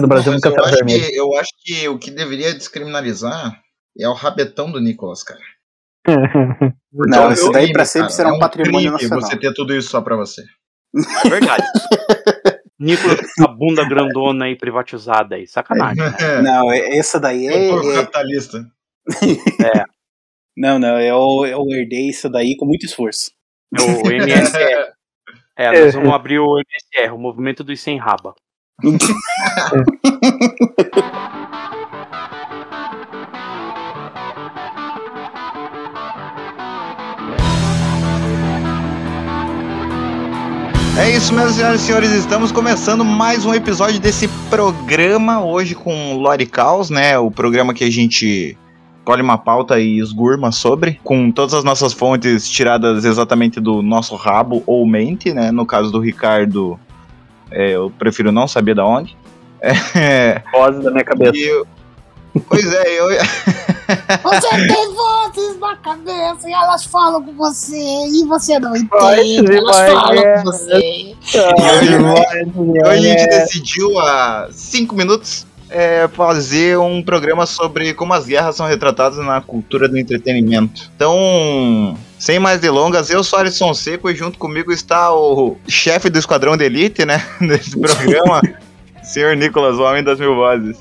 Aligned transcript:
do 0.00 0.08
Brasil 0.08 0.32
Mas 0.32 0.42
nunca 0.42 0.56
eu, 0.60 0.64
acho 0.64 0.74
vermelho. 0.76 1.04
que, 1.06 1.16
eu 1.16 1.36
acho 1.36 1.50
que 1.62 1.88
o 1.88 1.98
que 1.98 2.10
deveria 2.10 2.52
descriminalizar 2.54 3.60
é 3.98 4.08
o 4.08 4.12
rabetão 4.12 4.70
do 4.70 4.80
Nicolas, 4.80 5.22
cara. 5.22 5.40
Não, 6.92 7.22
É 7.24 7.28
um 7.28 7.32
isso 7.32 7.50
daí 7.50 7.62
crime, 7.62 7.72
pra 7.72 7.84
sempre 7.84 8.08
cara. 8.08 8.16
será 8.16 8.32
um 8.32 8.36
É 8.36 8.40
patrimônio 8.40 8.72
crime 8.78 8.90
nacional. 8.90 9.20
você 9.20 9.36
ter 9.38 9.52
tudo 9.54 9.74
isso 9.74 9.88
só 9.90 10.00
pra 10.00 10.16
você. 10.16 10.42
É 11.24 11.28
verdade. 11.28 11.62
Nicolas 12.78 13.20
com 13.36 13.44
a 13.44 13.48
bunda 13.48 13.88
grandona 13.88 14.46
aí 14.46 14.56
privatizada 14.56 15.36
aí, 15.36 15.46
sacanagem. 15.46 16.02
É, 16.20 16.42
Não, 16.42 16.72
é- 16.72 16.96
essa 16.96 17.18
daí 17.20 17.46
é 17.46 17.52
um 17.72 17.80
é, 17.90 17.92
é- 17.92 17.94
capitalista. 18.00 18.66
Não, 20.56 20.78
não, 20.78 21.00
eu, 21.00 21.44
eu 21.46 21.66
herdei 21.70 22.08
isso 22.10 22.28
daí 22.28 22.56
com 22.56 22.64
muito 22.64 22.86
esforço. 22.86 23.32
É 23.76 23.80
o 23.82 24.08
MSR. 24.12 24.92
É, 25.56 25.84
nós 25.84 25.94
vamos 25.94 26.12
abrir 26.14 26.38
o 26.38 26.58
MSR, 26.60 27.12
o 27.12 27.18
movimento 27.18 27.64
dos 27.64 27.80
sem 27.80 27.98
raba. 27.98 28.34
É 40.98 41.10
isso 41.16 41.32
mesmo, 41.32 41.52
senhoras 41.52 41.80
e 41.80 41.84
senhores. 41.84 42.10
Estamos 42.10 42.50
começando 42.50 43.04
mais 43.04 43.46
um 43.46 43.54
episódio 43.54 44.00
desse 44.00 44.26
programa 44.50 45.44
hoje 45.44 45.76
com 45.76 46.14
Lore 46.16 46.46
Caos, 46.46 46.90
né? 46.90 47.16
O 47.16 47.30
programa 47.30 47.72
que 47.72 47.84
a 47.84 47.90
gente 47.90 48.58
colhe 49.04 49.22
uma 49.22 49.38
pauta 49.38 49.78
e 49.78 49.98
esgurma 49.98 50.50
sobre, 50.50 50.98
com 51.04 51.30
todas 51.30 51.54
as 51.54 51.62
nossas 51.62 51.92
fontes 51.92 52.48
tiradas 52.48 53.04
exatamente 53.04 53.60
do 53.60 53.82
nosso 53.82 54.16
rabo 54.16 54.64
ou 54.66 54.84
mente, 54.84 55.32
né? 55.32 55.52
No 55.52 55.64
caso 55.64 55.92
do 55.92 56.00
Ricardo, 56.00 56.78
é, 57.50 57.70
eu 57.70 57.92
prefiro 57.98 58.30
não 58.32 58.46
saber 58.48 58.74
da 58.74 58.84
onde. 58.84 59.16
É, 59.94 60.42
Voz 60.52 60.78
da 60.82 60.90
minha 60.90 61.04
cabeça. 61.04 61.36
eu- 61.38 61.66
pois 62.48 62.66
é, 62.72 63.00
eu, 63.00 63.06
Você 64.22 64.48
tem 64.66 64.94
vozes 64.94 65.58
na 65.60 65.76
cabeça 65.76 66.48
e 66.48 66.52
elas 66.52 66.84
falam 66.86 67.22
com 67.22 67.32
você 67.34 67.76
e 67.76 68.24
você 68.26 68.58
não 68.58 68.72
Vai, 68.88 69.20
entende. 69.20 69.56
Elas 69.56 69.76
vai, 69.76 69.90
falam 69.90 70.18
é. 70.22 70.36
com 70.38 70.42
você. 70.44 71.16
Hoje 72.86 72.90
a 72.90 72.96
gente 72.96 73.26
decidiu 73.26 73.98
há 73.98 74.48
cinco 74.50 74.94
minutos 74.94 75.46
é, 75.70 76.08
fazer 76.08 76.78
um 76.78 77.02
programa 77.02 77.46
sobre 77.46 77.94
como 77.94 78.12
as 78.12 78.26
guerras 78.26 78.56
são 78.56 78.66
retratadas 78.66 79.18
na 79.18 79.40
cultura 79.40 79.88
do 79.88 79.98
entretenimento. 79.98 80.90
Então, 80.94 81.96
sem 82.18 82.38
mais 82.38 82.60
delongas, 82.60 83.10
eu 83.10 83.22
sou 83.24 83.38
Alisson 83.38 83.74
Seco 83.74 84.10
e 84.10 84.14
junto 84.14 84.38
comigo 84.38 84.72
está 84.72 85.12
o 85.12 85.56
chefe 85.68 86.08
do 86.08 86.18
Esquadrão 86.18 86.56
de 86.56 86.64
Elite, 86.64 87.04
né? 87.04 87.24
Desse 87.40 87.78
programa, 87.78 88.40
senhor 89.02 89.36
Nicolas, 89.36 89.76
o 89.78 89.82
Homem 89.82 90.02
das 90.02 90.18
Mil 90.18 90.34
Vozes. 90.34 90.78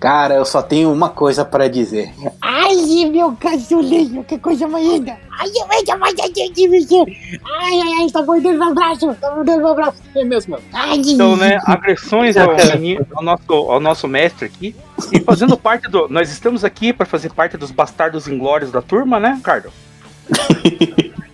Cara, 0.00 0.34
eu 0.34 0.46
só 0.46 0.62
tenho 0.62 0.90
uma 0.90 1.10
coisa 1.10 1.44
pra 1.44 1.68
dizer. 1.68 2.10
Ai, 2.40 2.74
meu 3.10 3.36
casulinho, 3.38 4.24
que 4.24 4.38
coisa 4.38 4.66
mais 4.66 4.82
linda. 4.86 5.14
Ai, 5.38 5.46
eu 5.48 5.68
vejo 5.68 5.98
mais 6.00 6.14
de 6.14 6.68
você. 6.68 7.38
Ai, 7.44 7.80
ai, 7.82 7.92
ai, 8.00 8.10
tá 8.10 8.22
mordendo 8.22 8.58
meu 8.58 8.74
braço. 8.74 9.14
Tá 9.20 9.30
mordendo 9.34 9.58
meu 9.62 9.74
braço. 9.74 9.98
É 10.16 10.24
mesmo. 10.24 10.56
Ai, 10.72 10.96
Então, 11.04 11.36
né, 11.36 11.58
agressões 11.66 12.34
ao, 12.38 12.56
menino- 12.56 13.06
ao 13.14 13.22
nosso, 13.22 13.52
ao 13.52 13.78
nosso 13.78 14.08
mestre 14.08 14.46
aqui. 14.46 14.74
E 15.12 15.20
fazendo 15.20 15.54
parte 15.58 15.86
do. 15.90 16.08
Nós 16.08 16.30
estamos 16.32 16.64
aqui 16.64 16.94
para 16.94 17.04
fazer 17.04 17.30
parte 17.34 17.58
dos 17.58 17.70
bastardos 17.70 18.26
inglórios 18.26 18.72
da 18.72 18.80
turma, 18.80 19.20
né, 19.20 19.34
Ricardo? 19.36 19.70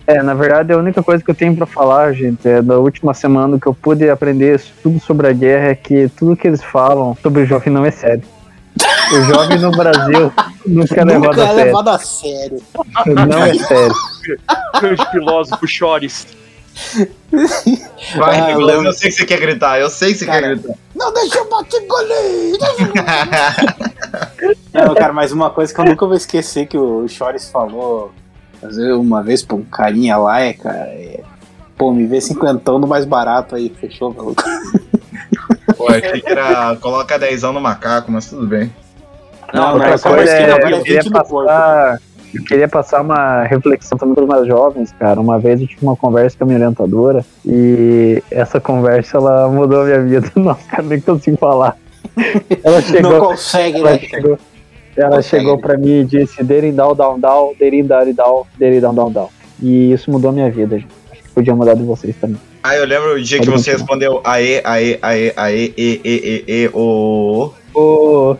É, 0.05 0.21
na 0.21 0.33
verdade, 0.33 0.73
a 0.73 0.77
única 0.77 1.01
coisa 1.01 1.23
que 1.23 1.29
eu 1.31 1.35
tenho 1.35 1.55
pra 1.55 1.65
falar, 1.65 2.11
gente, 2.13 2.45
é 2.47 2.61
da 2.61 2.77
última 2.79 3.13
semana 3.13 3.57
que 3.59 3.67
eu 3.67 3.73
pude 3.73 4.09
aprender 4.09 4.61
tudo 4.83 4.99
sobre 4.99 5.27
a 5.27 5.33
guerra 5.33 5.69
é 5.69 5.75
que 5.75 6.09
tudo 6.17 6.35
que 6.35 6.47
eles 6.47 6.63
falam 6.63 7.15
sobre 7.21 7.43
o 7.43 7.45
jovem 7.45 7.71
não 7.73 7.85
é 7.85 7.91
sério. 7.91 8.23
O 9.11 9.21
jovem 9.33 9.59
no 9.59 9.71
Brasil 9.71 10.31
nunca 10.65 11.01
é 11.01 11.03
levado 11.03 11.37
Nunca 11.37 11.41
a 11.41 11.43
é 11.43 11.47
sério. 11.47 11.65
levado 11.65 11.89
a 11.89 11.99
sério. 11.99 12.61
Não 13.29 13.43
é 13.43 13.53
sério. 13.53 13.95
Grande 14.81 15.11
filósofo 15.11 15.67
Chores. 15.67 16.27
Vai, 18.17 18.39
Ah, 18.39 18.51
eu 18.51 18.57
Nicolas, 18.59 18.85
eu 18.85 18.93
sei 18.93 19.09
que 19.09 19.15
você 19.17 19.25
quer 19.25 19.39
gritar, 19.39 19.79
eu 19.79 19.89
sei 19.89 20.11
que 20.13 20.19
você 20.19 20.25
Cara, 20.25 20.41
quer 20.41 20.55
gritar. 20.55 20.75
Não 20.95 21.11
deixa 21.13 21.37
eu 21.39 21.49
bater 21.49 21.87
goleiro. 21.87 22.57
Não, 24.73 24.93
cara, 24.93 25.13
mas 25.13 25.31
uma 25.31 25.49
coisa 25.49 25.73
que 25.73 25.79
eu 25.79 25.85
nunca 25.85 26.05
vou 26.05 26.15
esquecer 26.15 26.67
que 26.67 26.77
o 26.77 27.07
Chores 27.07 27.49
falou 27.49 28.11
fazer 28.61 28.91
uma 28.93 29.21
vez 29.23 29.43
pra 29.43 29.55
um 29.55 29.63
carinha 29.63 30.17
lá 30.17 30.39
é, 30.39 30.53
cara, 30.53 30.77
é, 30.77 31.21
pô, 31.77 31.91
me 31.91 32.05
vê 32.07 32.19
cinquentão 32.21 32.77
no 32.79 32.87
mais 32.87 33.05
barato 33.05 33.55
aí, 33.55 33.73
fechou, 33.79 34.13
maluco? 34.13 34.43
Pô, 35.75 35.87
achei 35.89 36.21
que 36.21 36.29
era 36.29 36.75
coloca 36.77 37.17
dezão 37.19 37.53
no 37.53 37.61
macaco, 37.61 38.11
mas 38.11 38.27
tudo 38.29 38.45
bem. 38.47 38.73
Não, 39.53 39.73
Outra 39.73 39.89
é 39.91 39.97
só 39.97 40.09
coisa 40.09 40.23
uma 40.23 40.37
esquina, 40.37 40.53
é, 40.53 40.73
eu 40.73 40.83
queria 40.83 41.01
20 41.01 41.05
no 41.05 41.11
corpo. 41.11 41.45
passar, 41.45 41.99
eu 42.33 42.43
queria 42.43 42.67
passar 42.67 43.01
uma 43.01 43.43
reflexão 43.43 43.97
também 43.97 44.15
para 44.15 44.23
os 44.23 44.29
mais 44.29 44.47
jovens, 44.47 44.93
cara. 44.99 45.19
Uma 45.19 45.39
vez 45.39 45.61
eu 45.61 45.67
tive 45.67 45.83
uma 45.85 45.95
conversa 45.95 46.37
com 46.37 46.43
a 46.43 46.47
minha 46.47 46.59
orientadora 46.59 47.25
e 47.45 48.21
essa 48.29 48.59
conversa 48.59 49.17
ela 49.17 49.47
mudou 49.49 49.81
a 49.81 49.85
minha 49.85 50.01
vida. 50.01 50.31
Nossa, 50.35 50.67
cara, 50.69 50.83
nem 50.83 50.99
consigo 50.99 51.37
falar. 51.37 51.77
Ela 52.63 52.75
Não 52.75 52.81
chegou, 52.81 53.19
consegue, 53.27 53.77
ela 53.79 53.91
né? 53.91 53.99
chegou, 53.99 54.39
ela 54.95 55.15
Consegue. 55.17 55.43
chegou 55.43 55.57
para 55.59 55.77
mim 55.77 55.99
e 56.01 56.05
disse 56.05 56.43
Derin 56.43 56.73
down, 56.73 56.95
down, 56.95 57.19
down, 57.19 57.53
Derin 57.59 57.85
down, 57.85 58.11
down, 58.13 58.43
Derin 58.57 58.79
down, 58.81 58.95
down, 58.95 59.11
down. 59.11 59.29
E 59.61 59.91
isso 59.93 60.09
mudou 60.11 60.31
a 60.31 60.33
minha 60.33 60.49
vida, 60.51 60.77
gente. 60.79 60.89
Acho 61.11 61.21
que 61.23 61.29
podia 61.29 61.55
mudar 61.55 61.75
de 61.75 61.83
vocês 61.83 62.15
também. 62.17 62.37
Ah, 62.63 62.75
eu 62.75 62.85
lembro 62.85 63.13
o 63.13 63.21
dia 63.21 63.39
que 63.39 63.49
você 63.49 63.71
respondeu 63.71 64.19
aê, 64.23 64.61
aê, 64.63 64.97
aê, 65.01 65.33
aê, 65.35 65.73
e, 65.77 66.01
e, 66.03 66.43
e, 66.47 66.63
e, 66.63 66.69
o. 66.73 67.51
Ô, 67.73 68.35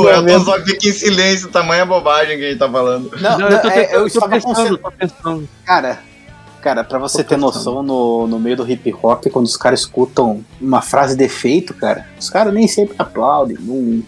o 0.00 0.08
Elton 0.08 0.44
só 0.44 0.58
fica 0.60 0.88
em 0.88 0.92
silêncio, 0.92 1.48
tamanha 1.48 1.84
bobagem 1.84 2.38
que 2.38 2.44
a 2.44 2.48
gente 2.50 2.58
tá 2.58 2.68
falando. 2.68 3.10
Não, 3.20 3.30
Não, 3.32 3.38
não, 3.38 3.48
eu 3.48 3.60
tô, 3.62 3.68
é, 3.68 3.70
tentando, 3.72 3.94
eu 3.94 4.00
tô 4.00 4.06
estava 4.06 4.28
pensando, 4.32 4.78
tô 4.78 4.90
pensando. 4.92 5.48
Cara, 5.64 5.98
cara, 6.62 6.84
pra 6.84 6.98
você 6.98 7.18
ter 7.18 7.34
pensando. 7.36 7.40
noção, 7.40 7.82
no, 7.82 8.26
no 8.26 8.38
meio 8.38 8.56
do 8.56 8.70
hip 8.70 8.94
hop, 9.02 9.26
quando 9.32 9.46
os 9.46 9.56
caras 9.56 9.80
escutam 9.80 10.44
uma 10.60 10.80
frase 10.82 11.16
de 11.16 11.24
efeito, 11.24 11.74
cara, 11.74 12.06
os 12.18 12.30
caras 12.30 12.52
nem 12.54 12.66
sempre 12.68 12.94
aplaudem, 12.98 13.56
não 13.60 14.02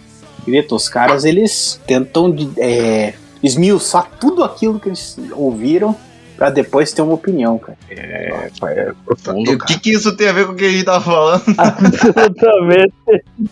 gritam. 0.45 0.75
Os 0.75 0.89
caras, 0.89 1.23
eles 1.25 1.79
tentam 1.87 2.31
de- 2.31 2.51
é, 2.57 3.13
esmiuçar 3.41 4.07
tudo 4.19 4.43
aquilo 4.43 4.79
que 4.79 4.89
eles 4.89 5.17
ouviram 5.33 5.95
pra 6.43 6.49
depois 6.49 6.91
ter 6.91 7.01
uma 7.01 7.13
opinião, 7.13 7.57
cara. 7.57 7.77
É, 7.89 8.49
é 8.63 8.89
E 8.89 8.93
profundo, 9.05 9.53
o 9.53 9.57
que, 9.59 9.79
que 9.79 9.91
isso 9.93 10.13
tem 10.17 10.27
a 10.27 10.33
ver 10.33 10.45
com 10.45 10.51
o 10.51 10.55
que 10.57 10.65
a 10.65 10.69
gente 10.71 10.83
tava 10.83 10.99
falando? 10.99 11.41
absolutamente 11.57 12.93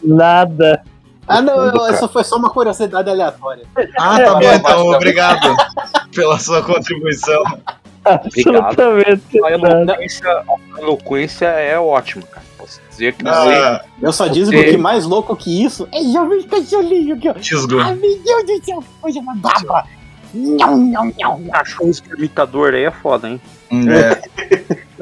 nada. 0.04 0.84
Ah, 1.26 1.42
não, 1.42 1.68
eu- 1.68 1.86
essa 1.86 2.10
foi 2.10 2.26
só 2.26 2.36
uma 2.36 2.50
curiosidade 2.50 3.10
aleatória. 3.10 3.64
Ah, 3.98 4.20
tá 4.20 4.36
bom, 4.36 4.54
então, 4.54 4.88
obrigado 4.90 5.56
pela 6.14 6.38
sua 6.38 6.62
contribuição. 6.62 7.42
Absolutamente 8.04 9.42
A 9.42 9.52
eloquência, 9.52 10.28
a 10.30 10.82
eloquência 10.82 11.46
é 11.46 11.80
ótima, 11.80 12.24
cara. 12.24 12.46
Posso 12.58 12.82
dizer 12.90 13.14
que 13.14 13.24
você. 13.24 13.30
Ah, 13.30 13.86
Eu 14.02 14.12
só 14.12 14.28
digo 14.28 14.52
que 14.52 14.76
mais 14.76 15.06
louco 15.06 15.34
que 15.36 15.64
isso 15.64 15.88
É 15.94 16.04
jovem 16.12 16.44
casulinho 16.44 17.16
aqui, 17.16 17.30
ó. 17.30 17.34
Tisgo. 17.36 17.80
Ai, 17.80 17.96
meu 17.96 18.46
Deus 18.46 18.60
do 18.60 18.66
céu. 18.66 18.84
Coisa 19.00 19.22
mais 19.22 19.40
baba. 19.40 19.86
Não, 20.34 20.78
não. 20.78 21.44
Cachorro 21.52 21.92
aí 22.74 22.84
é 22.84 22.92
foda, 22.92 23.30
hein? 23.30 23.42
É. 23.72 24.22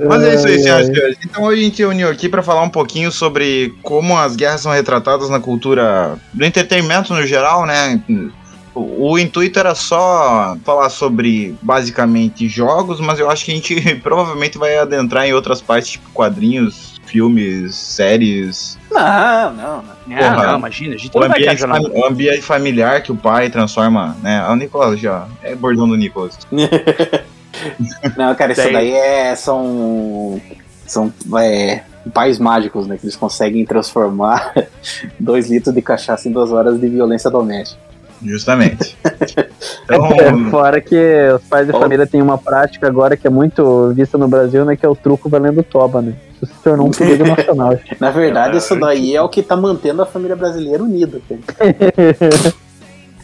Mas 0.07 0.23
é 0.23 0.35
isso 0.35 0.47
aí, 0.47 0.59
senhoras 0.59 0.87
e 0.87 0.91
ai. 0.91 0.95
senhores. 0.95 1.17
Então 1.25 1.43
hoje 1.43 1.61
a 1.61 1.63
gente 1.63 1.83
uniu 1.83 2.09
aqui 2.09 2.29
pra 2.29 2.43
falar 2.43 2.61
um 2.61 2.69
pouquinho 2.69 3.11
sobre 3.11 3.73
como 3.81 4.17
as 4.17 4.35
guerras 4.35 4.61
são 4.61 4.71
retratadas 4.71 5.29
na 5.29 5.39
cultura 5.39 6.17
do 6.33 6.45
entretenimento 6.45 7.13
no 7.13 7.25
geral, 7.25 7.65
né? 7.65 8.01
O, 8.73 9.11
o 9.11 9.19
intuito 9.19 9.59
era 9.59 9.75
só 9.75 10.55
falar 10.63 10.89
sobre 10.89 11.55
basicamente 11.61 12.47
jogos, 12.47 12.99
mas 12.99 13.19
eu 13.19 13.29
acho 13.29 13.43
que 13.43 13.51
a 13.51 13.55
gente 13.55 13.95
provavelmente 14.01 14.57
vai 14.57 14.77
adentrar 14.77 15.25
em 15.25 15.33
outras 15.33 15.61
partes, 15.61 15.91
tipo 15.91 16.09
quadrinhos, 16.11 16.98
filmes, 17.09 17.75
séries, 17.75 18.77
Não, 18.91 19.53
não, 19.53 19.83
não. 19.83 20.17
Ah, 20.17 20.33
Porra. 20.33 20.47
não, 20.47 20.57
imagina, 20.59 20.95
a 20.95 20.97
gente 20.97 21.15
o 21.15 21.19
não 21.19 21.27
vai 21.27 21.37
ambiente, 21.39 21.59
fami- 21.61 21.89
o 21.93 22.05
ambiente 22.05 22.41
familiar 22.41 23.01
que 23.03 23.11
o 23.11 23.15
pai 23.15 23.49
transforma, 23.49 24.15
né? 24.21 24.39
Ah, 24.45 24.51
O 24.51 24.55
Nicolas 24.55 24.99
já 24.99 25.27
é 25.43 25.55
bordão 25.55 25.87
do 25.87 25.95
Nicolas. 25.95 26.37
Não, 28.15 28.33
cara, 28.35 28.51
isso 28.53 28.61
Daí- 28.61 28.73
daí 28.73 28.91
é, 28.93 29.35
são. 29.35 30.39
São 30.85 31.11
é, 31.39 31.81
pais 32.13 32.39
mágicos, 32.39 32.87
né? 32.87 32.97
Que 32.97 33.05
eles 33.05 33.15
conseguem 33.15 33.65
transformar 33.65 34.53
dois 35.19 35.49
litros 35.49 35.73
de 35.73 35.81
cachaça 35.81 36.27
em 36.27 36.31
duas 36.31 36.51
horas 36.51 36.79
de 36.79 36.87
violência 36.87 37.29
doméstica. 37.29 37.79
Justamente. 38.23 38.97
Então, 39.83 40.05
É, 40.05 40.49
fora 40.51 40.79
que 40.79 40.95
os 41.35 41.41
pais 41.43 41.65
de 41.67 41.73
Ó. 41.73 41.79
família 41.79 42.05
têm 42.05 42.21
uma 42.21 42.37
prática 42.37 42.85
agora 42.87 43.17
que 43.17 43.25
é 43.25 43.29
muito 43.29 43.91
vista 43.95 44.19
no 44.19 44.27
Brasil, 44.27 44.63
né? 44.63 44.75
Que 44.75 44.85
é 44.85 44.89
o 44.89 44.95
truco 44.95 45.27
valendo 45.27 45.63
toba, 45.63 45.99
né? 45.99 46.13
Isso 46.35 46.45
se 46.53 46.59
tornou 46.63 46.87
um 46.87 46.91
perigo 46.91 47.25
nacional. 47.25 47.77
Na 47.99 48.11
verdade, 48.11 48.57
isso 48.57 48.79
daí 48.79 49.15
é 49.15 49.21
o 49.21 49.27
que 49.27 49.41
tá 49.41 49.57
mantendo 49.57 50.03
a 50.03 50.05
família 50.05 50.35
brasileira 50.35 50.83
unida. 50.83 51.19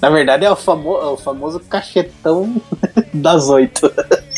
Na 0.01 0.09
verdade, 0.09 0.43
é 0.43 0.51
o, 0.51 0.55
famo 0.55 0.97
é 0.97 1.05
o 1.05 1.17
famoso 1.17 1.59
cachetão 1.59 2.61
das 3.13 3.47
oito. 3.49 3.91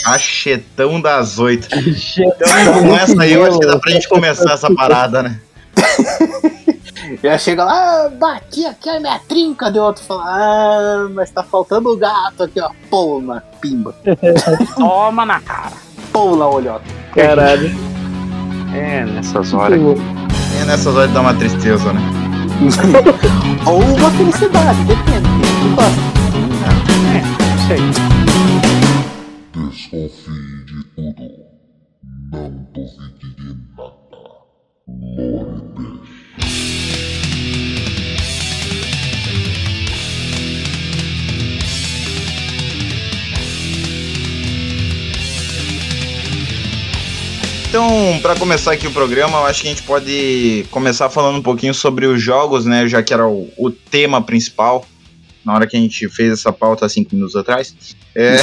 Cachetão 0.03 1.01
das 1.01 1.39
oito. 1.39 1.67
Então, 1.73 2.83
com 2.83 2.95
essa 2.95 3.21
aí, 3.21 3.33
eu 3.33 3.45
acho 3.45 3.59
que 3.59 3.67
dá 3.67 3.79
pra 3.79 3.91
gente 3.91 4.07
começar 4.07 4.53
essa 4.53 4.73
parada, 4.73 5.23
né? 5.23 5.39
Já 7.23 7.37
chega 7.37 7.63
lá, 7.63 8.05
ah, 8.05 8.09
bati 8.09 8.65
aqui 8.65 8.89
a 8.89 8.99
minha 8.99 9.19
trinca, 9.19 9.71
de 9.71 9.79
outro 9.79 10.03
fala, 10.03 10.23
ah, 10.25 11.09
mas 11.13 11.31
tá 11.31 11.43
faltando 11.43 11.89
o 11.89 11.97
gato 11.97 12.43
aqui, 12.43 12.59
ó. 12.59 12.69
Pô, 12.89 13.21
na 13.21 13.39
pimba. 13.39 13.95
Toma 14.75 15.25
na 15.25 15.39
cara. 15.39 15.73
Pô, 16.11 16.35
na 16.35 16.47
olhota. 16.47 16.83
Caralho. 17.13 17.69
É, 18.73 19.05
nessas 19.05 19.53
horas. 19.53 19.79
É 20.61 20.65
nessas 20.65 20.95
horas 20.95 21.11
dá 21.13 21.21
uma 21.21 21.33
tristeza, 21.33 21.93
né? 21.93 22.01
Ou 23.65 23.81
uma 23.81 24.11
felicidade, 24.11 24.83
depende. 24.83 25.27
Aí. 27.69 27.81
Desconfie 29.53 30.65
de 30.65 30.83
tudo. 30.95 31.47
Não 32.31 32.49
duvide 32.73 33.35
de 33.35 33.49
nada. 33.75 33.97
Lore 34.87 36.06
Então, 47.77 48.19
pra 48.23 48.35
começar 48.35 48.71
aqui 48.71 48.87
o 48.87 48.91
programa, 48.91 49.37
eu 49.37 49.45
acho 49.45 49.61
que 49.61 49.67
a 49.67 49.69
gente 49.69 49.83
pode 49.83 50.65
começar 50.71 51.11
falando 51.11 51.37
um 51.37 51.43
pouquinho 51.43 51.75
sobre 51.75 52.07
os 52.07 52.19
jogos, 52.19 52.65
né? 52.65 52.87
Já 52.87 53.03
que 53.03 53.13
era 53.13 53.27
o, 53.27 53.53
o 53.55 53.69
tema 53.69 54.19
principal 54.19 54.83
na 55.45 55.53
hora 55.53 55.67
que 55.67 55.77
a 55.77 55.79
gente 55.79 56.09
fez 56.09 56.33
essa 56.33 56.51
pauta 56.51 56.87
há 56.87 56.89
cinco 56.89 57.13
minutos 57.13 57.35
atrás. 57.35 57.75
É, 58.15 58.37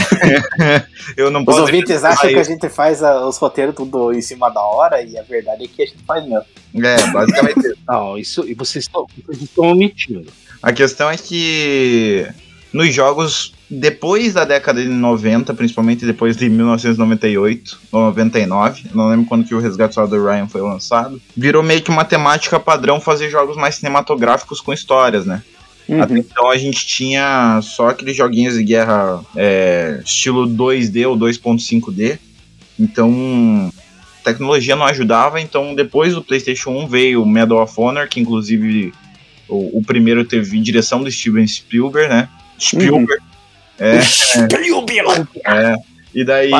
eu 1.19 1.33
não 1.33 1.41
Os 1.41 1.47
posso. 1.47 1.61
ouvintes 1.63 2.05
acham 2.05 2.31
que 2.31 2.39
a 2.39 2.45
gente 2.45 2.69
faz 2.69 3.03
ah, 3.03 3.27
os 3.27 3.37
roteiros 3.37 3.75
tudo 3.75 4.13
em 4.13 4.23
cima 4.23 4.49
da 4.51 4.63
hora 4.63 5.03
e 5.03 5.19
a 5.19 5.23
verdade 5.25 5.65
é 5.65 5.67
que 5.67 5.83
a 5.83 5.87
gente 5.87 6.05
faz 6.07 6.23
mesmo. 6.25 6.45
É, 6.77 7.11
basicamente 7.11 7.59
isso. 7.59 7.79
Não, 7.89 8.17
isso. 8.17 8.49
E 8.49 8.55
vocês 8.55 8.85
estão, 8.85 9.05
vocês 9.27 9.43
estão 9.43 9.65
omitindo. 9.65 10.33
A 10.63 10.73
questão 10.73 11.11
é 11.11 11.17
que 11.17 12.25
nos 12.73 12.95
jogos, 12.95 13.53
depois 13.75 14.35
da 14.35 14.45
década 14.45 14.83
de 14.83 14.89
90, 14.89 15.53
principalmente 15.55 16.07
depois 16.07 16.37
de 16.37 16.49
1998 16.49 17.79
ou 17.91 18.03
99, 18.03 18.85
não 18.95 19.09
lembro 19.09 19.27
quando 19.27 19.47
que 19.47 19.55
o 19.55 19.59
Resgate 19.59 19.95
do 19.95 20.25
Ryan 20.25 20.49
foi 20.49 20.61
lançado, 20.61 21.21
virou 21.37 21.63
meio 21.63 21.83
que 21.83 21.91
uma 21.91 22.05
temática 22.05 22.61
padrão 22.61 23.01
fazer 23.01 23.31
jogos 23.31 23.57
mais 23.57 23.77
cinematográficos 23.77 24.61
com 24.61 24.73
histórias, 24.73 25.27
né? 25.27 25.43
Até 26.01 26.17
então 26.17 26.51
a 26.51 26.57
gente 26.57 26.87
tinha 26.87 27.61
só 27.63 27.89
aqueles 27.89 28.17
joguinhos 28.17 28.55
de 28.55 28.65
guerra 28.65 29.23
é, 29.37 30.01
estilo 30.05 30.49
2D 30.49 31.07
ou 31.07 31.17
2.5D. 31.17 32.19
Então 32.79 33.71
a 34.21 34.25
tecnologia 34.25 34.75
não 34.75 34.87
ajudava. 34.87 35.41
Então 35.41 35.75
depois 35.75 36.15
do 36.15 36.23
PlayStation 36.23 36.71
1 36.71 36.89
veio 36.89 37.23
o 37.23 37.29
Medal 37.29 37.63
of 37.63 37.75
Honor, 37.77 38.09
que 38.09 38.19
inclusive 38.19 38.95
o, 39.47 39.79
o 39.79 39.83
primeiro 39.85 40.25
teve 40.25 40.59
direção 40.59 41.03
do 41.03 41.11
Steven 41.11 41.47
Spielberg, 41.47 42.09
né? 42.09 42.31
Spielberg. 42.59 43.23
É, 43.79 43.97
é. 45.45 45.75
E 46.15 46.25
daí 46.25 46.51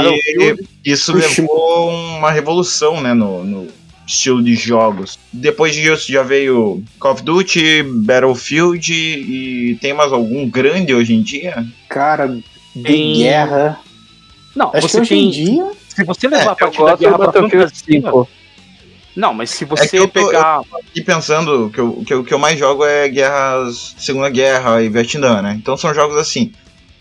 isso 0.85 1.13
levou 1.13 1.89
uma 1.91 2.31
revolução, 2.31 3.01
né, 3.01 3.15
no, 3.15 3.45
no 3.45 3.69
estilo 4.07 4.43
de 4.43 4.55
jogos. 4.57 5.19
Depois 5.33 5.75
disso 5.75 6.11
já 6.11 6.23
veio 6.23 6.83
Call 6.99 7.13
of 7.13 7.23
Duty, 7.23 7.83
Battlefield 7.85 8.93
e 8.93 9.79
tem 9.81 9.95
mais 9.95 10.13
algum 10.13 10.49
grande 10.49 10.93
hoje 10.95 11.15
em 11.15 11.23
dia? 11.23 11.65
Cara, 11.89 12.27
de 12.75 12.83
Tem- 12.83 13.15
guerra. 13.19 13.79
Não, 14.57 14.69
Acho 14.75 14.87
que 14.87 14.93
você 14.93 15.01
hoje 15.01 15.15
em 15.15 15.31
tem. 15.31 15.45
dia. 15.45 15.71
Se 15.89 16.05
você 16.05 16.27
levar 16.29 16.45
É, 16.45 16.49
a 16.49 16.51
Eu 16.53 16.57
parte 16.57 16.85
da 16.85 16.97
guerra 16.97 17.17
pra 17.17 17.27
Battlefield 17.27 17.67
fantasia. 17.67 18.01
5. 18.03 18.29
Não, 19.15 19.33
mas 19.33 19.51
se 19.51 19.63
É 19.63 19.67
que 19.67 19.77
você 19.77 19.99
eu 20.01 20.09
tô- 20.09 20.27
pegar. 20.27 20.61
E 20.95 21.01
pensando 21.01 21.71
que 21.73 21.81
o 21.81 22.05
que, 22.05 22.13
eu- 22.13 22.25
que 22.25 22.35
eu 22.35 22.39
mais 22.39 22.59
jogo 22.59 22.85
é 22.85 23.09
guerras, 23.09 23.95
Segunda 23.97 24.29
Guerra 24.29 24.83
e 24.83 24.89
Vietnã, 24.89 25.41
né? 25.41 25.55
Então 25.57 25.77
são 25.77 25.95
jogos 25.95 26.17
assim. 26.19 26.51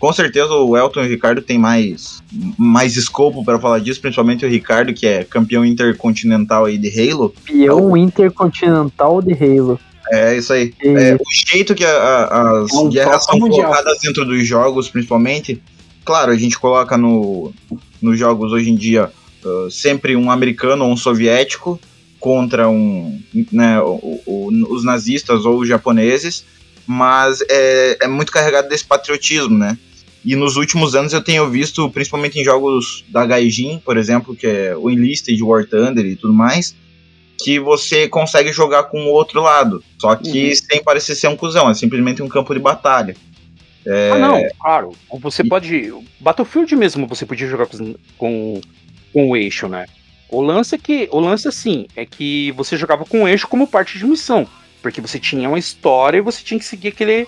Com 0.04 0.12
certeza 0.12 0.54
o 0.54 0.76
Elton 0.76 1.02
e 1.04 1.06
o 1.06 1.10
Ricardo 1.10 1.42
tem 1.42 1.58
mais, 1.58 2.22
mais 2.58 2.98
escopo 2.98 3.42
para 3.42 3.58
falar 3.58 3.80
disso, 3.80 4.02
principalmente 4.02 4.46
o 4.46 4.50
Ricardo, 4.50 4.94
que 4.94 5.08
é 5.08 5.24
campeão 5.24 5.64
intercontinental 5.64 6.66
aí 6.66 6.78
de 6.78 6.90
Halo. 7.10 7.30
Campeão 7.46 7.96
intercontinental 7.96 9.22
de 9.22 9.32
Halo. 9.32 9.80
É 10.12 10.36
isso 10.36 10.52
aí. 10.52 10.74
E- 10.84 10.88
É, 10.90 11.16
o 11.16 11.50
jeito 11.50 11.74
que 11.74 11.86
a- 11.86 11.90
a- 11.90 12.60
as 12.64 12.74
É 12.74 12.76
um 12.76 12.90
guerras 12.90 13.24
são 13.24 13.40
mundial. 13.40 13.62
colocadas 13.72 13.98
dentro 14.02 14.26
dos 14.26 14.46
jogos, 14.46 14.90
principalmente. 14.90 15.64
Claro, 16.04 16.34
a 16.34 16.36
gente 16.38 16.60
coloca 16.60 16.98
no, 16.98 17.54
nos 18.02 18.20
jogos 18.20 18.52
hoje 18.52 18.72
em 18.72 18.76
dia 18.76 19.10
uh, 19.46 19.72
sempre 19.72 20.18
um 20.18 20.30
americano 20.30 20.84
ou 20.84 20.92
um 20.92 20.98
soviético 20.98 21.80
contra 22.20 22.68
um, 22.68 23.22
né, 23.54 23.80
o- 23.80 24.20
o- 24.26 24.50
os 24.70 24.84
nazistas 24.84 25.46
ou 25.46 25.60
os 25.60 25.68
japoneses, 25.70 26.44
mas 26.86 27.40
é, 27.50 28.00
é 28.02 28.08
muito 28.10 28.34
carregado 28.34 28.68
desse 28.68 28.84
patriotismo, 28.84 29.58
né? 29.58 29.78
E 30.26 30.36
nos 30.36 30.56
últimos 30.56 30.96
anos 30.96 31.12
eu 31.12 31.22
tenho 31.22 31.50
visto, 31.50 31.90
principalmente 31.90 32.40
em 32.40 32.44
jogos 32.44 33.04
da 33.10 33.26
Gaijin, 33.26 33.80
por 33.80 33.98
exemplo, 33.98 34.36
que 34.36 34.48
é 34.48 34.76
o 34.76 34.90
Enlisted, 34.90 35.42
War 35.44 35.66
Thunder 35.66 36.06
e 36.06 36.16
tudo 36.16 36.34
mais, 36.34 36.76
que 37.44 37.60
você 37.60 38.08
consegue 38.08 38.52
jogar 38.54 38.84
com 38.86 39.06
o 39.06 39.10
outro 39.10 39.42
lado. 39.42 39.84
Só 40.00 40.16
que 40.16 40.50
Uhum. 40.50 40.56
sem 40.56 40.84
parecer 40.84 41.16
ser 41.16 41.28
um 41.28 41.36
cuzão, 41.36 41.70
é 41.70 41.74
simplesmente 41.74 42.22
um 42.24 42.30
campo 42.30 42.54
de 42.54 42.60
batalha. 42.60 43.16
Ah, 43.86 44.18
não, 44.18 44.42
claro. 44.60 44.94
Você 45.20 45.44
pode. 45.44 45.94
Battlefield 46.20 46.74
mesmo 46.76 47.06
você 47.06 47.26
podia 47.26 47.48
jogar 47.48 47.66
com, 47.66 47.96
com, 48.18 48.62
com 49.12 49.30
o 49.30 49.36
eixo, 49.36 49.68
né? 49.68 49.86
O 50.30 50.42
lance 50.42 50.76
é 50.76 50.78
que. 50.78 51.10
O 51.12 51.20
lance 51.20 51.48
assim, 51.50 51.86
é 51.96 52.06
que 52.06 52.52
você 52.54 52.78
jogava 52.78 53.04
com 53.04 53.24
o 53.24 53.28
eixo 53.28 53.48
como 53.48 53.68
parte 53.68 53.98
de 53.98 54.06
missão. 54.06 54.48
Porque 54.82 55.02
você 55.02 55.20
tinha 55.20 55.50
uma 55.50 55.60
história 55.60 56.18
e 56.18 56.22
você 56.22 56.42
tinha 56.44 56.60
que 56.60 56.66
seguir 56.66 56.90
aquele, 56.90 57.28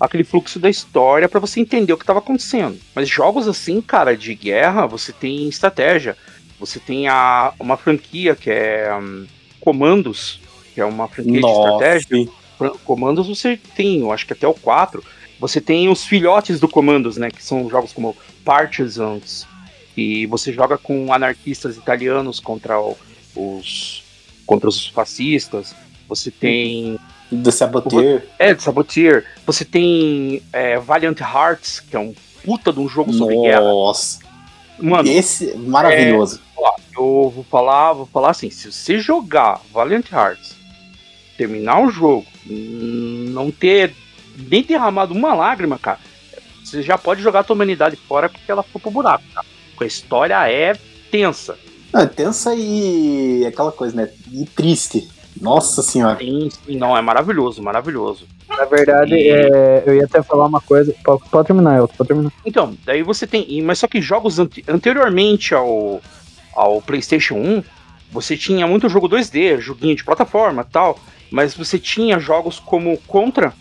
aquele 0.00 0.24
fluxo 0.24 0.58
da 0.58 0.68
história 0.68 1.28
pra 1.28 1.40
você 1.40 1.60
entender 1.60 1.92
o 1.92 1.96
que 1.96 2.02
estava 2.02 2.18
acontecendo. 2.18 2.78
Mas 2.94 3.08
jogos 3.08 3.48
assim, 3.48 3.80
cara, 3.80 4.16
de 4.16 4.34
guerra, 4.34 4.86
você 4.86 5.12
tem 5.12 5.48
estratégia. 5.48 6.16
Você 6.58 6.78
tem 6.80 7.06
a, 7.08 7.52
uma 7.60 7.76
franquia 7.76 8.34
que 8.34 8.50
é 8.50 8.94
hum, 8.94 9.26
Comandos, 9.60 10.40
que 10.74 10.80
é 10.80 10.84
uma 10.84 11.08
franquia 11.08 11.40
de 11.40 11.46
estratégia. 11.46 12.28
Nossa. 12.58 12.78
Comandos 12.84 13.26
você 13.26 13.58
tem, 13.74 14.00
eu 14.00 14.12
acho 14.12 14.26
que 14.26 14.32
até 14.32 14.46
o 14.48 14.54
4. 14.54 15.02
Você 15.38 15.60
tem 15.60 15.88
os 15.90 16.04
filhotes 16.04 16.58
do 16.58 16.66
Comandos, 16.68 17.18
né? 17.18 17.30
Que 17.30 17.42
são 17.44 17.68
jogos 17.68 17.92
como 17.92 18.16
Partisans. 18.44 19.46
E 19.96 20.26
você 20.26 20.52
joga 20.52 20.78
com 20.78 21.12
anarquistas 21.12 21.76
italianos 21.76 22.40
contra 22.40 22.80
o- 22.80 22.96
os 23.34 24.02
contra 24.46 24.68
os 24.68 24.86
fascistas. 24.86 25.74
Você 26.08 26.30
tem. 26.30 26.98
Do 27.30 27.50
Saboteur. 27.50 28.22
É, 28.38 28.54
de 28.54 28.62
Saboteur. 28.62 29.24
Você 29.44 29.64
tem 29.64 30.42
é, 30.52 30.78
Valiant 30.78 31.20
Hearts, 31.20 31.80
que 31.80 31.96
é 31.96 31.98
um 31.98 32.14
puta 32.44 32.72
de 32.72 32.78
um 32.78 32.88
jogo 32.88 33.12
sobre 33.12 33.36
guerra. 33.40 33.60
Nossa. 33.60 34.20
Mano, 34.78 35.08
Esse 35.08 35.54
maravilhoso. 35.56 36.40
eu 36.96 37.32
vou 37.34 37.44
falar, 37.50 37.92
vou 37.94 38.06
falar 38.06 38.30
assim, 38.30 38.50
se 38.50 38.70
você 38.70 38.98
jogar 38.98 39.60
Valiant 39.72 40.10
Hearts, 40.10 40.54
terminar 41.36 41.82
o 41.82 41.90
jogo, 41.90 42.26
não 42.46 43.50
ter 43.50 43.94
nem 44.36 44.62
derramado 44.62 45.14
uma 45.14 45.34
lágrima, 45.34 45.78
cara, 45.78 45.98
você 46.62 46.82
já 46.82 46.98
pode 46.98 47.22
jogar 47.22 47.40
a 47.40 47.44
tua 47.44 47.54
humanidade 47.54 47.96
fora 47.96 48.28
porque 48.28 48.50
ela 48.50 48.62
foi 48.62 48.80
pro 48.80 48.90
buraco, 48.90 49.24
cara. 49.34 49.46
Porque 49.70 49.84
a 49.84 49.86
história 49.86 50.50
é 50.50 50.74
tensa. 51.10 51.58
Ah, 51.92 52.06
tensa 52.06 52.54
e 52.54 53.46
aquela 53.46 53.72
coisa, 53.72 53.96
né? 53.96 54.10
E 54.32 54.44
triste. 54.44 55.08
Nossa 55.40 55.82
senhora. 55.82 56.18
Sim, 56.18 56.48
sim, 56.50 56.76
não, 56.76 56.96
é 56.96 57.00
maravilhoso, 57.02 57.62
maravilhoso. 57.62 58.26
Na 58.48 58.64
verdade, 58.64 59.14
E- 59.14 59.28
é, 59.30 59.82
eu 59.86 59.94
ia 59.96 60.04
até 60.04 60.22
falar 60.22 60.46
uma 60.46 60.60
coisa. 60.60 60.94
Pode, 61.04 61.28
pode 61.28 61.46
terminar, 61.46 61.76
Elton, 61.78 61.94
pode 61.96 62.08
terminar. 62.08 62.32
Então, 62.44 62.76
daí 62.84 63.02
você 63.02 63.26
tem. 63.26 63.60
Mas 63.62 63.78
só 63.78 63.86
que 63.86 64.00
jogos 64.00 64.38
ante- 64.38 64.64
anteriormente 64.66 65.54
ao, 65.54 66.00
ao 66.54 66.80
PlayStation 66.80 67.34
1, 67.34 67.62
você 68.10 68.36
tinha 68.36 68.66
muito 68.66 68.88
jogo 68.88 69.08
2D, 69.08 69.58
joguinho 69.60 69.94
de 69.96 70.04
plataforma 70.04 70.62
e 70.66 70.72
tal. 70.72 70.98
Mas 71.30 71.54
você 71.54 71.78
tinha 71.78 72.18
jogos 72.18 72.58
como 72.60 72.96
Contra, 73.06 73.52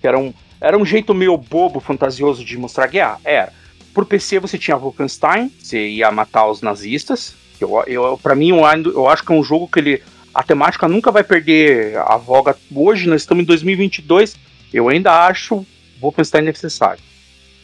que 0.00 0.06
era 0.06 0.18
um, 0.18 0.32
era 0.60 0.76
um 0.76 0.84
jeito 0.84 1.14
meio 1.14 1.36
bobo, 1.36 1.80
fantasioso 1.80 2.44
de 2.44 2.56
mostrar 2.58 2.86
guerra. 2.86 3.18
Era. 3.24 3.52
Por 3.94 4.04
PC 4.04 4.38
você 4.38 4.56
tinha 4.58 4.76
Wolfenstein, 4.76 5.50
você 5.58 5.88
ia 5.88 6.12
matar 6.12 6.46
os 6.46 6.60
nazistas. 6.62 7.34
Eu, 7.60 7.82
eu, 7.88 8.20
pra 8.22 8.36
mim, 8.36 8.50
eu, 8.50 8.62
eu 8.92 9.08
acho 9.08 9.24
que 9.24 9.32
é 9.32 9.34
um 9.34 9.42
jogo 9.42 9.66
que 9.66 9.80
ele. 9.80 10.02
A 10.38 10.42
temática 10.44 10.86
nunca 10.86 11.10
vai 11.10 11.24
perder 11.24 11.96
a 11.98 12.16
voga. 12.16 12.56
Hoje 12.72 13.08
nós 13.08 13.22
estamos 13.22 13.42
em 13.42 13.46
2022. 13.46 14.36
Eu 14.72 14.88
ainda 14.88 15.26
acho 15.26 15.66
Wolfenstein 16.00 16.42
necessário. 16.42 17.02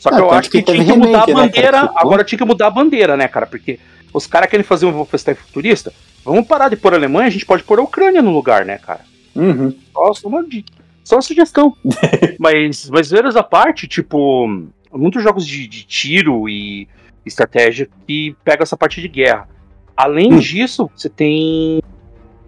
Só 0.00 0.09
que 0.11 0.16
Ah, 0.16 0.19
eu 0.19 0.31
acho 0.33 0.50
que, 0.50 0.61
que 0.61 0.73
tinha 0.73 0.85
que 0.85 0.93
mudar 0.93 1.25
remake, 1.25 1.31
a 1.31 1.35
né, 1.37 1.43
bandeira. 1.43 1.71
cara, 1.71 1.81
que 1.83 1.87
ficou. 1.95 2.00
agora 2.09 2.25
tinha 2.25 2.38
que 2.40 2.45
mudar 2.45 2.66
a 2.66 2.71
bandeira, 2.71 3.16
né, 3.16 3.28
cara? 3.28 3.47
Porque 3.47 3.78
os 4.12 4.26
caras 4.26 4.50
querem 4.50 4.64
fazer 4.64 4.87
um 4.87 4.93
Wolfenstein 4.93 5.37
futurista. 5.37 5.93
Vamos 6.25 6.49
parar 6.49 6.69
de 6.69 6.75
pôr 6.75 6.93
a 6.95 6.97
Alemanha, 6.97 7.28
a 7.28 7.31
gente 7.31 7.47
pode 7.47 7.62
pôr 7.62 7.78
a 7.78 7.83
Ucrânia 7.83 8.21
no 8.21 8.33
lugar, 8.33 8.64
né, 8.64 8.76
cara? 8.78 9.02
Uhum. 9.37 9.73
Só 10.12 10.26
uma, 10.28 10.43
di- 10.43 10.64
só 11.04 11.14
uma 11.14 11.23
sugestão. 11.23 11.76
mas, 12.40 12.90
mas 12.90 13.09
veras 13.09 13.37
à 13.37 13.43
parte, 13.45 13.87
tipo, 13.87 14.49
muitos 14.93 15.23
jogos 15.23 15.47
de, 15.47 15.69
de 15.69 15.85
tiro 15.85 16.49
e 16.49 16.88
estratégia 17.25 17.88
que 18.04 18.35
pegam 18.45 18.64
essa 18.64 18.76
parte 18.76 19.00
de 19.00 19.07
guerra. 19.07 19.49
Além 19.97 20.33
Hum. 20.35 20.38
disso, 20.40 20.90
você 20.97 21.09
tem. 21.09 21.81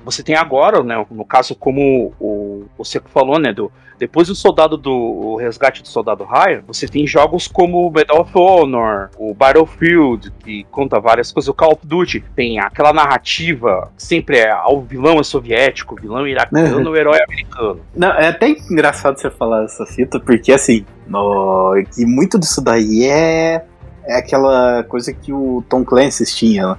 Você 0.06 0.22
tem 0.22 0.36
agora, 0.36 0.84
né? 0.84 1.04
No 1.10 1.24
caso, 1.24 1.56
como 1.56 2.12
o 2.20 2.64
você 2.78 3.00
falou, 3.12 3.40
né, 3.40 3.52
do 3.52 3.70
depois 3.98 4.28
do 4.28 4.34
soldado 4.34 4.76
do 4.76 4.92
o 4.92 5.36
resgate 5.36 5.82
do 5.82 5.88
soldado 5.88 6.24
Ryan, 6.24 6.62
você 6.66 6.86
tem 6.86 7.06
jogos 7.06 7.48
como 7.48 7.88
o 7.88 7.90
Medal 7.90 8.20
of 8.20 8.30
Honor, 8.34 9.10
o 9.18 9.34
Battlefield, 9.34 10.30
que 10.38 10.64
conta 10.70 11.00
várias 11.00 11.32
coisas, 11.32 11.48
o 11.48 11.54
Call 11.54 11.72
of 11.72 11.84
Duty, 11.84 12.22
tem 12.36 12.60
aquela 12.60 12.92
narrativa, 12.92 13.90
sempre 13.96 14.38
é 14.38 14.54
o 14.68 14.80
vilão 14.80 15.18
é 15.18 15.22
soviético, 15.24 15.94
o 15.94 16.00
vilão 16.00 16.24
é 16.24 16.30
iraquiano, 16.30 16.76
Uhum. 16.76 16.90
o 16.92 16.96
herói 16.96 17.18
é 17.18 17.24
americano. 17.24 17.80
Não, 17.94 18.10
é 18.12 18.28
até 18.28 18.48
engraçado 18.50 19.18
você 19.18 19.30
falar 19.30 19.64
essa 19.64 19.84
fita, 19.86 20.20
porque 20.20 20.52
assim, 20.52 20.84
no, 21.06 21.74
que 21.94 22.06
muito 22.06 22.38
disso 22.38 22.62
daí 22.62 23.04
é, 23.04 23.64
é 24.04 24.16
aquela 24.18 24.84
coisa 24.84 25.12
que 25.12 25.32
o 25.32 25.64
Tom 25.68 25.84
Clancy 25.84 26.24
tinha, 26.26 26.68
né? 26.68 26.76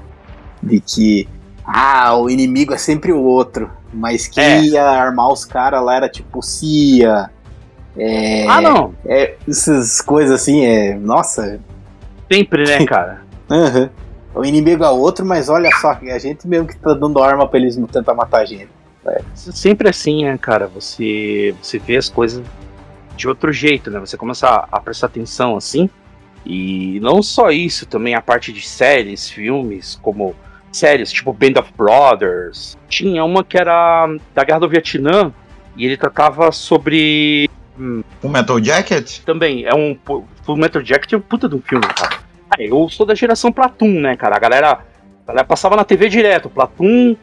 de 0.62 0.80
que 0.80 1.28
ah, 1.68 2.16
o 2.18 2.30
inimigo 2.30 2.74
é 2.74 2.78
sempre 2.78 3.12
o 3.12 3.22
outro, 3.22 3.70
mas 3.94 4.26
quem 4.28 4.44
É. 4.44 4.62
ia 4.62 4.84
armar 4.90 5.28
os 5.32 5.44
caras 5.44 5.84
lá 5.84 5.96
era 5.96 6.08
tipo 6.10 6.42
CIA. 6.42 7.30
É, 7.98 8.48
Ah, 8.48 8.62
não, 8.62 8.94
é, 9.06 9.36
essas 9.48 10.02
coisas 10.02 10.42
assim, 10.42 10.66
é. 10.66 10.96
Nossa. 10.96 11.60
sempre, 12.32 12.64
né, 12.64 12.84
cara? 12.88 13.22
aham. 13.50 13.90
O 14.36 14.46
inimigo 14.46 14.84
é 14.84 14.90
outro, 14.90 15.26
mas 15.26 15.50
olha 15.50 15.70
só, 15.82 15.98
é 16.04 16.12
a 16.14 16.20
gente 16.20 16.48
mesmo 16.48 16.68
que 16.68 16.78
tá 16.78 16.94
dando 16.94 17.22
arma 17.24 17.48
pra 17.48 17.60
eles 17.60 17.76
não 17.76 17.88
tentar 17.88 18.14
matar 18.14 18.42
a 18.42 18.46
gente. 18.46 18.70
sempre 19.36 19.90
assim, 19.90 20.26
né, 20.26 20.38
cara? 20.38 20.68
Você, 20.68 21.56
você 21.60 21.80
vê 21.80 21.98
as 21.98 22.08
coisas 22.08 22.46
de 23.16 23.28
outro 23.28 23.52
jeito, 23.52 23.90
né? 23.90 24.00
Você 24.00 24.16
começa 24.16 24.48
a, 24.48 24.68
a 24.74 24.80
prestar 24.80 25.08
atenção 25.08 25.58
assim. 25.58 25.90
E 26.46 27.00
não 27.02 27.24
só 27.24 27.50
isso, 27.50 27.88
também 27.88 28.14
a 28.14 28.22
parte 28.22 28.54
de 28.54 28.62
séries, 28.62 29.28
filmes, 29.28 29.98
como 30.04 30.36
séries 30.78 31.12
tipo 31.12 31.34
Band 31.34 31.60
of 31.60 31.72
Brothers. 31.78 32.78
Tinha 32.88 33.24
uma 33.24 33.44
que 33.44 33.58
era 33.58 34.08
da 34.34 34.44
Guerra 34.44 34.60
do 34.60 34.70
Vietnã 34.70 35.32
e 35.76 35.86
ele 35.86 35.98
tratava 35.98 36.52
sobre. 36.52 37.50
O 38.24 38.28
Metal 38.30 38.64
Jacket? 38.64 39.20
Também, 39.20 39.66
é 39.66 39.74
um. 39.76 39.98
Full 40.44 40.58
Metal 40.58 40.84
Jacket 40.84 41.14
é 41.14 41.18
um 41.18 41.22
puta 41.22 41.48
de 41.48 41.56
um 41.56 41.62
filme, 41.62 41.86
cara. 41.88 42.18
Ah, 42.50 42.56
Eu 42.60 42.88
sou 42.90 43.06
da 43.06 43.14
geração 43.14 43.52
Platoon, 43.52 44.00
né, 44.00 44.16
cara? 44.16 44.36
A 44.36 44.40
galera, 44.40 44.72
a 44.72 45.28
galera 45.28 45.46
passava 45.46 45.76
na 45.76 45.84
TV 45.84 46.10
direto. 46.10 46.50
Platoon, 46.50 47.16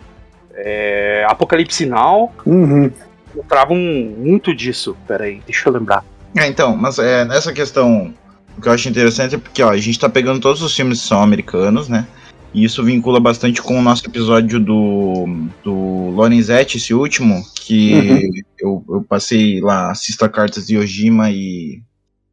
é, 0.55 1.27
Apocalipse 1.29 1.87
Now. 1.87 2.33
Uhum. 2.47 2.91
mostravam 3.35 3.77
muito 3.77 4.55
disso. 4.55 4.97
Pera 5.09 5.25
aí, 5.25 5.41
deixa 5.45 5.69
eu 5.69 5.73
lembrar. 5.73 6.05
É, 6.37 6.47
então, 6.47 6.77
mas 6.77 6.99
é, 6.99 7.25
nessa 7.25 7.53
questão, 7.53 8.13
o 8.57 8.61
que 8.61 8.69
eu 8.69 8.73
acho 8.73 8.89
interessante 8.89 9.35
é 9.35 9.39
porque, 9.39 9.63
ó, 9.63 9.71
a 9.71 9.77
gente 9.77 9.99
tá 9.99 10.09
pegando 10.09 10.41
todos 10.41 10.63
os 10.63 10.75
filmes 10.75 11.01
que 11.01 11.09
são 11.09 11.23
americanos, 11.23 11.89
né? 11.89 12.07
E 12.55 12.63
isso 12.63 12.85
vincula 12.85 13.19
bastante 13.19 13.61
com 13.61 13.77
o 13.77 13.83
nosso 13.83 14.07
episódio 14.07 14.61
do, 14.61 15.27
do 15.65 15.75
Lorenzetti, 16.11 16.77
esse 16.77 16.95
último, 16.95 17.45
que 17.57 18.45
eu, 18.61 18.85
eu 18.89 19.03
passei 19.03 19.61
lá, 19.61 19.91
assista 19.91 20.29
cartas 20.29 20.69
de 20.69 20.79
Ojima 20.79 21.33
e 21.33 21.83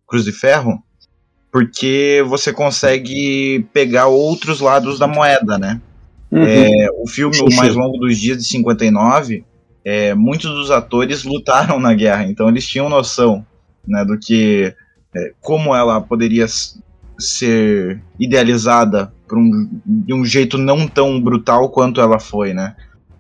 Cruz 0.08 0.24
de 0.24 0.32
Ferro, 0.32 0.84
porque 1.52 2.24
você 2.28 2.54
consegue 2.54 3.66
pegar 3.74 4.08
outros 4.08 4.60
lados 4.60 5.00
da 5.00 5.08
moeda, 5.08 5.58
né? 5.58 5.82
Uhum. 6.32 6.44
É, 6.44 6.88
o 7.04 7.08
filme 7.08 7.36
O 7.40 7.56
Mais. 7.56 7.76
Longo 7.76 7.98
dos 7.98 8.18
Dias 8.18 8.38
de 8.38 8.44
59, 8.44 9.44
é, 9.84 10.14
muitos 10.14 10.52
dos 10.52 10.70
atores 10.70 11.24
lutaram 11.24 11.80
na 11.80 11.96
guerra, 11.96 12.26
então 12.28 12.48
eles 12.48 12.68
tinham 12.68 12.88
noção 12.88 13.44
né, 13.88 14.06
do 14.06 14.20
que 14.20 14.74
é, 15.16 15.34
como 15.42 15.76
ela 15.76 16.00
poderia 16.00 16.46
ser 17.18 18.00
idealizada 18.20 19.12
um, 19.38 19.70
de 19.86 20.14
um 20.14 20.26
jeito 20.26 20.58
não 20.58 20.88
tão 20.88 21.20
brutal 21.22 21.70
quanto 21.70 22.02
ela 22.02 22.20
foi, 22.20 22.54
né? 22.54 22.76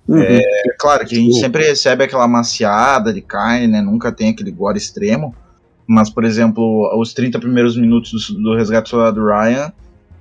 Uhum. 0.08 0.22
É 0.22 0.42
claro 0.78 1.06
que 1.06 1.16
a 1.16 1.20
gente 1.20 1.40
sempre 1.40 1.64
recebe 1.64 2.04
aquela 2.04 2.28
maciada 2.28 3.14
de 3.14 3.22
carne, 3.22 3.68
né? 3.68 3.82
Nunca 3.82 4.12
tem 4.12 4.30
aquele 4.30 4.52
gore 4.52 4.78
extremo. 4.78 5.36
Mas, 5.88 6.10
por 6.10 6.24
exemplo, 6.24 6.90
os 7.00 7.14
30 7.14 7.40
primeiros 7.40 7.78
minutos 7.78 8.30
do, 8.30 8.42
do 8.42 8.56
Resgate 8.56 8.84
do 8.84 8.90
Soldado 8.90 9.26
Ryan, 9.26 9.72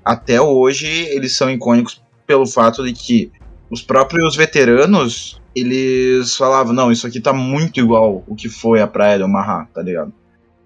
até 0.04 0.40
hoje, 0.40 0.86
eles 0.86 1.36
são 1.36 1.50
icônicos 1.50 2.02
pelo 2.26 2.46
fato 2.46 2.84
de 2.84 2.92
que 2.92 3.30
os 3.70 3.82
próprios 3.82 4.34
veteranos, 4.36 5.40
eles 5.54 6.36
falavam, 6.36 6.72
não, 6.72 6.90
isso 6.90 7.06
aqui 7.06 7.20
tá 7.20 7.32
muito 7.32 7.78
igual 7.78 8.24
o 8.26 8.34
que 8.34 8.48
foi 8.48 8.80
a 8.80 8.86
Praia 8.86 9.18
do 9.18 9.28
Marra, 9.28 9.68
tá 9.72 9.82
ligado? 9.82 10.12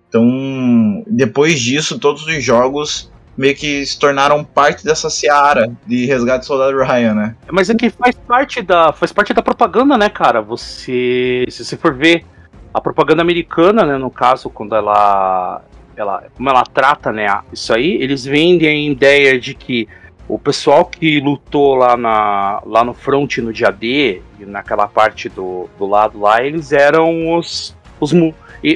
Então, 0.09 1.05
depois 1.07 1.61
disso, 1.61 1.99
todos 1.99 2.27
os 2.27 2.43
jogos 2.43 3.11
meio 3.37 3.55
que 3.55 3.85
se 3.85 3.99
tornaram 3.99 4.45
parte 4.45 4.85
dessa 4.85 5.11
seara 5.11 5.73
de 5.87 6.07
Resgate 6.07 6.41
do 6.41 6.47
Soldado 6.47 6.77
Ryan, 6.79 7.15
né? 7.15 7.37
Mas 7.51 7.69
é 7.69 7.75
que 7.75 7.91
faz 7.91 8.15
parte 8.15 8.63
da, 8.63 8.93
faz 8.93 9.13
parte 9.13 9.33
da 9.35 9.43
propaganda, 9.43 9.99
né, 9.99 10.09
cara? 10.09 10.41
Você, 10.41 11.45
se 11.49 11.65
você 11.65 11.77
for 11.77 11.95
ver 11.95 12.25
a 12.73 12.81
propaganda 12.81 13.23
americana, 13.23 13.85
né, 13.85 13.97
no 13.97 14.11
caso, 14.11 14.51
quando 14.51 14.75
ela, 14.75 15.63
ela, 15.97 16.25
como 16.37 16.49
ela 16.49 16.65
trata, 16.65 17.13
né, 17.13 17.27
isso 17.53 17.73
aí, 17.73 18.03
eles 18.03 18.25
vendem 18.25 18.69
a 18.69 18.93
ideia 18.93 19.39
de 19.39 19.55
que 19.55 19.89
o 20.27 20.39
pessoal 20.39 20.85
que 20.87 21.21
lutou 21.21 21.75
lá, 21.75 21.97
na, 21.97 22.63
lá 22.65 22.83
no 22.83 22.95
front 22.95 23.39
no 23.39 23.53
dia 23.53 23.71
D, 23.71 24.23
naquela 24.41 24.89
parte 24.89 25.29
do, 25.29 25.69
do 25.79 25.87
lado 25.87 26.19
lá, 26.19 26.43
eles 26.43 26.73
eram 26.73 27.37
os, 27.37 27.77
os 28.01 28.13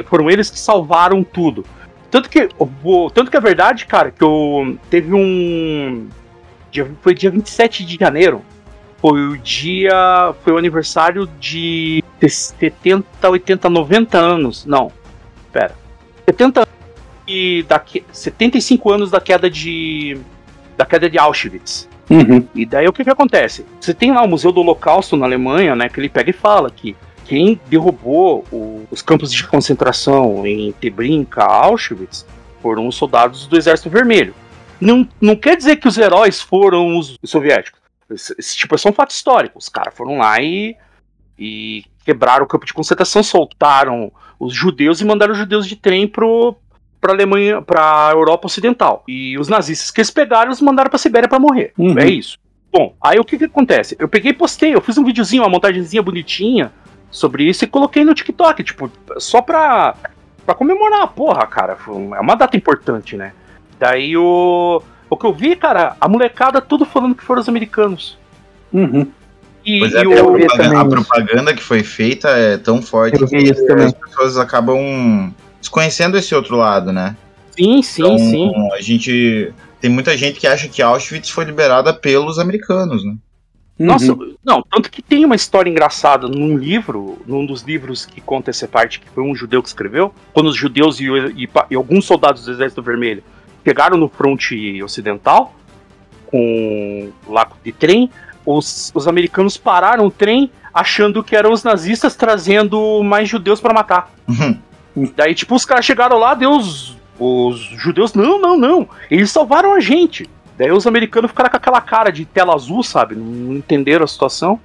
foram 0.07 0.31
eles 0.31 0.51
que 0.51 0.59
salvaram 0.59 1.25
tudo. 1.25 1.65
Tanto 2.11 2.29
que, 2.31 2.49
o- 2.59 3.11
tanto 3.11 3.31
que 3.31 3.37
é 3.37 3.41
verdade, 3.41 3.87
cara, 3.87 4.11
que 4.11 4.23
eu, 4.23 4.79
teve 4.91 5.13
um. 5.15 6.09
dia- 6.71 6.91
foi 7.03 7.15
dia 7.15 7.31
27 7.31 7.85
de 7.85 7.97
janeiro. 7.99 8.43
Foi 9.01 9.21
o 9.21 9.37
dia. 9.39 10.35
Foi 10.43 10.53
o 10.55 10.59
aniversário 10.59 11.27
de 11.39 12.03
70, 12.27 13.29
80, 13.31 13.69
90 13.71 14.19
anos. 14.19 14.65
Não. 14.67 14.91
Pera. 15.53 15.75
70 16.27 16.61
anos 16.61 16.69
e 17.27 17.63
da, 17.69 17.79
que- 17.79 18.05
75 18.13 18.91
anos 18.91 19.11
da 19.11 19.21
queda 19.21 19.49
de. 19.51 20.19
Da 20.77 20.85
queda 20.87 21.09
de 21.11 21.19
Auschwitz. 21.19 21.89
Uhum. 22.09 22.47
E 22.55 22.65
daí 22.65 22.89
o 22.89 22.93
que 22.93 23.05
que 23.05 23.11
acontece? 23.11 23.67
Você 23.81 23.93
tem 23.93 24.13
lá 24.13 24.23
o 24.23 24.29
Museu 24.29 24.51
do 24.51 24.61
Holocausto 24.63 25.15
na 25.17 25.27
Alemanha, 25.27 25.77
né? 25.77 25.89
Que 25.91 26.01
ele 26.01 26.09
pega 26.09 26.31
e 26.31 26.33
fala 26.33 26.71
que 26.71 26.97
quem 27.29 27.61
derrubou 27.69 28.45
o- 28.51 28.87
os 28.91 29.03
campos 29.03 29.31
de 29.31 29.47
concentração 29.47 30.47
em 30.47 30.73
Treblinka, 30.73 31.45
Auschwitz, 31.45 32.27
foram 32.63 32.89
os 32.89 32.97
soldados 32.97 33.47
do 33.47 33.57
Exército 33.57 33.91
Vermelho. 33.91 34.35
Não, 34.81 35.07
não 35.21 35.37
quer 35.37 35.55
dizer 35.57 35.77
que 35.77 35.87
os 35.87 35.99
heróis 35.99 36.41
foram 36.41 36.97
os 36.99 37.19
soviéticos. 37.25 37.79
Esse, 38.11 38.35
esse 38.39 38.57
tipo 38.57 38.75
é 38.75 38.79
só 38.79 38.89
um 38.89 38.93
fato 38.93 39.11
histórico. 39.11 39.59
Os 39.59 39.69
caras 39.69 39.95
foram 39.95 40.17
lá 40.19 40.41
e, 40.41 40.75
e 41.39 41.85
quebraram 42.05 42.45
o 42.45 42.49
campo 42.49 42.65
de 42.65 42.73
concentração, 42.73 43.23
soltaram 43.23 44.11
os 44.41 44.55
judeus 44.55 45.01
e 45.01 45.05
mandaram 45.05 45.33
os 45.33 45.39
judeus 45.39 45.67
de 45.67 45.77
trem 45.77 46.09
pro 46.09 46.57
para 47.01 47.13
Alemanha, 47.13 47.63
para 47.63 48.11
Europa 48.13 48.47
Ocidental. 48.47 49.05
E 49.07 49.39
os 49.39 49.47
nazistas 49.49 49.91
que 49.91 50.01
eles 50.01 50.11
pegaram, 50.11 50.51
os 50.51 50.61
mandaram 50.61 50.91
para 50.91 50.99
Sibéria 50.99 51.29
para 51.29 51.39
morrer. 51.39 51.73
Uhum. 51.79 51.97
É 51.97 52.09
isso. 52.09 52.37
Bom, 52.73 52.97
aí 53.01 53.21
o 53.21 53.25
que 53.25 53.39
que 53.39 53.45
acontece? 53.45 53.95
Eu 54.01 54.09
peguei 54.09 54.33
e 54.33 54.35
postei, 54.35 54.75
eu 54.75 54.81
fiz 54.81 54.99
um 54.99 55.05
videozinho, 55.05 55.43
uma 55.45 55.49
montagenzinha 55.49 56.03
bonitinha 56.03 56.73
sobre 57.11 57.45
isso 57.45 57.65
e 57.65 57.69
coloquei 57.69 58.05
no 58.05 58.15
TikTok, 58.15 58.63
tipo, 58.63 58.91
só 59.19 59.41
pra, 59.43 59.95
pra 60.45 60.55
comemorar, 60.55 61.07
porra, 61.09 61.47
cara. 61.47 61.77
É 62.17 62.21
uma 62.21 62.35
data 62.35 62.57
importante, 62.57 63.17
né? 63.17 63.33
Daí 63.79 64.17
o. 64.17 64.83
O 65.11 65.17
que 65.17 65.25
eu 65.25 65.33
vi, 65.33 65.57
cara, 65.57 65.97
a 65.99 66.07
molecada 66.07 66.61
tudo 66.61 66.85
falando 66.85 67.15
que 67.15 67.25
foram 67.25 67.41
os 67.41 67.49
americanos. 67.49 68.19
Uhum. 68.71 69.07
E, 69.65 69.79
Pois 69.81 69.93
e 69.93 69.97
é, 69.97 70.07
o- 70.07 70.13
a, 70.13 70.39
propaganda, 70.39 70.81
a 70.81 70.85
propaganda 70.85 71.55
que 71.55 71.63
foi 71.63 71.83
feita 71.83 72.29
é 72.29 72.59
tão 72.59 72.83
forte 72.83 73.25
que 73.27 73.37
isso 73.39 73.67
também. 73.67 73.87
as 73.87 73.93
pessoas 73.93 74.37
acabam 74.37 75.33
desconhecendo 75.61 76.17
esse 76.19 76.35
outro 76.35 76.57
lado, 76.57 76.93
né? 76.93 77.17
Sim, 77.57 77.81
sim, 77.83 78.03
Então, 78.03 78.19
sim. 78.19 78.53
a 78.75 78.81
gente. 78.83 79.53
Tem 79.81 79.91
muita 79.91 80.17
gente 80.17 80.39
que 80.41 80.47
acha 80.47 80.69
que 80.69 80.83
Auschwitz 80.83 81.31
foi 81.31 81.45
liberada 81.45 81.95
pelos 81.95 82.39
americanos, 82.39 83.03
né? 83.05 83.15
Nossa, 83.79 84.13
Uhum. 84.13 84.35
não, 84.45 84.63
tanto 84.63 84.91
que 84.91 85.01
tem 85.01 85.25
uma 85.25 85.37
história 85.37 85.71
engraçada 85.71 86.27
num 86.27 86.57
livro, 86.59 87.19
num 87.27 87.47
dos 87.47 87.63
livros 87.63 88.05
que 88.05 88.21
conta 88.21 88.51
essa 88.51 88.67
parte, 88.67 88.99
que 88.99 89.09
foi 89.11 89.23
um 89.23 89.35
judeu 89.35 89.63
que 89.63 89.69
escreveu, 89.69 90.13
quando 90.33 90.47
os 90.47 90.57
judeus 90.57 90.99
e, 90.99 91.05
e 91.07 91.49
e 91.71 91.75
alguns 91.77 92.05
soldados 92.05 92.45
do 92.45 92.51
Exército 92.51 92.83
Vermelho 92.83 93.23
pegaram 93.63 93.97
no 93.97 94.09
fronte 94.09 94.83
ocidental, 94.83 95.55
com 96.27 97.11
lá 97.29 97.49
de 97.65 97.73
trem, 97.73 98.11
os, 98.45 98.91
os 98.95 99.07
americanos 99.07 99.57
pararam 99.57 100.07
o 100.07 100.11
trem 100.11 100.51
achando 100.73 101.23
que 101.23 101.37
eram 101.37 101.53
os 101.53 101.63
nazistas 101.63 102.15
trazendo 102.17 103.03
mais 103.03 103.29
judeus 103.29 103.61
para 103.61 103.75
matar. 103.75 104.11
Daí, 105.17 105.35
tipo, 105.35 105.55
os 105.55 105.65
caras 105.65 105.85
chegaram 105.85 106.19
lá, 106.19 106.35
Deus. 106.35 106.97
Os 107.19 107.59
judeus, 107.59 108.15
não, 108.15 108.41
não, 108.41 108.57
não. 108.57 108.89
Eles 109.11 109.31
salvaram 109.31 109.73
a 109.75 109.81
gente. 109.81 110.29
Daí 110.59 110.73
os 110.73 110.87
americanos 110.87 111.31
ficaram 111.31 111.49
com 111.51 111.57
aquela 111.57 111.81
cara 111.81 112.11
de 112.11 112.25
tela 112.25 112.55
azul, 112.55 112.83
sabe? 112.83 113.15
Não 113.15 113.55
entenderam 113.55 114.05
a 114.05 114.09
situação. 114.09 114.59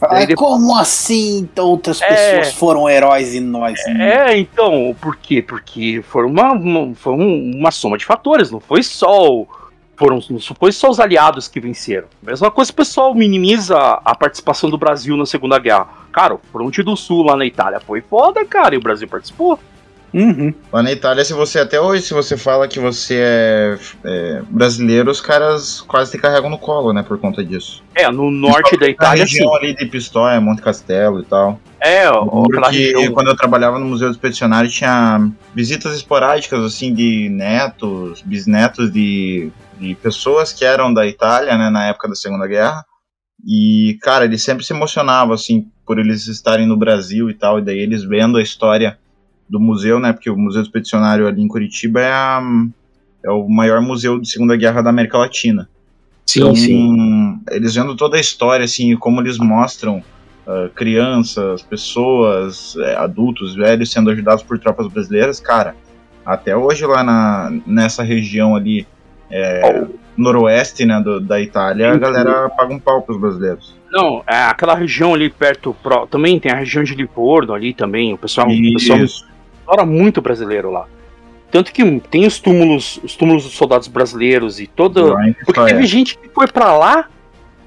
Ah, 0.00 0.24
depois- 0.24 0.36
Como 0.36 0.76
assim 0.76 1.38
então 1.38 1.66
outras 1.66 2.00
É. 2.02 2.06
pessoas 2.38 2.54
foram 2.54 2.88
heróis 2.88 3.34
e 3.34 3.40
nós 3.40 3.78
não? 3.88 4.00
É, 4.00 4.38
então, 4.38 4.94
por 5.00 5.16
quê? 5.16 5.42
Porque 5.42 6.02
foi 6.08 6.24
uma, 6.24 6.52
uma, 6.52 6.94
foi 6.94 7.14
um- 7.14 7.52
uma 7.56 7.70
soma 7.72 7.98
de 7.98 8.04
fatores, 8.04 8.50
não 8.50 8.60
foi 8.60 8.82
só 8.82 9.28
o- 9.28 9.48
foram, 9.96 10.20
não 10.30 10.38
foi 10.40 10.70
só 10.70 10.88
os 10.88 11.00
aliados 11.00 11.48
que 11.48 11.58
venceram. 11.58 12.06
Mesma 12.22 12.48
coisa, 12.50 12.70
o 12.70 12.74
pessoal 12.74 13.12
minimiza 13.12 13.76
a 14.04 14.14
participação 14.14 14.70
do 14.70 14.78
Brasil 14.78 15.16
na 15.16 15.26
Segunda 15.26 15.58
Guerra. 15.58 15.88
Cara, 16.12 16.34
o 16.34 16.40
Fronte 16.52 16.80
do 16.82 16.96
Sul 16.96 17.24
lá 17.24 17.36
na 17.36 17.44
Itália 17.44 17.80
foi 17.80 18.00
foda, 18.00 18.44
cara, 18.44 18.76
e 18.76 18.78
o 18.78 18.80
Brasil 18.80 19.08
participou. 19.08 19.58
Uhum. 20.12 20.54
Lá 20.72 20.82
na 20.82 20.92
Itália, 20.92 21.24
se 21.24 21.32
você 21.32 21.58
até 21.58 21.80
hoje, 21.80 22.02
se 22.02 22.14
você 22.14 22.36
fala 22.36 22.66
que 22.66 22.78
você 22.80 23.18
é, 23.20 23.78
é 24.04 24.42
brasileiro, 24.48 25.10
os 25.10 25.20
caras 25.20 25.80
quase 25.82 26.12
te 26.12 26.18
carregam 26.18 26.48
no 26.48 26.58
colo, 26.58 26.92
né, 26.92 27.02
por 27.02 27.18
conta 27.18 27.44
disso. 27.44 27.82
É, 27.94 28.10
no 28.10 28.30
norte 28.30 28.76
da 28.76 28.86
Na 28.86 28.90
Itália, 28.92 29.26
sim. 29.26 29.32
região 29.34 29.54
ali 29.54 29.74
de 29.74 29.86
Pistoia, 29.86 30.40
Monte 30.40 30.62
Castelo 30.62 31.20
e 31.20 31.24
tal. 31.24 31.60
É, 31.80 32.06
Eu 32.06 32.12
ó, 32.12 32.42
lembro 32.42 32.58
aquela 32.58 32.70
que 32.70 32.92
região. 32.92 33.12
quando 33.12 33.28
eu 33.28 33.36
trabalhava 33.36 33.78
no 33.78 33.86
Museu 33.86 34.08
do 34.08 34.12
Expedicionário 34.12 34.70
tinha 34.70 35.30
visitas 35.54 35.94
esporádicas, 35.94 36.64
assim, 36.64 36.94
de 36.94 37.28
netos, 37.28 38.22
bisnetos 38.22 38.90
de, 38.92 39.50
de 39.78 39.94
pessoas 39.96 40.52
que 40.52 40.64
eram 40.64 40.92
da 40.92 41.06
Itália, 41.06 41.56
né, 41.56 41.70
na 41.70 41.86
época 41.86 42.08
da 42.08 42.14
Segunda 42.14 42.46
Guerra. 42.46 42.84
E, 43.46 43.96
cara, 44.02 44.24
eles 44.24 44.42
sempre 44.42 44.64
se 44.64 44.72
emocionavam, 44.72 45.32
assim, 45.34 45.70
por 45.86 45.98
eles 45.98 46.26
estarem 46.26 46.66
no 46.66 46.76
Brasil 46.76 47.30
e 47.30 47.34
tal, 47.34 47.58
e 47.58 47.62
daí 47.62 47.78
eles 47.78 48.02
vendo 48.02 48.36
a 48.36 48.42
história 48.42 48.98
do 49.48 49.58
museu, 49.60 49.98
né, 49.98 50.12
porque 50.12 50.28
o 50.30 50.36
Museu 50.36 50.62
Expedicionário 50.62 51.26
ali 51.26 51.42
em 51.42 51.48
Curitiba 51.48 52.00
é, 52.00 52.12
a- 52.12 52.42
é 53.24 53.30
o 53.30 53.48
maior 53.48 53.80
museu 53.80 54.18
de 54.20 54.28
Segunda 54.28 54.56
Guerra 54.56 54.82
da 54.82 54.90
América 54.90 55.16
Latina. 55.18 55.68
Sim, 56.26 56.54
sim. 56.54 57.38
Eles 57.50 57.74
vendo 57.74 57.96
toda 57.96 58.16
a 58.18 58.20
história, 58.20 58.64
assim, 58.64 58.94
como 58.96 59.20
eles 59.20 59.38
mostram 59.38 60.02
ah, 60.46 60.68
crianças, 60.74 61.62
pessoas, 61.62 62.74
eh, 62.78 62.96
adultos, 62.96 63.54
velhos 63.54 63.90
sendo 63.92 64.10
ajudados 64.10 64.42
por 64.42 64.58
tropas 64.58 64.86
brasileiras, 64.88 65.40
cara, 65.40 65.74
até 66.24 66.56
hoje 66.56 66.86
lá 66.86 67.02
na, 67.02 67.50
nessa 67.66 68.02
região 68.02 68.54
ali, 68.56 68.86
eh, 69.30 69.84
noroeste, 70.16 70.84
né, 70.86 71.00
do- 71.00 71.20
da 71.20 71.38
Itália, 71.40 71.92
a 71.92 71.96
galera 71.98 72.48
paga 72.50 72.72
um 72.74 72.78
pau 72.78 73.02
pros 73.02 73.18
brasileiros. 73.20 73.76
Não, 73.90 74.22
é 74.26 74.42
aquela 74.42 74.74
região 74.74 75.14
ali 75.14 75.30
perto, 75.30 75.74
pró- 75.82 76.06
também 76.06 76.38
tem 76.40 76.50
a 76.52 76.56
região 76.56 76.82
de 76.84 76.94
Livorno 76.94 77.52
ali 77.54 77.72
também, 77.74 78.12
o 78.12 78.18
pessoal, 78.18 78.46
o 78.48 78.72
pessoal 78.74 78.98
Adora 79.68 79.84
muito 79.84 80.22
brasileiro 80.22 80.70
lá. 80.70 80.86
Tanto 81.50 81.72
que 81.72 82.00
tem 82.10 82.26
os 82.26 82.38
túmulos, 82.38 82.98
os 83.04 83.14
túmulos 83.16 83.44
dos 83.44 83.52
soldados 83.52 83.86
brasileiros 83.88 84.58
e 84.60 84.66
toda. 84.66 85.00
Porque 85.44 85.60
teve 85.66 85.86
gente 85.86 86.18
que 86.18 86.28
foi 86.28 86.46
pra 86.46 86.76
lá 86.76 87.08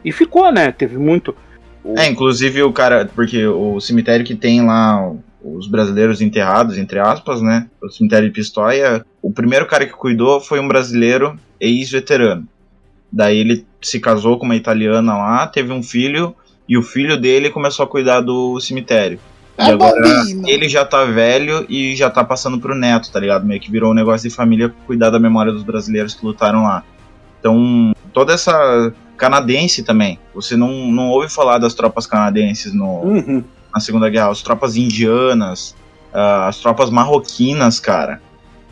e 0.03 0.11
ficou, 0.11 0.51
né? 0.51 0.71
Teve 0.71 0.97
muito. 0.97 1.35
o- 1.83 1.97
É, 1.97 2.07
inclusive 2.07 2.61
o 2.63 2.71
cara, 2.71 3.09
porque 3.15 3.45
o 3.47 3.79
cemitério 3.79 4.25
que 4.25 4.35
tem 4.35 4.63
lá 4.65 5.11
os 5.43 5.67
brasileiros 5.67 6.21
enterrados, 6.21 6.77
entre 6.77 6.99
aspas, 6.99 7.41
né? 7.41 7.67
O 7.81 7.89
cemitério 7.89 8.27
de 8.27 8.33
Pistoia, 8.33 9.03
o 9.21 9.31
primeiro 9.31 9.65
cara 9.65 9.85
que 9.87 9.93
cuidou 9.93 10.39
foi 10.39 10.59
um 10.59 10.67
brasileiro 10.67 11.35
ex-veterano. 11.59 12.47
Daí 13.11 13.37
ele 13.39 13.65
se 13.81 13.99
casou 13.99 14.37
com 14.37 14.45
uma 14.45 14.55
italiana 14.55 15.17
lá, 15.17 15.47
teve 15.47 15.71
um 15.73 15.81
filho, 15.81 16.35
e 16.69 16.77
o 16.77 16.83
filho 16.83 17.19
dele 17.19 17.49
começou 17.49 17.83
a 17.83 17.87
cuidar 17.87 18.21
do 18.21 18.59
cemitério. 18.59 19.19
E 19.57 19.63
agora 19.63 19.93
bobinho. 20.01 20.47
ele 20.47 20.67
já 20.69 20.83
tá 20.85 21.05
velho 21.05 21.65
e 21.69 21.95
já 21.95 22.09
tá 22.09 22.23
passando 22.23 22.59
pro 22.59 22.73
neto, 22.75 23.11
tá 23.11 23.19
ligado? 23.19 23.45
Meio 23.45 23.59
que 23.61 23.69
virou 23.71 23.91
um 23.91 23.93
negócio 23.95 24.27
de 24.27 24.35
família 24.35 24.73
cuidar 24.87 25.09
da 25.09 25.19
memória 25.19 25.51
dos 25.51 25.63
brasileiros 25.63 26.13
que 26.13 26.25
lutaram 26.25 26.63
lá. 26.63 26.83
Então, 27.39 27.91
toda 28.13 28.33
essa 28.33 28.93
canadense 29.17 29.83
também. 29.83 30.17
Você 30.33 30.55
não, 30.57 30.69
não 30.91 31.09
ouve 31.09 31.29
falar 31.29 31.57
das 31.59 31.73
tropas 31.73 32.07
canadenses 32.07 32.73
no, 32.73 33.01
Uhum. 33.03 33.43
na 33.73 33.79
Segunda 33.79 34.09
Guerra, 34.09 34.29
as 34.31 34.41
tropas 34.41 34.75
indianas, 34.75 35.75
ah, 36.13 36.47
as 36.47 36.57
tropas 36.57 36.89
marroquinas, 36.89 37.79
cara. 37.79 38.21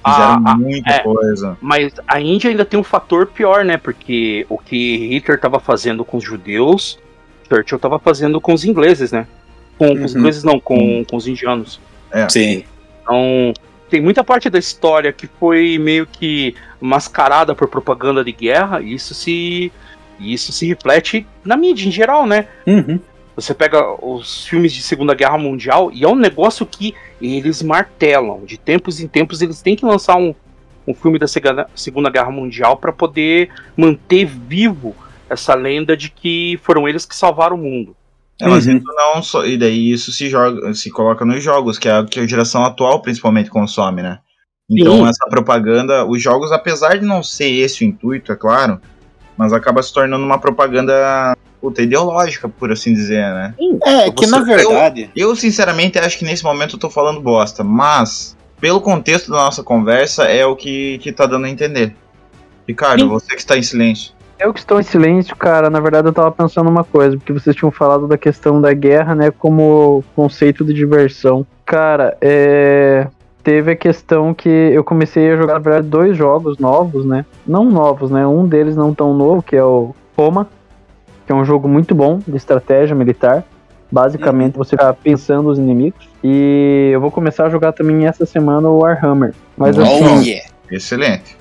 Fizeram 0.06 0.34
Ah, 0.34 0.42
ah, 0.46 0.56
muita 0.58 0.90
é. 0.92 1.00
coisa. 1.00 1.58
Mas 1.62 1.92
a 2.08 2.20
Índia 2.22 2.50
ainda 2.50 2.64
tem 2.66 2.80
um 2.80 2.84
fator 2.84 3.28
pior, 3.28 3.64
né? 3.66 3.78
Porque 3.78 4.46
o 4.50 4.58
que 4.58 4.98
Hitler 5.10 5.40
tava 5.40 5.60
fazendo 5.60 6.04
com 6.06 6.18
os 6.18 6.24
judeus, 6.24 6.98
Churchill 7.48 7.78
tava 7.80 8.00
fazendo 8.00 8.40
com 8.40 8.54
os 8.54 8.64
ingleses, 8.64 9.12
né? 9.12 9.28
Com, 9.80 9.98
com 9.98 10.06
os 10.06 10.14
Uhum. 10.14 10.20
ingleses 10.20 10.44
não, 10.44 10.60
com, 10.60 11.04
com 11.06 11.16
os 11.16 11.28
indianos. 11.28 11.80
Sim. 12.30 12.64
Então, 13.02 13.54
tem 13.90 14.00
muita 14.02 14.24
parte 14.24 14.50
da 14.50 14.60
história 14.60 15.12
que 15.12 15.26
foi 15.26 15.80
meio 15.80 16.06
que 16.06 16.54
mascarada 16.80 17.56
por 17.56 17.68
propaganda 17.68 18.24
de 18.24 18.32
guerra, 18.32 18.82
e 18.82 18.94
isso 18.94 19.16
se 19.16 19.72
isso 20.20 20.52
se 20.52 20.68
reflete 20.68 21.26
na 21.46 21.56
mídia 21.56 21.88
em 21.88 21.92
geral, 21.92 22.28
né? 22.28 22.48
Uhum. 22.68 23.00
Você 23.36 23.54
pega 23.54 23.96
os 24.06 24.46
filmes 24.46 24.74
de 24.74 24.82
Segunda 24.82 25.16
Guerra 25.16 25.38
Mundial 25.38 25.90
e 25.94 26.04
é 26.04 26.08
um 26.08 26.16
negócio 26.16 26.66
que 26.66 26.94
eles 27.22 27.64
martelam. 27.64 28.44
De 28.44 28.58
tempos 28.58 29.00
em 29.00 29.08
tempos 29.08 29.42
eles 29.42 29.62
têm 29.62 29.78
que 29.78 29.86
lançar 29.86 30.18
um, 30.18 30.36
um 30.86 30.94
filme 30.94 31.18
da 31.18 31.26
Segunda, 31.26 31.70
Segunda 31.74 32.10
Guerra 32.10 32.32
Mundial 32.32 32.76
para 32.76 32.92
poder 32.92 33.50
manter 33.78 34.26
vivo 34.26 34.94
essa 35.30 35.56
lenda 35.56 35.96
de 35.96 36.10
que 36.10 36.60
foram 36.64 36.86
eles 36.86 37.06
que 37.06 37.16
salvaram 37.16 37.56
o 37.56 37.60
mundo. 37.60 37.96
É, 38.42 38.48
mas 38.48 38.66
Uhum. 38.68 38.78
isso 38.78 38.86
não 38.96 39.22
só. 39.22 39.46
E 39.46 39.58
daí 39.58 39.92
isso 39.92 40.12
se 40.12 40.30
joga, 40.30 40.74
se 40.74 40.90
coloca 40.90 41.26
nos 41.26 41.44
jogos, 41.44 41.78
que 41.78 41.90
é 41.90 41.92
a 41.98 42.06
que 42.06 42.20
a 42.20 42.28
geração 42.28 42.64
atual 42.64 43.02
principalmente 43.02 43.50
consome, 43.50 44.02
né? 44.02 44.20
Então 44.70 44.98
Sim. 44.98 45.08
essa 45.10 45.26
propaganda, 45.30 46.06
os 46.06 46.22
jogos, 46.22 46.52
apesar 46.52 46.98
de 46.98 47.06
não 47.06 47.22
ser 47.24 47.50
esse 47.50 47.84
o 47.84 47.88
intuito, 47.88 48.32
é 48.32 48.36
claro, 48.36 48.80
mas 49.36 49.52
acaba 49.52 49.82
se 49.84 49.94
tornando 49.94 50.24
uma 50.24 50.38
propaganda 50.40 51.36
puta, 51.60 51.82
ideológica, 51.82 52.48
por 52.48 52.72
assim 52.72 52.94
dizer, 52.94 53.22
né? 53.34 53.54
É, 53.84 54.10
que 54.12 54.26
Você- 54.26 54.32
na 54.32 54.40
verdade. 54.42 55.10
Eu, 55.14 55.36
sinceramente, 55.36 56.00
acho 56.00 56.18
que 56.18 56.24
nesse 56.24 56.44
momento 56.44 56.76
eu 56.76 56.80
tô 56.80 56.90
falando 56.90 57.20
bosta, 57.20 57.64
mas, 57.66 58.38
pelo 58.62 58.80
contexto 58.80 59.30
da 59.32 59.38
nossa 59.40 59.62
conversa, 59.62 60.24
é 60.24 60.46
o 60.46 60.56
que, 60.56 60.98
que 61.00 61.12
tá 61.12 61.26
dando 61.26 61.46
a 61.46 61.50
entender. 61.50 61.94
Ricardo, 62.66 63.02
Sim. 63.02 63.08
você 63.10 63.28
que 63.34 63.42
está 63.42 63.58
em 63.58 63.64
silêncio. 63.64 64.14
Eu 64.40 64.54
que 64.54 64.60
estou 64.60 64.80
em 64.80 64.84
silêncio, 64.84 65.36
cara, 65.36 65.70
na 65.70 65.82
verdade 65.82 66.08
eu 66.08 66.14
tava 66.14 66.32
pensando 66.32 66.70
uma 66.70 66.84
coisa, 66.84 67.18
porque 67.18 67.34
vocês 67.34 67.56
tinham 67.56 67.72
falado 67.72 68.08
da 68.08 68.18
questão 68.18 68.62
da 68.62 68.74
guerra, 68.74 69.14
né, 69.14 69.32
como 69.32 70.04
conceito 70.16 70.64
de 70.64 70.74
diversão. 70.74 71.46
Cara, 71.66 72.18
é. 72.22 73.08
Teve 73.42 73.72
a 73.72 73.76
questão 73.76 74.34
que 74.34 74.50
eu 74.50 74.84
comecei 74.84 75.32
a 75.32 75.38
jogar, 75.38 75.54
na 75.54 75.60
verdade, 75.60 75.88
dois 75.88 76.16
jogos 76.16 76.58
novos, 76.58 77.06
né? 77.06 77.26
Não 77.48 77.64
novos, 77.64 78.12
né? 78.12 78.28
Um 78.28 78.46
deles 78.46 78.76
não 78.76 78.94
tão 78.94 79.14
novo, 79.14 79.42
que 79.42 79.56
é 79.56 79.64
o 79.64 79.96
Roma, 80.16 80.48
que 81.26 81.32
é 81.32 81.36
um 81.36 81.46
jogo 81.46 81.68
muito 81.68 81.96
bom 81.96 82.20
de 82.28 82.36
estratégia 82.36 82.94
militar. 82.94 83.44
Basicamente, 83.90 84.58
você 84.58 84.72
fica 84.72 84.94
pensando 84.94 85.50
os 85.50 85.58
inimigos. 85.58 86.08
E 86.22 86.92
eu 86.94 87.00
vou 87.00 87.10
começar 87.10 87.46
a 87.46 87.50
jogar 87.50 87.72
também 87.72 88.06
essa 88.06 88.26
semana 88.26 88.68
o 88.68 88.80
Warhammer. 88.80 89.34
Mas 89.58 89.80
assim, 89.80 90.04
Oh, 90.04 90.22
yeah. 90.22 90.50
Excelente. 90.70 91.39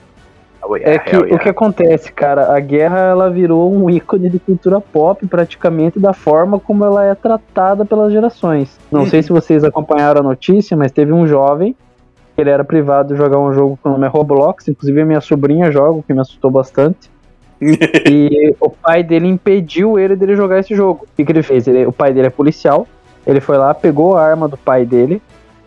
É 0.81 0.99
que 0.99 1.17
o 1.17 1.39
que 1.39 1.49
acontece, 1.49 2.13
cara, 2.13 2.55
a 2.55 2.61
guerra 2.61 2.99
ela 2.99 3.31
virou 3.31 3.73
um 3.73 3.89
ícone 3.89 4.29
de 4.29 4.39
cultura 4.39 4.81
pop 4.81 5.27
praticamente 5.27 5.99
da 5.99 6.13
forma 6.13 6.59
como 6.59 6.85
ela 6.85 7.05
é 7.05 7.15
tratada 7.15 7.85
pelas 7.85 8.13
gerações. 8.13 8.79
Não 8.91 9.07
sei 9.07 9.23
se 9.23 9.31
vocês 9.31 9.65
acompanharam 9.65 10.21
a 10.21 10.25
notícia, 10.25 10.77
mas 10.77 10.93
teve 10.93 11.13
um 11.13 11.27
jovem 11.27 11.75
que 12.35 12.43
ele 12.43 12.51
era 12.51 12.63
privado 12.65 13.15
de 13.15 13.19
jogar 13.19 13.39
um 13.39 13.53
jogo 13.53 13.79
com 13.83 13.89
o 13.89 13.93
nome 13.93 14.07
é 14.07 14.09
Roblox, 14.09 14.69
inclusive 14.69 15.01
a 15.01 15.05
minha 15.05 15.21
sobrinha 15.21 15.73
joga, 15.73 15.99
o 15.99 16.03
que 16.03 16.15
me 16.15 16.21
assustou 16.21 16.51
bastante. 16.51 17.11
e 17.61 18.55
o 18.61 18.71
pai 18.71 19.03
dele 19.03 19.27
impediu 19.27 19.99
ele 19.99 20.15
dele 20.15 20.37
jogar 20.37 20.61
esse 20.61 20.75
jogo. 20.75 21.05
O 21.05 21.17
que, 21.17 21.25
que 21.25 21.33
ele 21.33 21.43
fez? 21.43 21.67
Ele- 21.67 21.87
o 21.87 21.93
pai 21.93 22.13
dele 22.13 22.29
é 22.29 22.31
policial, 22.31 22.87
ele 23.27 23.41
foi 23.41 23.59
lá, 23.59 23.75
pegou 23.75 24.17
a 24.17 24.25
arma 24.25 24.47
do 24.47 24.57
pai 24.57 24.87
dele, 24.87 25.21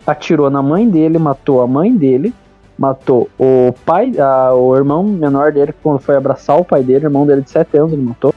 atirou 0.06 0.48
na 0.48 0.62
mãe 0.62 0.88
dele, 0.88 1.18
matou 1.18 1.60
a 1.60 1.66
mãe 1.66 1.94
dele, 1.94 2.32
matou 2.78 3.28
o 3.38 3.72
pai, 3.84 4.12
a- 4.18 4.54
o 4.54 4.74
irmão 4.76 5.02
menor 5.02 5.52
dele, 5.52 5.74
quando 5.82 5.98
foi 6.00 6.16
abraçar 6.16 6.58
o 6.58 6.64
pai 6.64 6.82
dele, 6.82 7.06
o 7.06 7.08
irmão 7.08 7.26
dele 7.26 7.42
de 7.42 7.50
7 7.50 7.76
anos, 7.76 7.92
ele 7.92 8.02
matou. 8.02 8.34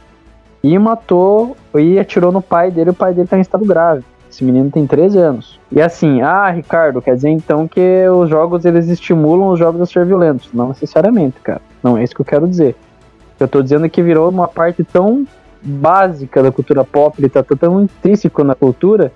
E 0.63 0.77
matou, 0.79 1.55
e 1.75 1.99
atirou 1.99 2.31
no 2.31 2.41
pai 2.41 2.71
dele, 2.71 2.89
o 2.89 2.93
pai 2.93 3.13
dele 3.13 3.27
tá 3.27 3.37
em 3.37 3.41
estado 3.41 3.65
grave. 3.65 4.03
Esse 4.29 4.43
menino 4.43 4.69
tem 4.69 4.85
13 4.85 5.17
anos. 5.17 5.59
E 5.71 5.81
assim, 5.81 6.21
ah, 6.21 6.49
Ricardo, 6.49 7.01
quer 7.01 7.15
dizer 7.15 7.29
então 7.29 7.67
que 7.67 8.07
os 8.09 8.29
jogos 8.29 8.65
eles 8.65 8.89
estimulam 8.89 9.49
os 9.49 9.59
jogos 9.59 9.79
a 9.81 9.85
ser 9.85 10.05
violentos. 10.05 10.49
Não 10.53 10.69
necessariamente, 10.69 11.39
cara. 11.41 11.61
Não 11.81 11.97
é 11.97 12.03
isso 12.03 12.15
que 12.15 12.21
eu 12.21 12.25
quero 12.25 12.47
dizer. 12.47 12.75
Eu 13.39 13.47
tô 13.47 13.61
dizendo 13.61 13.87
que 13.89 14.01
virou 14.01 14.29
uma 14.29 14.47
parte 14.47 14.83
tão 14.83 15.25
básica 15.61 16.43
da 16.43 16.51
cultura 16.51 16.83
pop, 16.83 17.15
ele 17.19 17.29
tá 17.29 17.43
tão 17.43 17.81
intrínseco 17.83 18.43
na 18.43 18.55
cultura, 18.55 19.11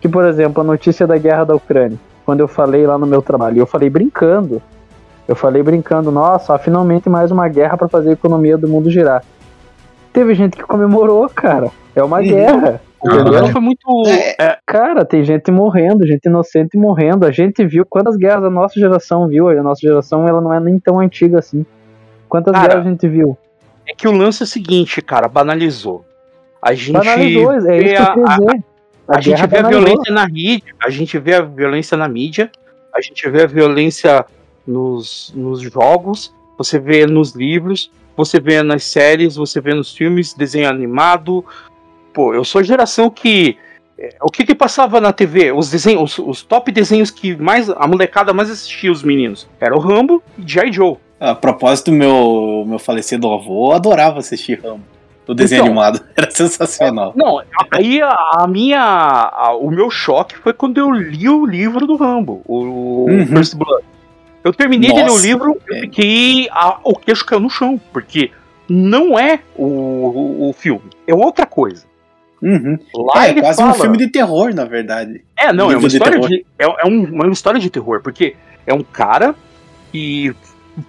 que, 0.00 0.08
por 0.08 0.24
exemplo, 0.24 0.60
a 0.60 0.64
notícia 0.64 1.06
da 1.06 1.16
guerra 1.16 1.44
da 1.44 1.54
Ucrânia, 1.54 1.98
quando 2.24 2.40
eu 2.40 2.48
falei 2.48 2.86
lá 2.86 2.96
no 2.98 3.06
meu 3.06 3.20
trabalho, 3.22 3.58
eu 3.58 3.66
falei 3.66 3.90
brincando. 3.90 4.62
Eu 5.26 5.36
falei 5.36 5.62
brincando, 5.62 6.10
nossa, 6.10 6.52
ó, 6.54 6.58
finalmente 6.58 7.08
mais 7.08 7.30
uma 7.30 7.48
guerra 7.48 7.76
para 7.76 7.88
fazer 7.88 8.10
a 8.10 8.12
economia 8.14 8.58
do 8.58 8.68
mundo 8.68 8.90
girar. 8.90 9.22
Teve 10.12 10.34
gente 10.34 10.56
que 10.56 10.62
comemorou, 10.62 11.28
cara. 11.28 11.70
É 11.94 12.02
uma 12.02 12.18
Uhum. 12.18 12.24
guerra. 12.24 12.80
Entendeu? 13.04 13.48
foi 13.48 13.60
muito. 13.60 13.86
é, 14.38 14.58
Cara, 14.66 15.04
tem 15.04 15.24
gente 15.24 15.50
morrendo, 15.50 16.06
gente 16.06 16.26
inocente 16.26 16.76
morrendo. 16.76 17.24
A 17.26 17.30
gente 17.32 17.64
viu 17.66 17.84
quantas 17.84 18.16
guerras 18.16 18.44
a 18.44 18.50
nossa 18.50 18.78
geração 18.78 19.26
viu. 19.26 19.48
A 19.48 19.62
nossa 19.62 19.80
geração 19.80 20.28
ela 20.28 20.40
não 20.40 20.52
é 20.52 20.60
nem 20.60 20.78
tão 20.78 21.00
antiga 21.00 21.38
assim. 21.38 21.64
Quantas 22.28 22.52
Cara, 22.52 22.68
guerras 22.68 22.86
a 22.86 22.90
gente 22.90 23.08
viu? 23.08 23.36
é 23.88 23.92
que 23.94 24.06
o 24.06 24.12
lance 24.12 24.42
é 24.42 24.44
o 24.44 24.46
seguinte, 24.46 25.02
cara, 25.02 25.26
banalizou. 25.28 26.04
A 26.60 26.72
gente. 26.74 26.92
Banalizou, 26.92 27.52
é 27.52 27.78
isso 27.78 27.94
que 27.94 28.00
eu 28.00 28.02
a- 28.04 28.12
queria 28.14 28.36
dizer. 28.36 28.64
A, 29.08 29.20
gente 29.20 29.34
guerra 29.34 29.46
vê 29.46 29.58
a 29.58 29.68
violência 29.68 30.12
na 30.12 30.28
mídia, 30.28 30.74
a 30.82 30.90
gente 30.90 31.18
vê 31.18 31.34
a 31.34 31.40
violência 31.42 31.96
na 31.96 32.08
mídia, 32.08 32.50
a 32.94 33.00
gente 33.00 33.28
vê 33.28 33.42
a 33.42 33.46
violência 33.46 34.24
nos, 34.66 35.32
nos 35.34 35.60
jogos, 35.60 36.32
você 36.56 36.78
vê 36.78 37.06
nos 37.06 37.34
livros, 37.34 37.90
você 38.16 38.38
vê 38.38 38.62
nas 38.62 38.84
séries, 38.84 39.36
você 39.36 39.60
vê 39.60 39.74
nos 39.74 39.94
filmes, 39.94 40.34
desenho 40.34 40.68
animado. 40.68 41.44
Pô, 42.12 42.34
eu 42.34 42.44
sou 42.44 42.60
a 42.60 42.64
geração 42.64 43.10
que 43.10 43.56
é, 43.98 44.16
o 44.22 44.30
que 44.30 44.44
que 44.44 44.54
passava 44.54 45.00
na 45.00 45.12
TV? 45.12 45.52
Os 45.52 45.70
desenhos, 45.70 46.18
os, 46.18 46.26
os 46.26 46.42
top 46.42 46.72
desenhos 46.72 47.10
que 47.10 47.36
mais 47.36 47.70
a 47.70 47.86
molecada 47.86 48.32
mais 48.32 48.50
assistia 48.50 48.90
os 48.90 49.02
meninos. 49.02 49.48
Era 49.60 49.74
o 49.74 49.78
Rambo 49.78 50.22
e 50.38 50.42
G.I. 50.46 50.72
Joe. 50.72 50.96
A 51.20 51.34
propósito, 51.34 51.92
meu, 51.92 52.64
meu 52.66 52.78
falecido 52.80 53.32
avô 53.32 53.72
adorava 53.72 54.18
assistir 54.18 54.60
Rambo. 54.60 54.82
O 55.26 55.34
desenho 55.34 55.60
Então. 55.60 55.66
animado. 55.66 56.00
Era 56.16 56.30
sensacional. 56.30 57.12
Não, 57.16 57.40
aí 57.70 58.02
a, 58.02 58.10
a 58.38 58.46
minha. 58.48 58.80
a- 58.80 59.54
o 59.56 59.70
meu 59.70 59.90
choque 59.90 60.36
foi 60.38 60.52
quando 60.52 60.78
eu 60.78 60.90
li 60.90 61.28
o 61.28 61.46
livro 61.46 61.86
do 61.86 61.96
Rambo, 61.96 62.42
o 62.44 63.06
Uhum. 63.08 63.26
First 63.26 63.54
Blood. 63.56 63.84
Eu 64.44 64.52
terminei 64.52 64.90
de 64.90 64.96
ler 64.96 65.04
o 65.04 65.06
Nossa, 65.12 65.26
livro, 65.26 65.56
eu 65.68 65.76
é. 65.76 65.80
fiquei. 65.82 66.48
a- 66.50 66.78
o 66.82 66.94
queixo 66.96 67.24
caiu 67.24 67.40
no 67.40 67.48
chão, 67.48 67.80
porque 67.92 68.32
não 68.68 69.16
é 69.18 69.38
o, 69.56 69.64
o, 69.64 70.48
o 70.50 70.52
filme, 70.52 70.90
é 71.06 71.14
outra 71.14 71.46
coisa. 71.46 71.84
Uhum. 72.42 72.76
Lá 73.14 73.26
É 73.26 73.30
ele 73.30 73.40
quase 73.40 73.58
fala, 73.58 73.70
um 73.70 73.74
filme 73.74 73.96
de 73.96 74.08
terror, 74.08 74.52
na 74.52 74.64
verdade. 74.64 75.22
É, 75.36 75.52
não, 75.52 75.70
é 75.70 75.76
uma 75.76 75.88
de 75.88 75.94
história 75.96 76.14
terror. 76.20 76.28
de. 76.28 76.44
É, 76.58 76.64
é 76.64 76.86
um- 76.88 77.04
uma 77.04 77.28
história 77.28 77.60
de 77.60 77.70
terror, 77.70 78.00
porque 78.02 78.34
é 78.66 78.74
um 78.74 78.82
cara 78.82 79.36
que 79.92 80.34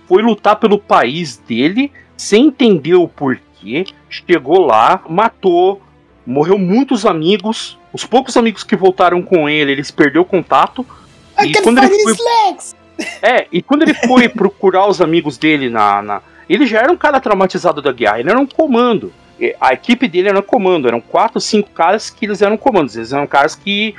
foi 0.07 0.23
lutar 0.23 0.55
pelo 0.55 0.79
país 0.79 1.37
dele 1.37 1.91
sem 2.17 2.47
entender 2.47 2.95
o 2.95 3.07
porquê, 3.07 3.83
chegou 4.27 4.65
lá, 4.65 5.01
matou, 5.09 5.81
morreu 6.25 6.57
muitos 6.57 7.05
amigos. 7.05 7.77
Os 7.91 8.05
poucos 8.05 8.35
amigos 8.37 8.63
que 8.63 8.75
voltaram 8.75 9.21
com 9.21 9.47
ele, 9.49 9.71
eles 9.71 9.91
perdeu 9.91 10.21
o 10.21 10.25
contato. 10.25 10.85
I 11.39 11.47
E 11.51 11.53
quando 11.61 11.79
ele 11.83 11.99
foi-! 12.03 12.15
É, 13.21 13.47
e 13.51 13.61
quando 13.61 13.81
ele 13.83 13.93
foi 13.93 14.29
procurar 14.29 14.87
os 14.87 15.01
amigos 15.01 15.37
dele 15.37 15.69
na, 15.69 16.01
na- 16.01 16.21
Ele 16.49 16.65
já 16.65 16.79
era 16.79 16.91
um 16.91 16.97
cara 16.97 17.19
traumatizado 17.19 17.81
da 17.81 17.91
guerra, 17.91 18.19
ele 18.19 18.29
era 18.29 18.39
um 18.39 18.45
comando. 18.45 19.11
A 19.59 19.73
equipe 19.73 20.07
dele 20.07 20.29
era 20.29 20.39
um 20.39 20.43
comando, 20.43 20.87
eram 20.87 21.01
quatro, 21.01 21.41
cinco 21.41 21.69
caras 21.71 22.09
que 22.09 22.25
eles 22.25 22.41
eram 22.41 22.55
comandos. 22.55 22.95
Eles 22.95 23.11
eram 23.11 23.27
caras 23.27 23.55
que. 23.55 23.93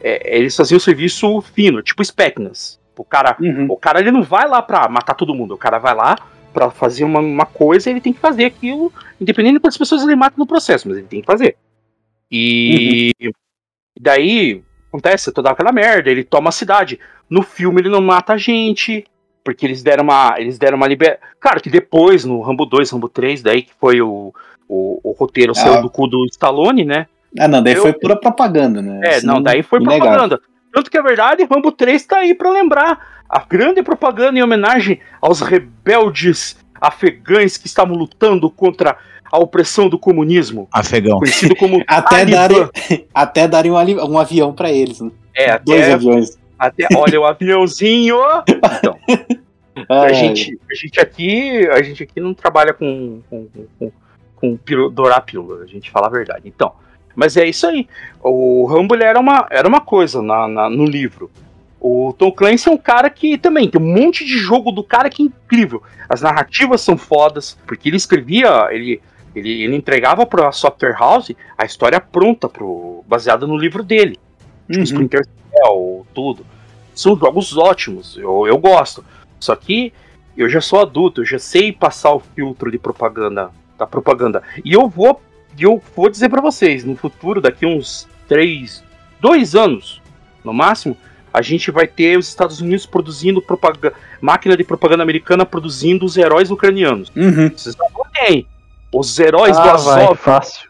é, 0.00 0.36
eles 0.38 0.56
faziam 0.56 0.78
serviço 0.80 1.40
fino, 1.54 1.82
tipo 1.82 2.04
Specnas. 2.04 2.78
O 2.96 3.04
cara, 3.04 3.36
Uhum. 3.40 3.66
o 3.68 3.76
cara 3.76 4.00
ele 4.00 4.10
não 4.10 4.22
vai 4.24 4.48
lá 4.48 4.60
pra 4.60 4.88
matar 4.88 5.14
todo 5.14 5.34
mundo, 5.34 5.54
o 5.54 5.58
cara 5.58 5.78
vai 5.78 5.94
lá 5.94 6.16
pra 6.58 6.70
fazer 6.70 7.04
uma, 7.04 7.20
uma 7.20 7.46
coisa 7.46 7.88
ele 7.88 8.00
tem 8.00 8.12
que 8.12 8.18
fazer 8.18 8.44
aquilo, 8.46 8.92
independente 9.20 9.54
de 9.54 9.60
quantas 9.60 9.78
pessoas 9.78 10.02
ele 10.02 10.16
mata 10.16 10.34
no 10.36 10.46
processo, 10.46 10.88
mas 10.88 10.98
ele 10.98 11.06
tem 11.06 11.20
que 11.20 11.26
fazer. 11.26 11.56
E 12.30 13.12
daí 14.00 14.62
acontece 14.88 15.32
toda 15.32 15.50
aquela 15.50 15.72
merda, 15.72 16.10
ele 16.10 16.24
toma 16.24 16.48
a 16.48 16.52
cidade. 16.52 16.98
No 17.28 17.42
filme 17.42 17.80
ele 17.80 17.88
não 17.88 18.00
mata 18.00 18.32
a 18.32 18.36
gente, 18.36 19.04
porque 19.44 19.64
eles 19.66 19.82
deram 19.82 20.04
uma, 20.04 20.34
eles 20.38 20.58
deram 20.58 20.76
uma 20.76 20.86
liber... 20.86 21.18
Claro 21.40 21.60
que 21.60 21.70
depois 21.70 22.24
no 22.24 22.40
Rambo 22.40 22.64
2, 22.66 22.90
Rambo 22.90 23.08
3, 23.08 23.42
daí 23.42 23.62
que 23.62 23.72
foi 23.78 24.00
o, 24.00 24.32
o, 24.68 25.00
o 25.04 25.12
roteiro 25.12 25.52
Ah. 25.52 25.54
saiu 25.54 25.82
do 25.82 25.90
cu 25.90 26.06
do 26.06 26.24
Stallone, 26.26 26.84
né? 26.84 27.06
Ah, 27.38 27.46
não, 27.46 27.62
daí 27.62 27.74
Eu- 27.74 27.82
foi 27.82 27.92
pura 27.92 28.16
propaganda, 28.16 28.80
né? 28.82 29.00
É, 29.04 29.14
Assim, 29.16 29.26
não, 29.26 29.40
daí 29.42 29.62
foi 29.62 29.78
inegável. 29.80 30.02
propaganda. 30.06 30.40
Tanto 30.72 30.90
que 30.90 30.98
a 30.98 31.02
verdade, 31.02 31.44
Rambo 31.44 31.70
3 31.72 32.04
tá 32.06 32.18
aí 32.18 32.34
pra 32.34 32.50
lembrar 32.50 33.17
a 33.28 33.40
grande 33.40 33.82
propaganda 33.82 34.38
em 34.38 34.42
homenagem 34.42 35.00
aos 35.20 35.40
rebeldes 35.40 36.56
afegães 36.80 37.56
que 37.56 37.66
estavam 37.66 37.96
lutando 37.96 38.48
contra 38.50 38.96
a 39.30 39.38
opressão 39.38 39.88
do 39.88 39.98
comunismo, 39.98 40.68
Afegão. 40.72 41.18
conhecido 41.18 41.54
como 41.56 41.82
Até 41.86 42.24
darem, 42.24 42.68
até 43.12 43.46
darem 43.48 43.70
um, 43.72 43.74
um 44.10 44.18
avião 44.18 44.52
pra 44.54 44.72
eles. 44.72 45.00
Né? 45.00 45.10
É, 45.34 45.58
Dois 45.58 45.82
até, 45.82 45.92
aviões. 45.92 46.38
até 46.58 46.86
olha 46.96 47.20
o 47.20 47.26
aviãozinho. 47.26 48.16
Então, 48.48 48.98
a 50.02 50.12
gente, 50.12 50.58
a 50.70 50.74
gente 50.74 50.98
aqui, 51.00 51.66
a 51.68 51.82
gente 51.82 52.02
aqui 52.02 52.20
não 52.20 52.32
trabalha 52.32 52.72
com 52.72 53.20
com, 53.28 53.48
com, 53.78 53.92
com 54.36 54.56
pílula- 54.56 54.90
dourar 54.90 55.20
pílula, 55.20 55.62
a 55.62 55.66
gente 55.66 55.90
fala 55.90 56.06
a 56.06 56.10
verdade. 56.10 56.42
Então, 56.46 56.72
mas 57.14 57.36
é 57.36 57.46
isso 57.46 57.66
aí. 57.66 57.86
O 58.22 58.64
Rambo 58.66 58.94
era 58.94 59.20
uma 59.20 59.46
era 59.50 59.68
uma 59.68 59.80
coisa 59.80 60.22
na, 60.22 60.48
na- 60.48 60.70
no 60.70 60.84
livro. 60.86 61.30
O 61.80 62.12
Tom 62.12 62.32
Clancy 62.32 62.68
é 62.68 62.72
um 62.72 62.78
cara 62.78 63.08
que 63.08 63.38
também 63.38 63.70
tem 63.70 63.80
um 63.80 63.84
monte 63.84 64.24
de 64.24 64.36
jogo 64.36 64.72
do 64.72 64.82
cara 64.82 65.08
que 65.08 65.22
é 65.22 65.26
incrível. 65.26 65.82
As 66.08 66.22
narrativas 66.22 66.80
são 66.80 66.96
fodas, 66.96 67.56
porque 67.66 67.88
ele 67.88 67.96
escrevia, 67.96 68.68
ele 68.70 69.00
ele, 69.34 69.62
ele 69.62 69.76
entregava 69.76 70.26
pra 70.26 70.50
Software 70.50 70.96
House 70.98 71.30
a 71.56 71.64
história 71.64 72.00
pronta 72.00 72.48
pro 72.48 73.04
baseada 73.06 73.46
no 73.46 73.56
livro 73.56 73.84
dele 73.84 74.18
tipo 74.68 74.78
Uhum. 74.78 74.82
Splinter 74.82 75.24
Cell, 75.24 76.06
tudo. 76.14 76.46
São 76.94 77.16
jogos 77.16 77.56
ótimos, 77.56 78.16
eu, 78.16 78.46
eu 78.46 78.58
gosto. 78.58 79.04
Só 79.40 79.54
que 79.56 79.92
eu 80.36 80.48
já 80.48 80.60
sou 80.60 80.80
adulto, 80.80 81.20
eu 81.20 81.24
já 81.24 81.38
sei 81.38 81.72
passar 81.72 82.12
o 82.12 82.20
filtro 82.20 82.70
de 82.70 82.78
propaganda, 82.78 83.50
da 83.78 83.86
propaganda. 83.86 84.42
E 84.64 84.72
eu 84.72 84.88
vou, 84.88 85.20
eu 85.58 85.82
vou 85.96 86.10
dizer 86.10 86.28
pra 86.28 86.40
vocês, 86.40 86.84
no 86.84 86.96
futuro, 86.96 87.40
daqui 87.40 87.64
uns 87.64 88.08
três, 88.28 88.84
dois 89.20 89.54
anos, 89.54 90.02
no 90.44 90.52
máximo, 90.52 90.96
a 91.38 91.42
gente 91.42 91.70
vai 91.70 91.86
ter 91.86 92.18
os 92.18 92.26
Estados 92.26 92.60
Unidos 92.60 92.84
produzindo 92.84 93.40
propaganda, 93.40 93.94
máquina 94.20 94.56
de 94.56 94.64
propaganda 94.64 95.02
americana 95.02 95.46
produzindo 95.46 96.04
os 96.04 96.16
heróis 96.16 96.50
ucranianos. 96.50 97.12
Uhum. 97.14 97.48
Vocês 97.48 97.76
não 97.76 97.88
têm. 98.12 98.46
Os 98.92 99.18
heróis 99.18 99.56
do 99.56 99.62
Ah, 99.62 99.76
vai, 99.76 100.02
Azov, 100.02 100.16
fácil. 100.18 100.68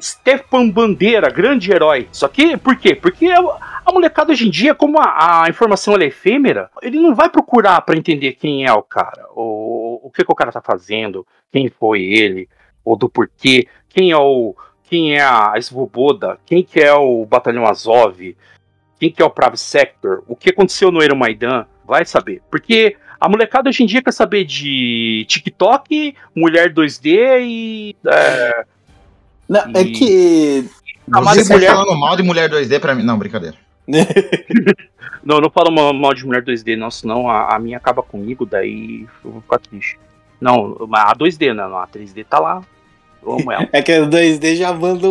Stefan 0.00 0.68
Bandeira, 0.68 1.30
grande 1.30 1.70
herói. 1.70 2.08
Só 2.10 2.26
que, 2.26 2.56
por 2.56 2.76
quê? 2.76 2.94
Porque 2.94 3.26
a, 3.26 3.38
a 3.86 3.92
molecada 3.92 4.32
hoje 4.32 4.48
em 4.48 4.50
dia, 4.50 4.74
como 4.74 4.98
a, 5.00 5.44
a 5.44 5.48
informação 5.48 5.96
é 5.96 6.04
efêmera, 6.04 6.70
ele 6.82 6.98
não 6.98 7.14
vai 7.14 7.28
procurar 7.28 7.80
pra 7.82 7.96
entender 7.96 8.32
quem 8.32 8.64
é 8.64 8.72
o 8.72 8.82
cara, 8.82 9.26
ou 9.34 10.00
o 10.02 10.10
que, 10.10 10.24
que 10.24 10.32
o 10.32 10.34
cara 10.34 10.50
tá 10.50 10.60
fazendo, 10.60 11.26
quem 11.52 11.68
foi 11.68 12.02
ele, 12.02 12.48
ou 12.84 12.96
do 12.96 13.08
porquê, 13.08 13.68
quem 13.88 14.10
é 14.10 14.16
o. 14.16 14.56
Quem 14.90 15.16
é 15.16 15.22
a 15.22 15.52
Svoboda, 15.60 16.38
quem 16.46 16.62
que 16.62 16.80
é 16.80 16.94
o 16.94 17.26
Batalhão 17.26 17.66
Azov, 17.66 18.34
quem 18.98 19.10
que 19.10 19.22
é 19.22 19.24
o 19.24 19.30
Prav 19.30 19.54
Sector, 19.56 20.22
o 20.26 20.34
que 20.36 20.50
aconteceu 20.50 20.90
no 20.90 21.02
Euromaidan, 21.02 21.64
vai 21.86 22.04
saber. 22.04 22.42
Porque 22.50 22.96
a 23.20 23.28
molecada 23.28 23.68
hoje 23.68 23.82
em 23.82 23.86
dia 23.86 24.02
quer 24.02 24.12
saber 24.12 24.44
de 24.44 25.24
TikTok, 25.28 26.14
mulher 26.34 26.72
2D 26.72 27.40
e. 27.42 27.96
é, 28.06 28.64
Não, 29.48 29.60
é 29.74 29.80
E- 29.82 29.92
que. 29.92 30.68
Ah, 31.10 31.20
mas 31.22 31.36
Você 31.36 31.42
de 31.44 31.48
tá 31.48 31.54
mulher- 31.54 31.70
falando 31.72 31.98
mal 31.98 32.16
de 32.16 32.22
mulher 32.22 32.50
2D 32.50 32.78
pra 32.80 32.94
mim? 32.94 33.02
Não, 33.02 33.18
brincadeira. 33.18 33.56
Não, 35.24 35.40
não 35.40 35.50
falo 35.50 35.70
mal, 35.70 36.14
de 36.14 36.24
mulher 36.24 36.42
2D, 36.42 36.76
não, 36.76 36.90
senão 36.90 37.28
a, 37.28 37.54
a 37.54 37.58
minha 37.58 37.76
acaba 37.76 38.02
comigo, 38.02 38.46
daí 38.46 39.06
eu 39.24 39.30
vou 39.32 39.40
ficar 39.42 39.58
triste. 39.58 39.98
Não, 40.40 40.76
a 40.92 41.14
2D, 41.14 41.52
né? 41.52 41.62
A 41.64 41.86
3D 41.86 42.24
tá 42.24 42.38
lá. 42.38 42.62
Eu 43.22 43.32
amo 43.32 43.52
ela. 43.52 43.68
É 43.72 43.82
que 43.82 43.98
o 43.98 44.06
2D 44.06 44.56
já 44.56 44.72
manda. 44.72 45.06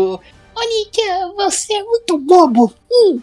Ô, 0.58 0.60
Nikia, 0.60 1.28
você 1.36 1.74
é 1.74 1.84
muito 1.84 2.18
bobo. 2.18 2.74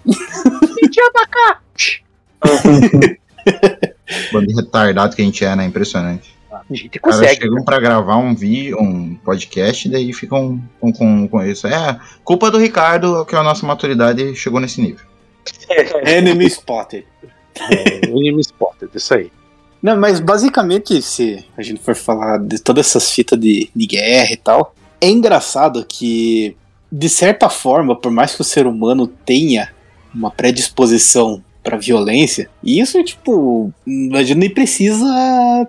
Bando 4.33 4.47
de 4.47 4.55
retardado 4.55 5.17
que 5.17 5.23
a 5.23 5.25
gente 5.25 5.45
é, 5.45 5.57
né? 5.57 5.65
Impressionante. 5.65 6.33
A 6.53 6.63
gente 6.71 7.01
consegue. 7.01 7.43
chegam 7.43 7.65
pra 7.65 7.81
gravar 7.81 8.19
um 8.19 8.37
vídeo, 8.37 8.81
um 8.81 9.17
podcast, 9.17 9.89
e 9.89 9.91
daí 9.91 10.13
ficam 10.13 10.63
com, 10.79 10.93
com, 10.93 11.27
com 11.27 11.43
isso. 11.43 11.67
É, 11.67 11.99
culpa 12.23 12.53
do 12.53 12.59
Ricardo 12.59 13.27
que 13.27 13.35
a 13.35 13.43
nossa 13.43 13.67
maturidade 13.67 14.37
chegou 14.37 14.61
nesse 14.61 14.81
nível. 14.81 15.05
Enemy 16.07 16.47
Spotted. 16.47 17.05
É, 17.69 18.07
Enemy 18.07 18.43
Spotted, 18.43 18.93
isso 18.95 19.13
aí. 19.13 19.33
Não, 19.83 19.97
mas 19.97 20.21
basicamente, 20.21 21.03
se 21.03 21.45
a 21.57 21.63
gente 21.63 21.83
for 21.83 21.97
falar 21.97 22.39
de 22.39 22.63
todas 22.63 22.87
essas 22.87 23.11
fitas 23.11 23.41
de, 23.41 23.69
de 23.75 23.87
guerra 23.87 24.33
e 24.33 24.37
tal, 24.37 24.73
é 25.01 25.09
engraçado 25.09 25.85
que, 25.85 26.57
de 26.97 27.09
certa 27.09 27.49
forma, 27.49 27.97
por 27.97 28.13
mais 28.13 28.37
que 28.37 28.41
o 28.41 28.45
ser 28.45 28.69
humano 28.69 29.09
tenha 29.09 29.73
uma 30.15 30.31
predisposição 30.31 31.43
pra 31.61 31.77
violência, 31.77 32.49
isso, 32.63 33.03
tipo, 33.03 33.73
a 34.13 34.23
gente 34.23 34.39
nem 34.39 34.51
precisa 34.51 35.05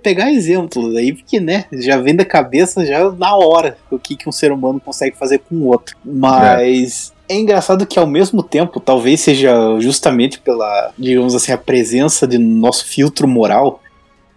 pegar 0.03 0.31
exemplos 0.31 0.95
aí, 0.95 1.13
porque, 1.13 1.39
né, 1.39 1.65
já 1.71 1.97
vem 1.97 2.15
da 2.15 2.23
cabeça 2.23 2.85
já 2.85 3.09
na 3.11 3.35
hora 3.35 3.75
o 3.89 3.97
que, 3.97 4.15
que 4.15 4.29
um 4.29 4.31
ser 4.31 4.51
humano 4.51 4.79
consegue 4.79 5.17
fazer 5.17 5.39
com 5.39 5.55
o 5.55 5.67
outro. 5.67 5.97
Mas. 6.05 7.11
É 7.27 7.33
engraçado 7.33 7.87
que 7.87 7.97
ao 7.97 8.05
mesmo 8.05 8.43
tempo, 8.43 8.79
talvez 8.79 9.21
seja 9.21 9.51
justamente 9.79 10.39
pela, 10.39 10.93
digamos 10.95 11.33
assim, 11.33 11.51
a 11.51 11.57
presença 11.57 12.27
de 12.27 12.37
nosso 12.37 12.85
filtro 12.85 13.27
moral, 13.27 13.81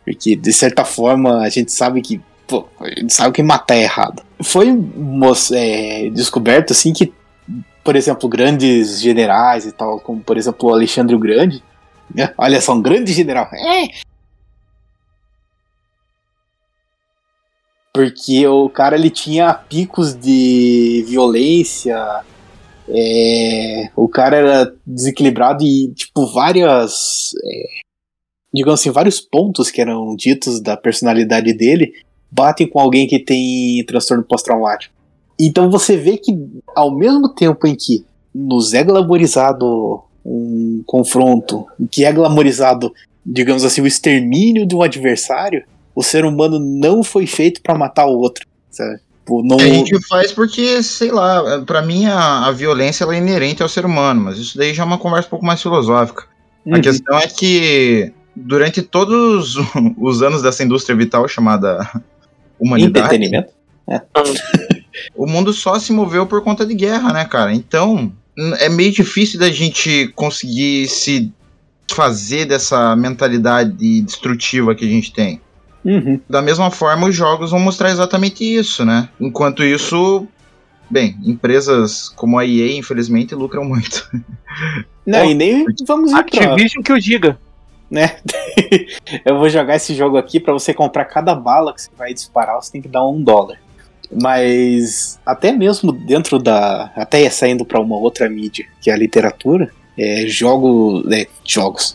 porque, 0.06 0.34
de 0.34 0.52
certa 0.54 0.86
forma, 0.86 1.42
a 1.42 1.50
gente 1.50 1.70
sabe 1.70 2.00
que. 2.00 2.18
Pô, 2.48 2.66
gente 2.88 3.12
sabe 3.12 3.34
que 3.34 3.42
matar 3.42 3.76
é 3.76 3.82
errado. 3.82 4.22
Foi 4.42 4.68
é, 5.52 6.08
descoberto, 6.08 6.72
assim, 6.72 6.94
que, 6.94 7.12
por 7.84 7.94
exemplo, 7.94 8.26
grandes 8.26 9.02
generais 9.02 9.66
e 9.66 9.72
tal, 9.72 10.00
como, 10.00 10.22
por 10.22 10.38
exemplo, 10.38 10.70
o 10.70 10.72
Alexandre 10.72 11.14
o 11.14 11.18
Grande. 11.18 11.62
né? 12.12 12.32
Olha 12.38 12.58
só, 12.62 12.72
um 12.72 12.80
grande 12.80 13.12
general. 13.12 13.46
É! 13.52 13.88
Porque 17.92 18.46
o 18.46 18.70
cara, 18.70 18.96
ele 18.96 19.10
tinha 19.10 19.52
picos 19.52 20.14
de 20.14 21.04
violência. 21.06 22.24
é, 22.88 23.90
o 23.94 24.08
cara 24.08 24.36
era 24.38 24.74
desequilibrado 24.86 25.62
e, 25.62 25.92
tipo, 25.92 26.26
várias 26.32 27.30
digamos 28.54 28.80
assim, 28.80 28.90
vários 28.90 29.20
pontos 29.20 29.70
que 29.70 29.80
eram 29.80 30.16
ditos 30.16 30.60
da 30.62 30.76
personalidade 30.76 31.52
dele 31.52 31.92
batem 32.30 32.66
com 32.68 32.78
alguém 32.78 33.06
que 33.06 33.18
tem 33.18 33.84
transtorno 33.86 34.24
pós-traumático. 34.24 34.94
Então 35.38 35.70
você 35.70 35.96
vê 35.96 36.16
que 36.16 36.36
ao 36.74 36.90
mesmo 36.94 37.28
tempo 37.28 37.66
em 37.66 37.74
que 37.74 38.04
nos 38.34 38.74
é 38.74 38.82
glamorizado 38.82 40.02
um 40.24 40.82
confronto, 40.84 41.66
que 41.90 42.04
é 42.04 42.12
glamorizado, 42.12 42.92
digamos 43.24 43.64
assim, 43.64 43.80
o 43.80 43.86
extermínio 43.86 44.66
de 44.66 44.74
um 44.74 44.82
adversário, 44.82 45.64
o 45.94 46.02
ser 46.02 46.24
humano 46.24 46.58
não 46.58 47.02
foi 47.02 47.26
feito 47.26 47.62
pra 47.62 47.76
matar 47.76 48.06
o 48.06 48.18
outro, 48.18 48.46
sabe? 48.70 49.00
Tipo, 49.28 49.42
não... 49.42 49.58
A 49.58 49.60
gente 49.60 49.98
faz 50.06 50.32
porque, 50.32 50.82
sei 50.82 51.10
lá, 51.10 51.62
pra 51.66 51.82
mim 51.82 52.06
a, 52.06 52.46
a 52.46 52.52
violência 52.52 53.04
é 53.04 53.16
inerente 53.16 53.62
ao 53.62 53.68
ser 53.68 53.84
humano, 53.84 54.22
mas 54.22 54.38
isso 54.38 54.56
daí 54.56 54.74
já 54.74 54.82
é 54.82 54.86
uma 54.86 54.98
conversa 54.98 55.28
um 55.28 55.30
pouco 55.30 55.44
mais 55.46 55.62
filosófica. 55.62 56.24
A 56.66 56.76
Uhum. 56.76 56.82
questão 56.82 57.18
é 57.18 57.26
que 57.26 58.12
durante 58.36 58.82
todos 58.82 59.56
os 59.98 60.22
anos 60.22 60.42
dessa 60.42 60.62
indústria 60.62 60.96
vital 60.96 61.26
chamada 61.26 61.78
humanidade, 62.60 63.14
Entretenimento. 63.14 63.52
o 65.16 65.26
mundo 65.26 65.52
só 65.52 65.78
se 65.78 65.92
moveu 65.92 66.26
por 66.26 66.42
conta 66.42 66.66
de 66.66 66.74
guerra, 66.74 67.12
né, 67.12 67.24
cara? 67.24 67.54
Então, 67.54 68.12
é 68.58 68.68
meio 68.68 68.92
difícil 68.92 69.38
da 69.38 69.50
gente 69.50 70.08
conseguir 70.14 70.86
se 70.88 71.32
fazer 71.90 72.44
dessa 72.44 72.94
mentalidade 72.94 74.02
destrutiva 74.02 74.74
que 74.74 74.84
a 74.84 74.88
gente 74.88 75.12
tem. 75.12 75.40
Uhum. 75.84 76.20
Da 76.28 76.42
mesma 76.42 76.70
forma, 76.70 77.06
os 77.06 77.16
jogos 77.16 77.50
vão 77.50 77.60
mostrar 77.60 77.90
exatamente 77.90 78.44
isso, 78.44 78.84
né? 78.84 79.08
Enquanto 79.18 79.64
isso, 79.64 80.26
bem, 80.90 81.16
empresas 81.24 82.08
como 82.10 82.38
a 82.38 82.44
EA, 82.44 82.76
infelizmente, 82.76 83.34
lucram 83.34 83.64
muito. 83.64 84.08
Não, 85.06 85.24
e 85.24 85.32
nem 85.34 85.64
vamos 85.86 86.10
ir 86.10 86.14
pra, 86.14 86.20
Activision 86.20 86.82
que 86.82 86.92
eu 86.92 86.98
diga. 86.98 87.38
Né? 87.90 88.16
eu 89.24 89.38
vou 89.38 89.48
jogar 89.48 89.76
esse 89.76 89.94
jogo 89.94 90.16
aqui 90.16 90.38
pra 90.38 90.52
você 90.52 90.74
comprar 90.74 91.04
cada 91.04 91.34
bala 91.34 91.72
que 91.74 91.82
você 91.82 91.90
vai 91.96 92.12
disparar, 92.12 92.56
você 92.56 92.72
tem 92.72 92.82
que 92.82 92.88
dar 92.88 93.06
um 93.06 93.22
dólar. 93.22 93.58
Mas 94.10 95.18
até 95.24 95.52
mesmo 95.52 95.92
dentro 95.92 96.38
da. 96.38 96.90
Até 96.96 97.28
saindo 97.28 97.64
pra 97.64 97.80
uma 97.80 97.96
outra 97.96 98.28
mídia, 98.28 98.66
que 98.80 98.90
é 98.90 98.94
a 98.94 98.96
literatura, 98.96 99.70
é, 99.98 100.26
jogo. 100.26 101.02
É, 101.12 101.26
jogos. 101.44 101.94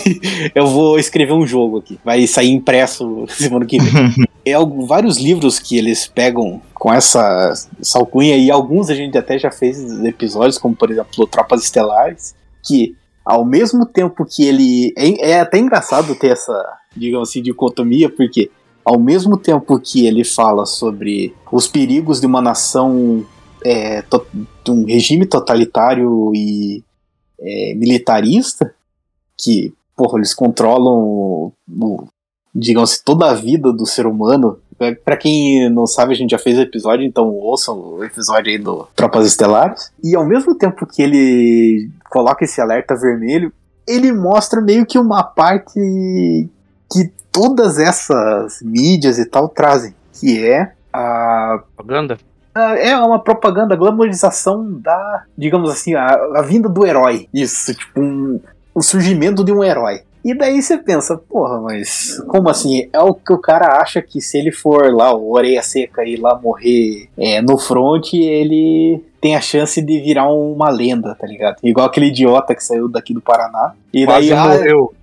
eu 0.54 0.68
vou 0.68 0.98
escrever 0.98 1.32
um 1.32 1.46
jogo 1.46 1.78
aqui. 1.78 1.98
Vai 2.04 2.26
sair 2.26 2.50
impresso 2.50 3.26
semana 3.28 3.66
que 3.66 3.78
vem. 3.78 4.26
É 4.44 4.54
vários 4.86 5.18
livros 5.18 5.58
que 5.58 5.76
eles 5.76 6.06
pegam 6.06 6.62
com 6.72 6.92
essa, 6.92 7.52
essa 7.78 7.98
alcunha, 7.98 8.36
e 8.36 8.50
alguns 8.50 8.88
a 8.88 8.94
gente 8.94 9.18
até 9.18 9.38
já 9.38 9.50
fez 9.50 9.78
episódios, 10.02 10.56
como 10.56 10.74
por 10.74 10.90
exemplo 10.90 11.26
Tropas 11.26 11.62
Estelares, 11.62 12.34
que 12.62 12.96
ao 13.30 13.44
mesmo 13.44 13.86
tempo 13.86 14.26
que 14.26 14.44
ele. 14.44 14.92
É, 14.96 15.30
é 15.30 15.40
até 15.40 15.58
engraçado 15.58 16.14
ter 16.16 16.32
essa, 16.32 16.52
digamos 16.96 17.28
assim, 17.28 17.40
dicotomia, 17.40 18.10
porque 18.10 18.50
ao 18.84 18.98
mesmo 18.98 19.36
tempo 19.36 19.78
que 19.78 20.04
ele 20.06 20.24
fala 20.24 20.66
sobre 20.66 21.32
os 21.52 21.68
perigos 21.68 22.20
de 22.20 22.26
uma 22.26 22.42
nação, 22.42 23.24
é, 23.64 24.02
to- 24.02 24.26
de 24.64 24.70
um 24.70 24.84
regime 24.84 25.26
totalitário 25.26 26.32
e 26.34 26.82
é, 27.40 27.74
militarista, 27.76 28.74
que, 29.38 29.72
porra, 29.96 30.18
eles 30.18 30.34
controlam, 30.34 31.52
digamos 32.54 32.92
assim, 32.92 33.02
toda 33.04 33.30
a 33.30 33.34
vida 33.34 33.72
do 33.72 33.86
ser 33.86 34.06
humano. 34.06 34.58
É, 34.80 34.94
Pra 34.94 35.16
quem 35.16 35.68
não 35.70 35.86
sabe, 35.86 36.12
a 36.12 36.16
gente 36.16 36.30
já 36.30 36.38
fez 36.38 36.58
o 36.58 36.62
episódio, 36.62 37.04
então 37.04 37.28
ouçam 37.28 37.76
o 37.76 38.04
episódio 38.04 38.50
aí 38.50 38.58
do 38.58 38.88
Tropas 38.96 39.26
Estelares. 39.26 39.92
E 40.02 40.16
ao 40.16 40.24
mesmo 40.24 40.54
tempo 40.54 40.86
que 40.86 41.02
ele 41.02 41.90
coloca 42.08 42.44
esse 42.44 42.60
alerta 42.60 42.96
vermelho, 42.96 43.52
ele 43.86 44.12
mostra 44.12 44.60
meio 44.60 44.86
que 44.86 44.98
uma 44.98 45.22
parte 45.22 46.48
que 46.92 47.12
todas 47.30 47.78
essas 47.78 48.60
mídias 48.62 49.18
e 49.18 49.26
tal 49.26 49.48
trazem, 49.48 49.94
que 50.12 50.44
é 50.44 50.72
a 50.92 51.62
Propaganda? 51.76 52.18
É 52.54 52.96
uma 52.96 53.20
propaganda, 53.20 53.74
a 53.74 53.76
glamorização 53.76 54.78
da, 54.80 55.22
digamos 55.38 55.70
assim, 55.70 55.94
a, 55.94 56.08
a 56.34 56.42
vinda 56.42 56.68
do 56.68 56.84
herói. 56.84 57.28
Isso, 57.32 57.72
tipo, 57.72 58.00
um, 58.00 58.40
o 58.74 58.82
surgimento 58.82 59.44
de 59.44 59.52
um 59.52 59.62
herói. 59.62 60.02
E 60.24 60.34
daí 60.34 60.60
você 60.60 60.76
pensa, 60.76 61.16
porra, 61.16 61.60
mas 61.60 62.18
como 62.28 62.48
assim? 62.48 62.88
É 62.92 63.00
o 63.00 63.14
que 63.14 63.32
o 63.32 63.38
cara 63.38 63.80
acha 63.80 64.02
que 64.02 64.20
se 64.20 64.38
ele 64.38 64.52
for 64.52 64.92
lá, 64.92 65.14
o 65.14 65.32
orelha 65.32 65.62
seca 65.62 66.04
e 66.04 66.16
lá 66.16 66.38
morrer 66.38 67.08
é, 67.16 67.40
no 67.40 67.58
front, 67.58 68.12
ele 68.12 69.02
tem 69.20 69.34
a 69.34 69.40
chance 69.40 69.80
de 69.80 70.00
virar 70.00 70.30
uma 70.30 70.70
lenda, 70.70 71.14
tá 71.14 71.26
ligado? 71.26 71.56
Igual 71.62 71.86
aquele 71.86 72.06
idiota 72.06 72.54
que 72.54 72.62
saiu 72.62 72.88
daqui 72.88 73.14
do 73.14 73.20
Paraná. 73.20 73.72
E 73.92 74.04
Quase 74.04 74.28
daí, 74.28 74.38
ah, 74.38 74.48
morreu. 74.48 74.94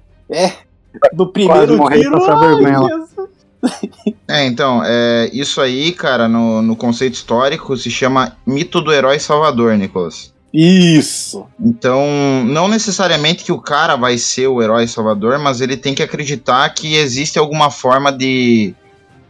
no 1.13 1.27
primeiro 1.32 1.77
morrer 1.77 1.97
de 1.97 2.03
tiro, 2.03 2.23
ai. 2.25 2.88
Jesus. 2.89 3.27
É, 4.30 4.45
então, 4.45 4.82
é, 4.86 5.30
isso 5.32 5.62
aí, 5.62 5.91
cara, 5.93 6.27
no, 6.27 6.62
no 6.62 6.75
conceito 6.75 7.13
histórico 7.13 7.75
se 7.77 7.89
chama 7.89 8.38
mito 8.45 8.82
do 8.82 8.93
herói 8.93 9.19
salvador, 9.19 9.75
Nicolas. 9.77 10.34
Isso. 10.53 11.45
Então, 11.60 12.43
não 12.45 12.67
necessariamente 12.67 13.43
que 13.43 13.51
o 13.51 13.60
cara 13.62 13.95
vai 13.95 14.17
ser 14.17 14.47
o 14.47 14.62
herói 14.62 14.88
salvador, 14.88 15.38
mas 15.39 15.62
ele 15.62 15.75
tem 15.77 15.93
que 15.93 16.01
acreditar 16.03 16.67
que 16.69 16.95
existe 16.95 17.38
alguma 17.38 17.69
forma 17.69 18.12
de, 18.12 18.73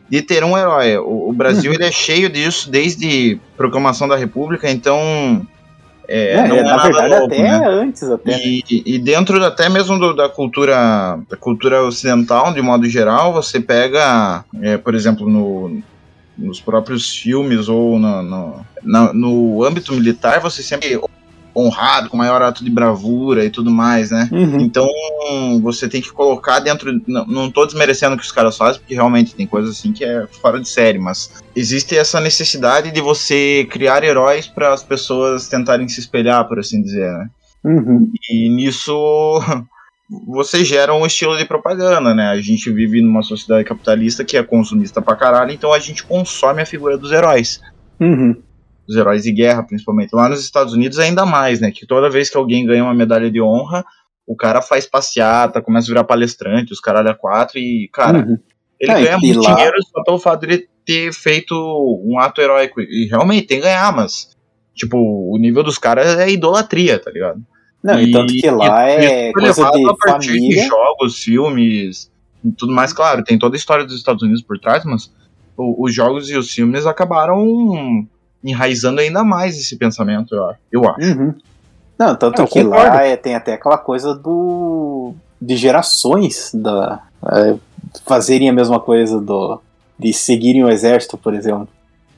de 0.09 0.21
ter 0.21 0.43
um 0.43 0.57
herói. 0.57 0.97
O, 0.97 1.29
o 1.29 1.33
Brasil 1.33 1.71
ele 1.73 1.83
é 1.83 1.91
cheio 1.91 2.29
disso 2.29 2.69
desde 2.69 3.39
proclamação 3.57 4.07
da 4.07 4.15
República, 4.15 4.69
então 4.69 5.45
é, 6.07 6.33
É, 6.35 6.47
não 6.47 6.55
é 6.55 6.63
na 6.63 6.77
nada 6.77 6.83
verdade, 6.83 7.09
novo, 7.09 7.25
até 7.25 7.41
né? 7.41 7.67
antes, 7.67 8.03
até. 8.03 8.31
né? 8.31 8.39
E, 8.45 8.63
e 8.85 8.99
dentro 8.99 9.43
até 9.43 9.67
mesmo 9.67 9.99
do- 9.99 10.13
da 10.15 10.29
cultura 10.29 11.19
da 11.29 11.35
cultura 11.35 11.83
ocidental, 11.83 12.53
de 12.53 12.61
modo 12.61 12.87
geral, 12.87 13.33
você 13.33 13.59
pega, 13.59 14.45
é, 14.61 14.77
por 14.77 14.95
exemplo, 14.95 15.27
no, 15.27 15.81
nos 16.37 16.59
próprios 16.61 17.09
filmes 17.15 17.67
ou 17.67 17.97
no, 17.99 18.21
no, 18.23 18.65
na- 18.83 19.13
no 19.13 19.63
âmbito 19.63 19.93
militar, 19.93 20.39
você 20.39 20.61
sempre 20.61 20.99
honrado, 21.55 22.09
com 22.09 22.17
maior 22.17 22.39
ato 22.43 22.63
de 22.63 22.69
bravura 22.69 23.43
e 23.43 23.49
tudo 23.49 23.71
mais, 23.71 24.11
né? 24.11 24.29
Uhum. 24.31 24.59
Então 24.59 24.87
você 25.61 25.89
tem 25.89 25.99
que 26.01 26.11
colocar 26.11 26.59
dentro. 26.59 27.01
Não, 27.07 27.25
não 27.25 27.51
tô 27.51 27.65
desmerecendo 27.65 28.13
o 28.13 28.17
que 28.17 28.23
os 28.23 28.31
caras 28.31 28.55
fazem, 28.55 28.79
porque 28.79 28.93
realmente 28.93 29.33
tem 29.33 29.47
coisas 29.47 29.71
assim 29.77 29.91
que 29.91 30.05
é 30.05 30.27
fora 30.39 30.59
de 30.59 30.69
série, 30.69 30.99
mas 30.99 31.31
existe 31.55 31.97
essa 31.97 32.19
necessidade 32.19 32.91
de 32.91 33.01
você 33.01 33.67
criar 33.71 34.03
heróis 34.03 34.45
para 34.45 34.71
as 34.71 34.83
pessoas 34.83 35.47
tentarem 35.47 35.87
se 35.87 35.99
espelhar, 35.99 36.47
por 36.47 36.59
assim 36.59 36.79
dizer, 36.79 37.11
né? 37.11 37.29
Uhum. 37.63 38.11
E 38.29 38.49
nisso 38.49 38.93
você 40.25 40.63
gera 40.63 40.93
um 40.93 41.05
estilo 41.05 41.37
de 41.37 41.45
propaganda, 41.45 42.13
né? 42.13 42.27
A 42.29 42.39
gente 42.41 42.71
vive 42.71 43.01
numa 43.01 43.21
sociedade 43.21 43.63
capitalista 43.65 44.23
que 44.23 44.37
é 44.37 44.43
consumista 44.43 45.01
pra 45.01 45.15
caralho, 45.15 45.51
então 45.51 45.73
a 45.73 45.79
gente 45.79 46.03
consome 46.03 46.61
a 46.61 46.65
figura 46.65 46.97
dos 46.97 47.11
heróis. 47.11 47.61
Uhum. 47.99 48.35
Os 48.87 48.95
heróis 48.95 49.23
de 49.23 49.31
guerra, 49.33 49.63
principalmente. 49.63 50.13
Lá 50.15 50.29
nos 50.29 50.39
Estados 50.39 50.73
Unidos 50.73 50.97
ainda 50.97 51.25
mais, 51.25 51.59
né? 51.59 51.71
Que 51.71 51.85
toda 51.85 52.09
vez 52.09 52.29
que 52.29 52.37
alguém 52.37 52.65
ganha 52.65 52.83
uma 52.83 52.93
medalha 52.93 53.29
de 53.29 53.41
honra, 53.41 53.83
o 54.25 54.35
cara 54.35 54.61
faz 54.61 54.85
passeata, 54.85 55.61
começa 55.61 55.87
a 55.87 55.89
virar 55.89 56.03
palestrante, 56.05 56.71
os 56.71 56.79
caralho 56.79 57.09
a 57.09 57.13
quatro, 57.15 57.57
e, 57.59 57.89
cara, 57.93 58.19
Uhum. 58.19 58.37
ele 58.79 58.91
e- 58.91 59.03
ganha 59.03 59.17
muito 59.17 59.41
lá- 59.41 59.53
dinheiro 59.55 59.75
só 59.91 60.03
pelo 60.03 60.19
fato 60.19 60.47
de 60.47 60.67
ter 60.85 61.11
feito 61.11 61.53
um 62.05 62.17
ato 62.17 62.39
heróico. 62.39 62.79
E 62.79 63.07
realmente 63.09 63.45
tem 63.47 63.57
que 63.57 63.63
ganhar, 63.65 63.93
mas, 63.93 64.29
tipo, 64.73 64.97
o 64.97 65.37
nível 65.37 65.63
dos 65.63 65.77
caras 65.77 66.17
é 66.17 66.29
idolatria, 66.29 66.97
tá 66.97 67.11
ligado? 67.11 67.41
Não, 67.93 67.99
e, 68.01 68.11
tanto 68.11 68.33
que 68.33 68.49
lá 68.49 68.89
e 68.89 69.05
é 69.05 69.31
foi 69.33 69.43
coisa 69.43 69.61
levado 69.61 69.77
de 69.79 69.85
a 69.89 69.93
partir 69.95 70.27
família. 70.29 70.61
de 70.63 70.67
jogos, 70.67 71.23
filmes, 71.23 72.11
e 72.43 72.51
tudo 72.51 72.73
mais. 72.73 72.91
Claro, 72.93 73.23
tem 73.23 73.37
toda 73.39 73.55
a 73.55 73.59
história 73.59 73.85
dos 73.85 73.95
Estados 73.95 74.21
Unidos 74.23 74.41
por 74.41 74.59
trás, 74.59 74.83
mas 74.85 75.11
o- 75.55 75.83
os 75.85 75.93
jogos 75.93 76.29
e 76.29 76.35
os 76.37 76.51
filmes 76.51 76.85
acabaram 76.85 78.05
enraizando 78.43 79.01
ainda 79.01 79.23
mais 79.23 79.57
esse 79.57 79.75
pensamento, 79.77 80.35
eu 80.35 80.45
acho. 80.49 80.59
Eu 80.71 80.89
acho. 80.89 81.07
Uhum. 81.17 81.33
Não, 81.97 82.15
tanto 82.15 82.41
Eu 82.41 82.47
que 82.47 82.63
concordo. 82.63 82.87
lá 82.95 83.03
é, 83.03 83.15
tem 83.17 83.33
até 83.35 83.53
aquela 83.53 83.77
coisa 83.77 84.13
do 84.15 85.13
de 85.41 85.55
gerações 85.55 86.51
da 86.53 87.01
é, 87.31 87.55
fazerem 88.05 88.49
a 88.49 88.53
mesma 88.53 88.79
coisa 88.79 89.19
do 89.19 89.59
de 89.99 90.13
seguirem 90.13 90.63
o 90.63 90.69
exército, 90.69 91.17
por 91.17 91.33
exemplo. 91.33 91.67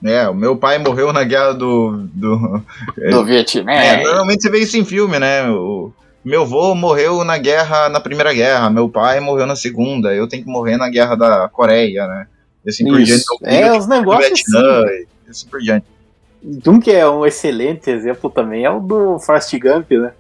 É, 0.04 0.28
o 0.30 0.34
meu 0.34 0.56
pai 0.56 0.78
morreu 0.78 1.12
na 1.12 1.24
guerra 1.24 1.54
do. 1.54 2.08
do 2.14 2.62
Do 3.10 3.26
Vietnã. 3.26 3.72
é, 3.72 4.04
normalmente 4.04 4.42
você 4.44 4.50
vê 4.50 4.60
isso 4.60 4.78
em 4.78 4.86
filme, 4.86 5.20
né? 5.20 5.50
O 5.50 5.92
meu 6.24 6.44
avô 6.44 6.74
morreu 6.76 7.24
na 7.24 7.38
guerra, 7.38 7.90
na 7.90 8.00
primeira 8.00 8.34
guerra, 8.34 8.70
meu 8.70 8.88
pai 8.88 9.20
morreu 9.20 9.46
na 9.46 9.56
segunda, 9.56 10.14
eu 10.14 10.28
tenho 10.28 10.44
que 10.44 10.50
morrer 10.50 10.78
na 10.78 10.90
guerra 10.90 11.16
da 11.16 11.50
Coreia, 11.50 12.08
né? 12.08 12.28
E 12.66 12.70
assim 12.70 12.86
por 12.86 12.98
diante. 13.02 13.22
Isso. 13.22 13.38
meu 13.42 13.52
filho 13.52 13.66
É, 13.66 13.78
os 13.78 13.88
negócios 13.88 14.28
Vietnã, 14.48 14.84
assim. 14.84 15.06
e 15.28 15.30
assim 15.30 15.48
por 15.48 15.60
diante. 15.60 15.86
Um 16.68 16.80
que 16.80 16.92
é 16.92 17.10
um 17.10 17.26
excelente 17.26 17.90
exemplo 17.90 18.30
também 18.30 18.64
é 18.64 18.70
o 18.70 18.80
do 18.80 19.20
Forrest 19.20 19.52
Gump, 19.60 19.92
né? 19.92 20.12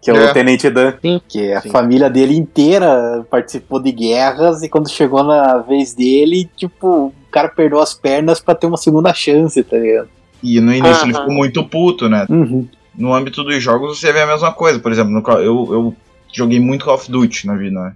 Que 0.00 0.10
é, 0.10 0.14
É. 0.16 0.30
o 0.30 0.32
Tenente 0.32 0.70
Dan. 0.70 0.94
Sim, 1.02 1.20
Que 1.28 1.52
a 1.52 1.60
sim. 1.60 1.70
família 1.70 2.08
dele 2.08 2.34
inteira 2.36 3.26
participou 3.30 3.78
de 3.82 3.90
guerras 3.92 4.62
e 4.62 4.68
quando 4.68 4.88
chegou 4.88 5.22
na 5.24 5.58
vez 5.58 5.92
dele, 5.94 6.48
tipo, 6.56 7.12
o 7.28 7.30
cara 7.30 7.48
perdeu 7.48 7.78
as 7.80 7.94
pernas 7.94 8.40
pra 8.40 8.54
ter 8.54 8.66
uma 8.66 8.76
segunda 8.76 9.12
chance, 9.14 9.62
tá 9.62 9.76
ligado? 9.76 10.08
E 10.42 10.60
no 10.60 10.72
início 10.72 11.04
ele 11.04 11.14
ficou 11.14 11.32
muito 11.32 11.64
puto, 11.64 12.08
né? 12.08 12.26
Uhum. 12.28 12.66
No 12.96 13.14
âmbito 13.14 13.44
dos 13.44 13.62
jogos 13.62 13.98
você 13.98 14.12
vê 14.12 14.20
a 14.22 14.26
mesma 14.26 14.52
coisa. 14.52 14.78
Por 14.78 14.90
exemplo, 14.90 15.10
no 15.12 15.22
eu, 15.40 15.68
eu 15.72 15.96
joguei 16.32 16.58
muito 16.60 16.84
Call 16.84 16.94
of 16.94 17.10
Duty 17.10 17.46
na 17.46 17.56
vida, 17.56 17.80
né? 17.80 17.92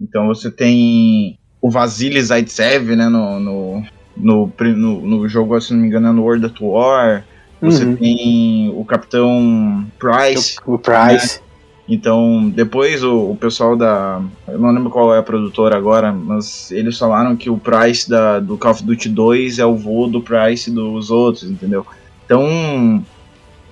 Então 0.00 0.26
você 0.26 0.50
tem 0.50 1.38
o 1.60 1.70
Vasily 1.70 2.20
Zaitsev, 2.22 2.94
né? 2.94 3.08
No, 3.08 3.40
no, 3.40 3.82
no, 4.16 4.52
no, 4.60 5.00
no 5.06 5.28
jogo, 5.28 5.60
se 5.60 5.72
não 5.72 5.80
me 5.80 5.88
engano, 5.88 6.08
é 6.08 6.12
no 6.12 6.22
World 6.22 6.46
at 6.46 6.60
War. 6.60 7.24
você 7.60 7.84
Uhum. 7.84 7.96
tem 7.96 8.72
o 8.76 8.84
Capitão 8.84 9.86
Price. 9.98 10.56
O 10.66 10.78
Price. 10.78 11.40
Então, 11.88 12.50
depois 12.50 13.04
o, 13.04 13.30
o 13.30 13.36
pessoal 13.36 13.76
da. 13.76 14.20
Eu 14.48 14.58
não 14.58 14.70
lembro 14.72 14.90
qual 14.90 15.14
é 15.14 15.18
a 15.18 15.22
produtora 15.22 15.76
agora, 15.76 16.12
mas 16.12 16.70
eles 16.72 16.98
falaram 16.98 17.36
que 17.36 17.48
o 17.48 17.56
Price 17.56 18.08
da, 18.10 18.40
do 18.40 18.58
Call 18.58 18.72
of 18.72 18.82
Duty 18.82 19.08
2 19.08 19.58
é 19.60 19.64
o 19.66 19.76
voo 19.76 20.08
do 20.08 20.20
Price 20.20 20.68
dos 20.70 21.10
outros, 21.10 21.48
entendeu? 21.48 21.86
Então, 22.24 23.04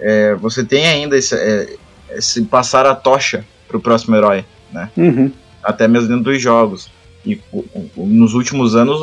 é, 0.00 0.34
você 0.36 0.64
tem 0.64 0.86
ainda 0.86 1.16
esse, 1.16 1.34
é, 1.34 1.76
esse 2.10 2.42
passar 2.42 2.86
a 2.86 2.94
tocha 2.94 3.44
pro 3.66 3.80
próximo 3.80 4.14
herói, 4.14 4.44
Uhum. 4.96 5.32
até 5.62 5.88
mesmo 5.88 6.08
dentro 6.08 6.24
dos 6.24 6.40
jogos. 6.40 6.88
E 7.26 7.40
nos 7.96 8.34
últimos 8.34 8.74
anos, 8.76 9.00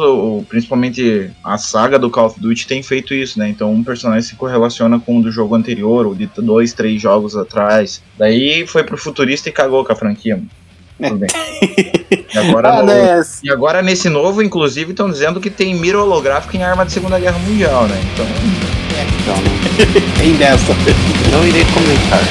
principalmente 0.48 1.32
a 1.44 1.58
saga 1.58 1.98
do 1.98 2.10
Call 2.10 2.28
of 2.28 2.40
Duty 2.40 2.68
tem 2.68 2.84
feito 2.84 3.14
isso, 3.16 3.40
né? 3.40 3.50
Então 3.50 3.72
um 3.74 3.84
personagem 3.84 4.22
se 4.22 4.36
correlaciona 4.36 5.00
com 5.00 5.18
o 5.18 5.24
do 5.24 5.32
jogo 5.32 5.56
anterior, 5.56 6.06
ou 6.06 6.14
de 6.14 6.30
dois, 6.38 6.72
três 6.74 7.02
jogos 7.02 7.36
atrás. 7.36 8.02
Daí 8.20 8.66
foi 8.68 8.84
pro 8.84 8.98
futurista 8.98 9.50
e 9.50 9.52
cagou 9.52 9.84
com 9.84 9.92
a 9.92 9.96
franquia. 9.96 10.40
Tudo 11.02 11.18
bem. 11.18 11.30
E 12.34 12.38
agora, 12.38 12.70
Ah, 12.70 12.82
no- 12.82 12.86
né? 12.88 13.22
e 13.44 13.52
agora 13.52 13.82
nesse 13.82 14.08
novo, 14.08 14.42
inclusive, 14.42 14.92
estão 14.92 15.10
dizendo 15.10 15.42
que 15.42 15.50
tem 15.50 15.76
mira 15.76 16.02
holográfica 16.02 16.56
em 16.56 16.64
arma 16.64 16.86
de 16.86 16.94
Segunda 16.94 17.20
Guerra 17.20 17.38
Mundial, 17.40 17.88
né? 17.88 18.00
Então. 18.14 18.26
Então, 19.22 20.16
Tem 20.18 20.34
dessa. 20.38 20.74
não 21.32 21.46
irei 21.46 21.64
comentar. 21.66 22.22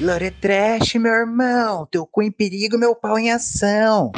Lore 0.00 0.30
Trash, 0.30 0.94
meu 0.94 1.12
irmão. 1.12 1.86
Teu 1.90 2.06
cu 2.06 2.22
em 2.22 2.30
perigo, 2.30 2.78
meu 2.78 2.94
pau 2.94 3.18
em 3.18 3.30
ação. 3.32 4.12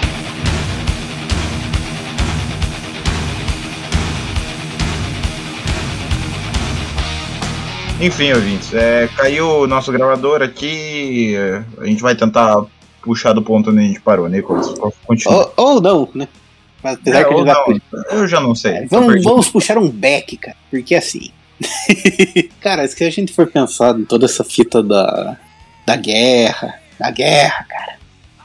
Enfim, 8.02 8.32
ouvintes, 8.32 8.74
é, 8.74 9.08
caiu 9.16 9.46
o 9.60 9.66
nosso 9.66 9.92
gravador 9.92 10.42
aqui. 10.42 11.34
é, 11.36 11.62
A 11.78 11.86
gente 11.86 12.02
vai 12.02 12.14
tentar 12.16 12.64
puxar 13.00 13.32
do 13.32 13.42
ponto 13.42 13.70
onde 13.70 13.78
a 13.78 13.82
gente 13.82 14.00
parou, 14.00 14.28
Nicolas. 14.28 14.74
Continua. 15.06 15.52
Ou, 15.56 15.74
ou 15.74 15.80
não, 15.80 16.08
né? 16.14 16.26
Mas 16.82 16.94
apesar 16.94 17.20
É, 17.20 17.24
que 17.24 17.34
gente 17.36 17.46
já 17.46 17.54
não, 17.54 17.80
eu 18.10 18.28
já 18.28 18.40
não 18.40 18.54
sei. 18.56 18.80
tô 18.88 19.00
Vamos, 19.00 19.22
vamos 19.22 19.48
puxar 19.48 19.78
um 19.78 19.88
back, 19.88 20.36
cara. 20.36 20.56
Porque 20.68 20.96
assim. 20.96 21.30
cara, 22.60 22.88
se 22.88 23.04
a 23.04 23.10
gente 23.10 23.32
for 23.32 23.46
pensar 23.46 23.96
em 23.96 24.04
toda 24.04 24.24
essa 24.26 24.42
fita 24.42 24.82
da, 24.82 25.36
da 25.86 25.94
guerra, 25.94 26.74
da 26.98 27.08
guerra, 27.10 27.66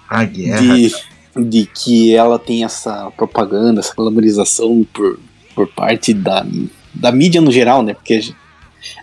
A 0.08 0.24
guerra. 0.24 0.62
de, 0.62 0.92
de 1.36 1.66
que 1.66 2.16
ela 2.16 2.38
tem 2.38 2.64
essa 2.64 3.10
propaganda, 3.18 3.80
essa 3.80 3.96
glamorização 3.96 4.86
por, 4.94 5.20
por 5.56 5.68
parte 5.68 6.14
da, 6.14 6.46
da 6.94 7.12
mídia 7.12 7.42
no 7.42 7.52
geral, 7.52 7.82
né? 7.82 7.96
Porque 7.96 8.22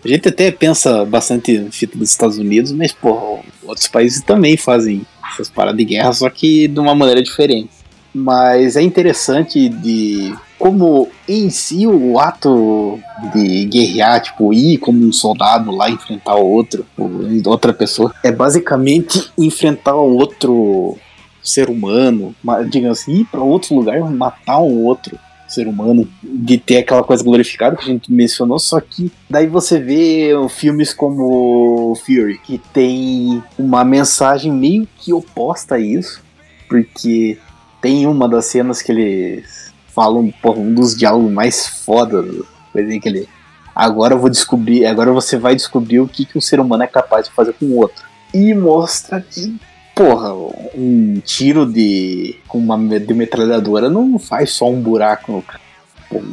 a 0.04 0.08
gente, 0.08 0.28
até 0.28 0.50
pensa 0.50 1.04
bastante 1.04 1.52
em 1.52 1.70
fita 1.70 1.98
dos 1.98 2.10
Estados 2.10 2.38
Unidos, 2.38 2.72
mas, 2.72 2.92
pô, 2.92 3.40
outros 3.62 3.88
países 3.88 4.22
também 4.22 4.56
fazem 4.56 5.02
essas 5.32 5.48
paradas 5.50 5.78
de 5.78 5.84
guerra, 5.84 6.12
só 6.12 6.28
que 6.30 6.68
de 6.68 6.78
uma 6.80 6.94
maneira 6.94 7.22
diferente. 7.22 7.70
Mas 8.16 8.76
é 8.76 8.82
interessante 8.82 9.68
de 9.68 10.32
como 10.56 11.08
em 11.28 11.50
si 11.50 11.84
o 11.86 12.18
ato 12.20 13.00
de 13.34 13.64
guerrear, 13.64 14.22
tipo, 14.22 14.52
ir 14.54 14.78
como 14.78 15.04
um 15.04 15.12
soldado 15.12 15.72
lá 15.72 15.90
enfrentar 15.90 16.36
o 16.36 16.46
outro, 16.46 16.86
ou 16.96 17.10
outra 17.46 17.72
pessoa, 17.72 18.14
é 18.22 18.30
basicamente 18.30 19.30
enfrentar 19.36 19.96
o 19.96 20.16
outro 20.16 20.96
ser 21.42 21.68
humano, 21.68 22.34
ma- 22.42 22.62
digamos 22.62 23.00
assim, 23.00 23.16
ir 23.20 23.24
para 23.24 23.40
outro 23.42 23.74
lugar, 23.74 23.98
matar 24.10 24.60
um 24.60 24.84
outro 24.84 25.18
ser 25.54 25.66
humano, 25.66 26.08
de 26.22 26.58
ter 26.58 26.78
aquela 26.78 27.02
coisa 27.02 27.22
glorificada 27.22 27.76
que 27.76 27.84
a 27.84 27.92
gente 27.92 28.12
mencionou, 28.12 28.58
só 28.58 28.80
que 28.80 29.10
daí 29.28 29.46
você 29.46 29.78
vê 29.78 30.30
filmes 30.50 30.92
como 30.92 31.94
Fury, 32.04 32.38
que 32.38 32.58
tem 32.72 33.42
uma 33.58 33.84
mensagem 33.84 34.52
meio 34.52 34.88
que 34.98 35.12
oposta 35.12 35.76
a 35.76 35.80
isso, 35.80 36.22
porque 36.68 37.38
tem 37.80 38.06
uma 38.06 38.28
das 38.28 38.46
cenas 38.46 38.82
que 38.82 38.92
eles 38.92 39.72
falam, 39.94 40.32
um 40.44 40.74
dos 40.74 40.96
diálogos 40.96 41.30
mais 41.30 41.66
foda, 41.84 42.24
coisa 42.72 42.98
que 42.98 43.08
ele 43.08 43.28
agora 43.74 44.14
eu 44.14 44.18
vou 44.18 44.30
descobrir, 44.30 44.86
agora 44.86 45.12
você 45.12 45.36
vai 45.36 45.54
descobrir 45.54 46.00
o 46.00 46.08
que, 46.08 46.24
que 46.24 46.38
um 46.38 46.40
ser 46.40 46.60
humano 46.60 46.84
é 46.84 46.86
capaz 46.86 47.26
de 47.26 47.34
fazer 47.34 47.52
com 47.54 47.66
o 47.66 47.76
outro. 47.76 48.04
E 48.32 48.54
mostra 48.54 49.20
que 49.20 49.56
porra, 49.94 50.32
um 50.74 51.20
tiro 51.24 51.64
de 51.66 52.36
uma 52.52 52.76
de 52.98 53.14
metralhadora 53.14 53.88
não 53.88 54.18
faz 54.18 54.52
só 54.52 54.68
um 54.70 54.80
buraco 54.80 55.32
no 55.32 55.42
cara. 55.42 55.60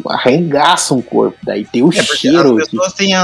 Arregaça 0.09 0.93
um 0.93 1.01
corpo. 1.01 1.37
Daí 1.43 1.65
tem 1.65 1.81
o 1.83 1.89
É 1.89 2.03
cheiro. 2.03 2.57
as 2.57 2.65
pessoas 2.69 2.93
têm 2.93 3.13
a, 3.15 3.23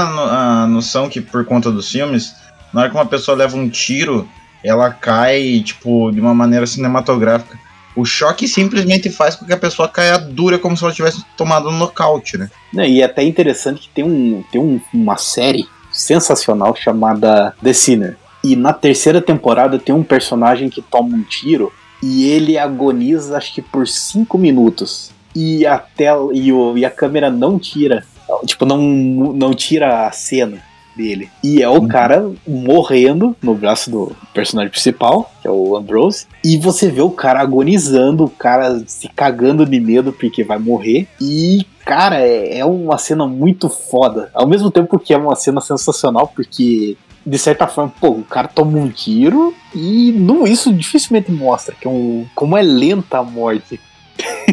a 0.62 0.66
noção 0.66 1.08
que 1.08 1.20
por 1.20 1.44
conta 1.44 1.70
dos 1.70 1.90
filmes, 1.90 2.34
na 2.72 2.80
hora 2.82 2.90
que 2.90 2.96
uma 2.96 3.06
pessoa 3.06 3.36
leva 3.36 3.56
um 3.56 3.68
tiro, 3.68 4.28
ela 4.64 4.90
cai, 4.90 5.62
tipo, 5.64 6.10
de 6.10 6.20
uma 6.20 6.34
maneira 6.34 6.66
cinematográfica. 6.66 7.58
O 7.96 8.04
choque 8.04 8.46
simplesmente 8.46 9.10
faz 9.10 9.34
com 9.34 9.44
que 9.44 9.52
a 9.52 9.56
pessoa 9.56 9.88
caia 9.88 10.18
dura, 10.18 10.58
como 10.58 10.76
se 10.76 10.84
ela 10.84 10.92
tivesse 10.92 11.24
tomado 11.36 11.68
um 11.68 11.76
nocaute, 11.76 12.36
né? 12.38 12.48
Não, 12.72 12.84
e 12.84 13.00
é 13.00 13.04
até 13.04 13.22
interessante 13.24 13.82
que 13.82 13.88
tem, 13.88 14.04
um, 14.04 14.42
tem 14.52 14.60
um- 14.60 14.80
uma 14.94 15.16
série 15.16 15.66
sensacional 15.90 16.76
chamada 16.76 17.54
The 17.62 17.72
Sinner. 17.72 18.16
E 18.42 18.54
na 18.56 18.72
terceira 18.72 19.20
temporada 19.20 19.78
tem 19.78 19.94
um 19.94 20.04
personagem 20.04 20.68
que 20.68 20.82
toma 20.82 21.16
um 21.16 21.22
tiro 21.22 21.72
e 22.02 22.30
ele 22.30 22.56
agoniza 22.56 23.36
acho 23.36 23.54
que 23.54 23.62
por 23.62 23.86
cinco 23.86 24.38
minutos. 24.38 25.10
E 25.34 25.66
a 25.66 25.78
tela 25.78 26.30
e, 26.32 26.52
o, 26.52 26.76
e 26.76 26.84
a 26.84 26.90
câmera 26.90 27.30
não 27.30 27.58
tira, 27.58 28.04
tipo, 28.44 28.64
não, 28.64 28.78
não 28.80 29.54
tira 29.54 30.06
a 30.06 30.12
cena 30.12 30.62
dele. 30.98 31.30
E 31.44 31.62
é 31.62 31.68
o 31.68 31.86
cara 31.86 32.28
morrendo 32.46 33.36
no 33.40 33.54
braço 33.54 33.88
do 33.88 34.16
personagem 34.34 34.70
principal, 34.70 35.30
que 35.40 35.46
é 35.46 35.50
o 35.50 35.76
Ambrose. 35.76 36.26
E 36.44 36.58
você 36.58 36.90
vê 36.90 37.00
o 37.00 37.10
cara 37.10 37.40
agonizando, 37.40 38.24
o 38.24 38.30
cara 38.30 38.82
se 38.84 39.08
cagando 39.08 39.64
de 39.64 39.78
medo 39.78 40.12
porque 40.12 40.42
vai 40.42 40.58
morrer. 40.58 41.06
E, 41.20 41.64
cara, 41.86 42.20
é, 42.20 42.58
é 42.58 42.64
uma 42.64 42.98
cena 42.98 43.26
muito 43.26 43.68
foda. 43.68 44.30
Ao 44.34 44.46
mesmo 44.46 44.70
tempo 44.72 44.98
que 44.98 45.14
é 45.14 45.16
uma 45.16 45.36
cena 45.36 45.60
sensacional, 45.60 46.26
porque, 46.34 46.96
de 47.26 47.38
certa 47.38 47.66
forma, 47.66 47.92
pô, 48.00 48.08
o 48.10 48.24
cara 48.24 48.48
toma 48.48 48.78
um 48.78 48.88
tiro 48.88 49.54
e 49.74 50.12
não, 50.12 50.46
isso 50.46 50.72
dificilmente 50.72 51.30
mostra 51.30 51.74
que 51.78 51.86
é 51.86 51.90
um, 51.90 52.26
como 52.34 52.56
é 52.56 52.62
lenta 52.62 53.18
a 53.18 53.22
morte. 53.22 53.80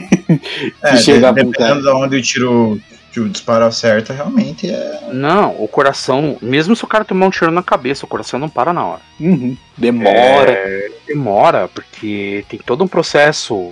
É, 0.82 0.97
chegar 0.97 1.34
de- 1.34 1.43
dependendo 1.43 1.82
de 1.84 1.89
onde 1.89 2.17
o 2.17 2.21
tiro, 2.21 2.82
o 3.17 3.30
disparo 3.30 3.65
acerta, 3.65 4.12
realmente 4.12 4.69
é. 4.69 5.10
Não, 5.13 5.51
o 5.62 5.67
coração, 5.67 6.38
mesmo 6.41 6.75
se 6.75 6.84
o 6.84 6.88
cara 6.88 7.06
tomar 7.06 7.28
um 7.28 7.30
tiro 7.30 7.51
na 7.51 7.62
cabeça, 7.62 8.06
o 8.06 8.10
coração 8.10 8.39
não 8.39 8.49
para 8.49 8.73
na 8.73 8.84
hora. 8.86 9.01
Uhum. 9.19 9.56
Demora. 9.78 10.51
É, 10.51 10.91
demora, 11.08 11.67
porque 11.67 12.43
tem 12.49 12.60
todo 12.65 12.84
um 12.84 12.88
processo. 12.88 13.71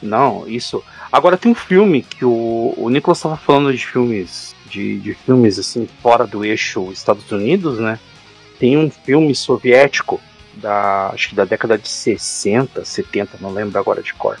Não, 0.00 0.48
isso. 0.48 0.82
Agora 1.10 1.36
tem 1.36 1.50
um 1.50 1.56
filme 1.56 2.02
que 2.02 2.24
o, 2.24 2.72
o 2.76 2.88
Nicolas 2.88 3.18
estava 3.18 3.36
falando 3.36 3.72
de 3.72 3.84
filmes. 3.84 4.54
De, 4.70 5.00
de 5.00 5.14
filmes 5.14 5.58
assim, 5.58 5.88
fora 6.00 6.24
do 6.24 6.44
eixo 6.44 6.92
Estados 6.92 7.30
Unidos, 7.32 7.80
né? 7.80 7.98
Tem 8.60 8.76
um 8.76 8.90
filme 8.90 9.34
soviético 9.34 10.20
da. 10.54 11.10
acho 11.12 11.30
que 11.30 11.34
da 11.34 11.46
década 11.46 11.78
de 11.78 11.88
60, 11.88 12.84
70, 12.84 13.38
não 13.40 13.50
lembro 13.50 13.78
agora 13.78 14.02
de 14.02 14.12
cor. 14.14 14.38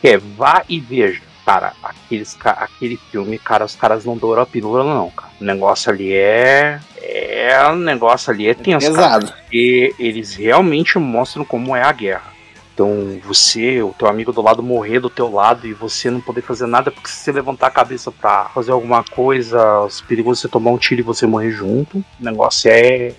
Que 0.00 0.10
é 0.10 0.18
Vá 0.18 0.62
e 0.68 0.78
Veja. 0.78 1.22
Cara, 1.44 1.72
aqueles, 1.80 2.36
aquele 2.44 2.96
filme, 3.10 3.38
cara, 3.38 3.64
os 3.64 3.76
caras 3.76 4.04
não 4.04 4.16
douram 4.16 4.42
a 4.42 4.46
pílula, 4.46 4.82
não, 4.82 5.10
cara. 5.10 5.32
O 5.40 5.44
negócio 5.44 5.90
ali 5.90 6.12
é. 6.12 6.80
É. 7.00 7.66
O 7.70 7.76
negócio 7.76 8.32
ali 8.32 8.48
é 8.48 8.54
tenso. 8.54 8.86
cara 8.92 9.20
Pesado. 9.20 9.32
porque 9.32 9.94
eles 9.98 10.34
realmente 10.34 10.98
mostram 10.98 11.44
como 11.44 11.74
é 11.74 11.82
a 11.82 11.92
guerra. 11.92 12.36
Então, 12.76 13.18
você, 13.24 13.80
o 13.80 13.94
teu 13.98 14.06
amigo 14.06 14.34
do 14.34 14.42
lado 14.42 14.62
morrer 14.62 15.00
do 15.00 15.08
teu 15.08 15.32
lado 15.32 15.66
e 15.66 15.72
você 15.72 16.10
não 16.10 16.20
poder 16.20 16.42
fazer 16.42 16.66
nada, 16.66 16.90
porque 16.90 17.08
se 17.08 17.24
você 17.24 17.32
levantar 17.32 17.68
a 17.68 17.70
cabeça 17.70 18.12
pra 18.12 18.50
fazer 18.50 18.70
alguma 18.70 19.02
coisa, 19.02 19.80
os 19.80 20.02
perigoso 20.02 20.42
você 20.42 20.48
tomar 20.48 20.72
um 20.72 20.76
tiro 20.76 21.00
e 21.00 21.02
você 21.02 21.26
morrer 21.26 21.52
junto. 21.52 21.98
O 21.98 22.04
negócio 22.20 22.70
é. 22.70 23.14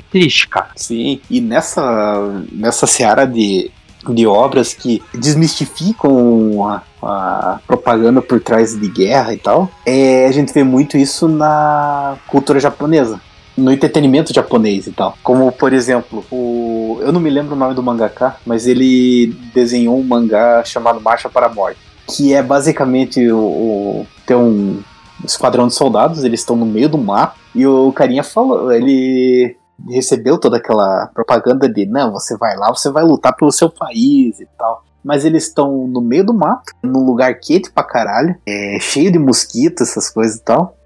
Que 0.00 0.02
triste, 0.02 0.48
cara. 0.48 0.70
Sim, 0.76 1.20
e 1.30 1.40
nessa, 1.40 2.42
nessa 2.50 2.86
seara 2.86 3.26
de, 3.26 3.70
de 4.08 4.26
obras 4.26 4.72
que 4.72 5.02
desmistificam 5.14 6.66
a, 6.66 6.82
a 7.02 7.60
propaganda 7.66 8.22
por 8.22 8.40
trás 8.40 8.78
de 8.78 8.88
guerra 8.88 9.34
e 9.34 9.36
tal, 9.36 9.70
é, 9.84 10.26
a 10.26 10.32
gente 10.32 10.52
vê 10.52 10.64
muito 10.64 10.96
isso 10.96 11.28
na 11.28 12.16
cultura 12.26 12.58
japonesa. 12.58 13.20
No 13.56 13.70
entretenimento 13.70 14.32
japonês 14.32 14.86
e 14.86 14.92
tal. 14.92 15.18
Como, 15.22 15.52
por 15.52 15.72
exemplo, 15.72 16.24
o. 16.30 16.98
Eu 17.02 17.12
não 17.12 17.20
me 17.20 17.28
lembro 17.28 17.54
o 17.54 17.58
nome 17.58 17.74
do 17.74 17.82
mangaka, 17.82 18.36
mas 18.46 18.66
ele 18.66 19.36
desenhou 19.52 19.98
um 19.98 20.04
mangá 20.04 20.64
chamado 20.64 21.00
Marcha 21.00 21.28
para 21.28 21.46
a 21.46 21.52
Morte. 21.52 21.78
Que 22.06 22.32
é 22.32 22.42
basicamente 22.42 23.30
o. 23.30 23.38
o 23.38 24.06
tem 24.24 24.36
um 24.36 24.80
esquadrão 25.24 25.66
de 25.66 25.74
soldados, 25.74 26.24
eles 26.24 26.40
estão 26.40 26.56
no 26.56 26.64
meio 26.64 26.88
do 26.88 26.96
mato. 26.96 27.38
E 27.54 27.66
o 27.66 27.92
carinha 27.92 28.22
falou, 28.22 28.72
ele 28.72 29.56
recebeu 29.88 30.38
toda 30.38 30.56
aquela 30.56 31.08
propaganda 31.14 31.68
de 31.68 31.86
não, 31.86 32.12
você 32.12 32.36
vai 32.36 32.56
lá, 32.56 32.68
você 32.68 32.90
vai 32.90 33.04
lutar 33.04 33.34
pelo 33.34 33.52
seu 33.52 33.70
país 33.70 34.40
e 34.40 34.46
tal. 34.58 34.84
Mas 35.02 35.24
eles 35.24 35.44
estão 35.44 35.86
no 35.86 36.00
meio 36.00 36.24
do 36.24 36.34
mato, 36.34 36.74
num 36.82 37.04
lugar 37.04 37.34
quente 37.40 37.70
pra 37.70 37.82
caralho, 37.82 38.36
é, 38.46 38.78
cheio 38.80 39.10
de 39.10 39.18
mosquitos, 39.18 39.88
essas 39.88 40.10
coisas 40.10 40.36
e 40.36 40.42
tal. 40.42 40.76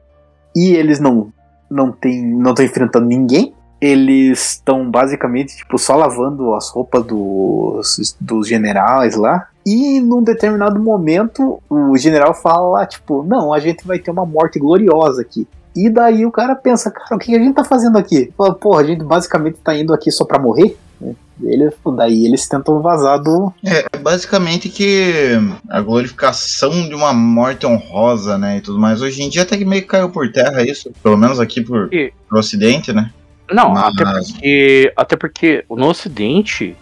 E 0.55 0.72
eles 0.72 1.01
não 1.01 1.32
não 1.70 1.90
tem, 1.90 2.24
não 2.24 2.51
estão 2.51 2.64
enfrentando 2.64 3.07
ninguém. 3.07 3.53
Eles 3.80 4.53
estão 4.53 4.88
basicamente 4.88 5.57
tipo 5.57 5.76
só 5.78 5.97
lavando 5.97 6.55
as 6.55 6.70
roupas 6.70 7.05
dos, 7.05 8.16
dos 8.20 8.47
generais 8.47 9.16
lá. 9.16 9.49
E 9.66 10.01
num 10.01 10.22
determinado 10.22 10.80
momento 10.80 11.61
o 11.68 11.97
general 11.97 12.34
fala 12.34 12.86
tipo, 12.86 13.22
não, 13.24 13.53
a 13.53 13.59
gente 13.59 13.86
vai 13.86 13.99
ter 13.99 14.11
uma 14.11 14.24
morte 14.24 14.59
gloriosa 14.59 15.22
aqui. 15.22 15.49
E 15.76 15.90
daí 15.90 16.24
o 16.24 16.30
cara 16.30 16.54
pensa, 16.54 16.90
cara, 16.90 17.16
o 17.16 17.18
que 17.18 17.34
a 17.34 17.38
gente 17.38 17.54
tá 17.54 17.64
fazendo 17.64 17.98
aqui? 17.98 18.32
Fala, 18.36 18.54
Porra, 18.54 18.82
a 18.82 18.84
gente 18.84 19.02
basicamente 19.04 19.56
tá 19.62 19.74
indo 19.76 19.92
aqui 19.92 20.10
só 20.10 20.24
pra 20.24 20.38
morrer? 20.38 20.76
né? 21.00 21.14
Ele, 21.42 21.68
daí 21.96 22.24
eles 22.26 22.46
tentam 22.48 22.80
vazar 22.80 23.20
do. 23.20 23.52
É 23.64 23.98
basicamente 23.98 24.68
que 24.68 25.32
a 25.68 25.80
glorificação 25.80 26.88
de 26.88 26.94
uma 26.94 27.12
morte 27.12 27.66
honrosa, 27.66 28.38
né? 28.38 28.58
E 28.58 28.60
tudo 28.60 28.78
mais. 28.78 29.02
Hoje 29.02 29.20
em 29.22 29.28
dia 29.28 29.42
até 29.42 29.56
que 29.56 29.64
meio 29.64 29.82
que 29.82 29.88
caiu 29.88 30.08
por 30.10 30.30
terra 30.30 30.62
isso. 30.62 30.92
Pelo 31.02 31.16
menos 31.16 31.40
aqui 31.40 31.60
por, 31.60 31.92
E- 31.92 32.12
pro 32.28 32.38
ocidente, 32.38 32.92
né? 32.92 33.10
Não, 33.50 33.70
Mas- 33.72 33.92
até 33.94 34.04
porque. 34.04 34.92
Até 34.96 35.16
porque 35.16 35.64
no 35.68 35.88
Ocidente, 35.88 36.76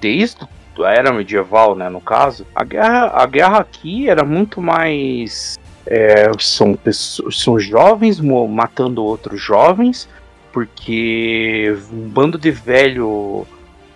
desde 0.00 0.36
a 0.84 0.90
era 0.92 1.12
medieval, 1.12 1.74
né, 1.74 1.88
no 1.88 2.00
caso, 2.00 2.44
a 2.54 2.62
guerra, 2.62 3.10
a 3.14 3.26
guerra 3.26 3.58
aqui 3.58 4.08
era 4.08 4.24
muito 4.24 4.60
mais. 4.60 5.58
É, 5.86 6.30
são, 6.38 6.74
pessoas, 6.74 7.36
são 7.38 7.58
jovens 7.58 8.20
matando 8.20 9.04
outros 9.04 9.40
jovens, 9.40 10.08
porque 10.52 11.76
um 11.92 12.08
bando 12.08 12.38
de 12.38 12.50
velho 12.50 13.46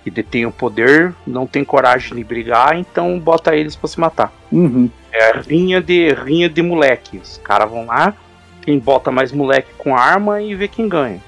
que 0.05 0.11
detém 0.11 0.47
o 0.47 0.51
poder 0.53 1.15
não 1.27 1.47
tem 1.47 1.65
coragem 1.65 2.17
de 2.17 2.25
brigar, 2.25 2.77
então 2.79 3.19
bota 3.19 3.55
eles 3.55 3.77
pra 3.77 3.89
se 3.89 3.99
matar. 4.01 4.33
Uhum. 4.51 4.89
É 5.13 5.39
rinha 5.41 5.81
de, 5.81 6.13
rinha 6.13 6.49
de 6.49 6.63
moleque. 6.63 7.19
Os 7.19 7.39
caras 7.43 7.71
vão 7.71 7.87
lá, 7.87 8.15
quem 8.63 8.79
bota 8.79 9.11
mais 9.11 9.33
moleque 9.33 9.71
com 9.79 9.97
arma 9.97 10.41
e 10.43 10.55
vê 10.55 10.69
quem 10.69 10.89
ganha. 10.89 11.21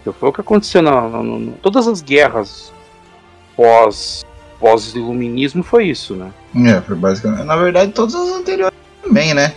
Então 0.00 0.12
foi 0.12 0.28
o 0.28 0.32
que 0.32 0.40
aconteceu 0.40 0.80
na, 0.82 1.08
na- 1.08 1.22
na- 1.22 1.52
todas 1.62 1.86
as 1.86 2.00
guerras 2.00 2.72
pós 3.56 4.24
pós 4.58 4.94
iluminismo 4.94 5.62
foi 5.62 5.86
isso, 5.86 6.14
né? 6.14 6.30
É, 6.66 6.80
foi 6.82 6.94
basicamente. 6.96 7.44
Na 7.44 7.56
verdade, 7.56 7.92
todas 7.92 8.14
as 8.14 8.28
anteriores 8.30 8.76
também, 9.02 9.32
né? 9.32 9.54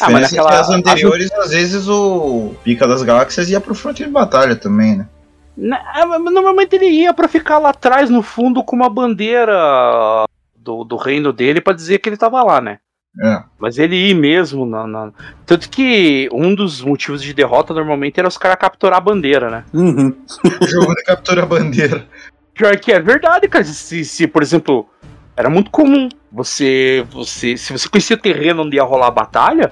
Ah, 0.00 0.10
mas 0.10 0.22
naquela 0.22 0.60
as 0.60 0.68
anteriores, 0.70 1.30
às 1.32 1.50
vezes, 1.50 1.88
o 1.88 2.54
Pica 2.64 2.86
das 2.86 3.02
Galáxias 3.02 3.48
ia 3.50 3.60
pro 3.60 3.74
fronte 3.74 4.04
de 4.04 4.10
batalha 4.10 4.56
também, 4.56 4.96
né? 4.96 5.08
Na- 5.56 5.80
ah, 5.94 6.18
Normalmente 6.18 6.74
ele 6.74 6.86
ia 6.86 7.14
pra 7.14 7.28
ficar 7.28 7.58
lá 7.58 7.70
atrás 7.70 8.10
no 8.10 8.22
fundo 8.22 8.62
com 8.64 8.74
uma 8.74 8.88
bandeira 8.90 10.24
do, 10.56 10.84
do 10.84 10.96
reino 10.96 11.32
dele 11.32 11.60
pra 11.60 11.72
dizer 11.72 11.98
que 11.98 12.08
ele 12.08 12.16
tava 12.16 12.42
lá, 12.42 12.60
né? 12.60 12.78
É. 13.22 13.42
Mas 13.60 13.78
ele 13.78 13.94
ir 13.94 14.14
mesmo 14.14 14.66
na, 14.66 14.86
na- 14.88 15.12
Tanto 15.46 15.70
que 15.70 16.28
um 16.32 16.52
dos 16.54 16.80
motivos 16.82 17.22
de 17.22 17.32
derrota 17.32 17.72
normalmente 17.72 18.18
era 18.18 18.26
os 18.26 18.36
caras 18.36 18.58
capturar 18.58 18.98
a 18.98 19.00
bandeira, 19.00 19.48
né? 19.50 19.64
Uhum. 19.72 20.12
Jogo 20.66 20.92
de 20.94 21.04
captura 21.04 21.46
bandeira. 21.46 22.04
Pior 22.52 22.76
que 22.76 22.90
é 22.92 22.98
verdade, 22.98 23.46
cara. 23.48 23.62
Se, 23.64 24.04
se, 24.04 24.26
por 24.26 24.42
exemplo, 24.42 24.88
era 25.36 25.48
muito 25.48 25.70
comum 25.70 26.08
você, 26.32 27.06
você. 27.12 27.56
Se 27.56 27.72
você 27.72 27.88
conhecia 27.88 28.16
o 28.16 28.20
terreno 28.20 28.62
onde 28.64 28.76
ia 28.76 28.82
rolar 28.82 29.06
a 29.06 29.12
batalha, 29.12 29.70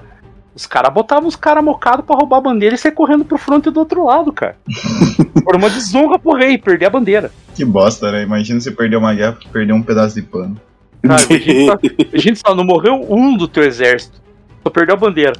os 0.55 0.65
caras 0.65 0.93
botavam 0.93 1.27
os 1.27 1.35
caras 1.35 1.63
mocados 1.63 2.05
pra 2.05 2.15
roubar 2.15 2.37
a 2.37 2.41
bandeira 2.41 2.75
e 2.75 2.77
sair 2.77 2.91
correndo 2.91 3.25
pro 3.25 3.37
fronte 3.37 3.69
do 3.71 3.79
outro 3.79 4.05
lado, 4.05 4.31
cara. 4.31 4.55
Por 5.43 5.55
uma 5.55 5.69
desonra 5.69 6.17
pro 6.17 6.37
rei, 6.37 6.57
perder 6.57 6.85
a 6.85 6.89
bandeira. 6.89 7.31
Que 7.53 7.65
bosta, 7.65 8.11
né? 8.11 8.23
Imagina 8.23 8.61
você 8.61 8.71
perder 8.71 8.95
uma 8.95 9.13
guerra 9.13 9.33
porque 9.33 9.49
perdeu 9.49 9.75
um 9.75 9.83
pedaço 9.83 10.15
de 10.15 10.21
pano. 10.21 10.55
Cara, 11.01 11.15
a, 11.15 11.19
gente 11.19 11.65
só, 11.67 11.79
a 12.13 12.17
gente 12.17 12.39
só 12.39 12.55
não 12.55 12.63
morreu 12.63 13.05
um 13.09 13.35
do 13.35 13.47
teu 13.47 13.63
exército. 13.63 14.21
Só 14.63 14.69
perdeu 14.69 14.95
a 14.95 14.97
bandeira. 14.97 15.33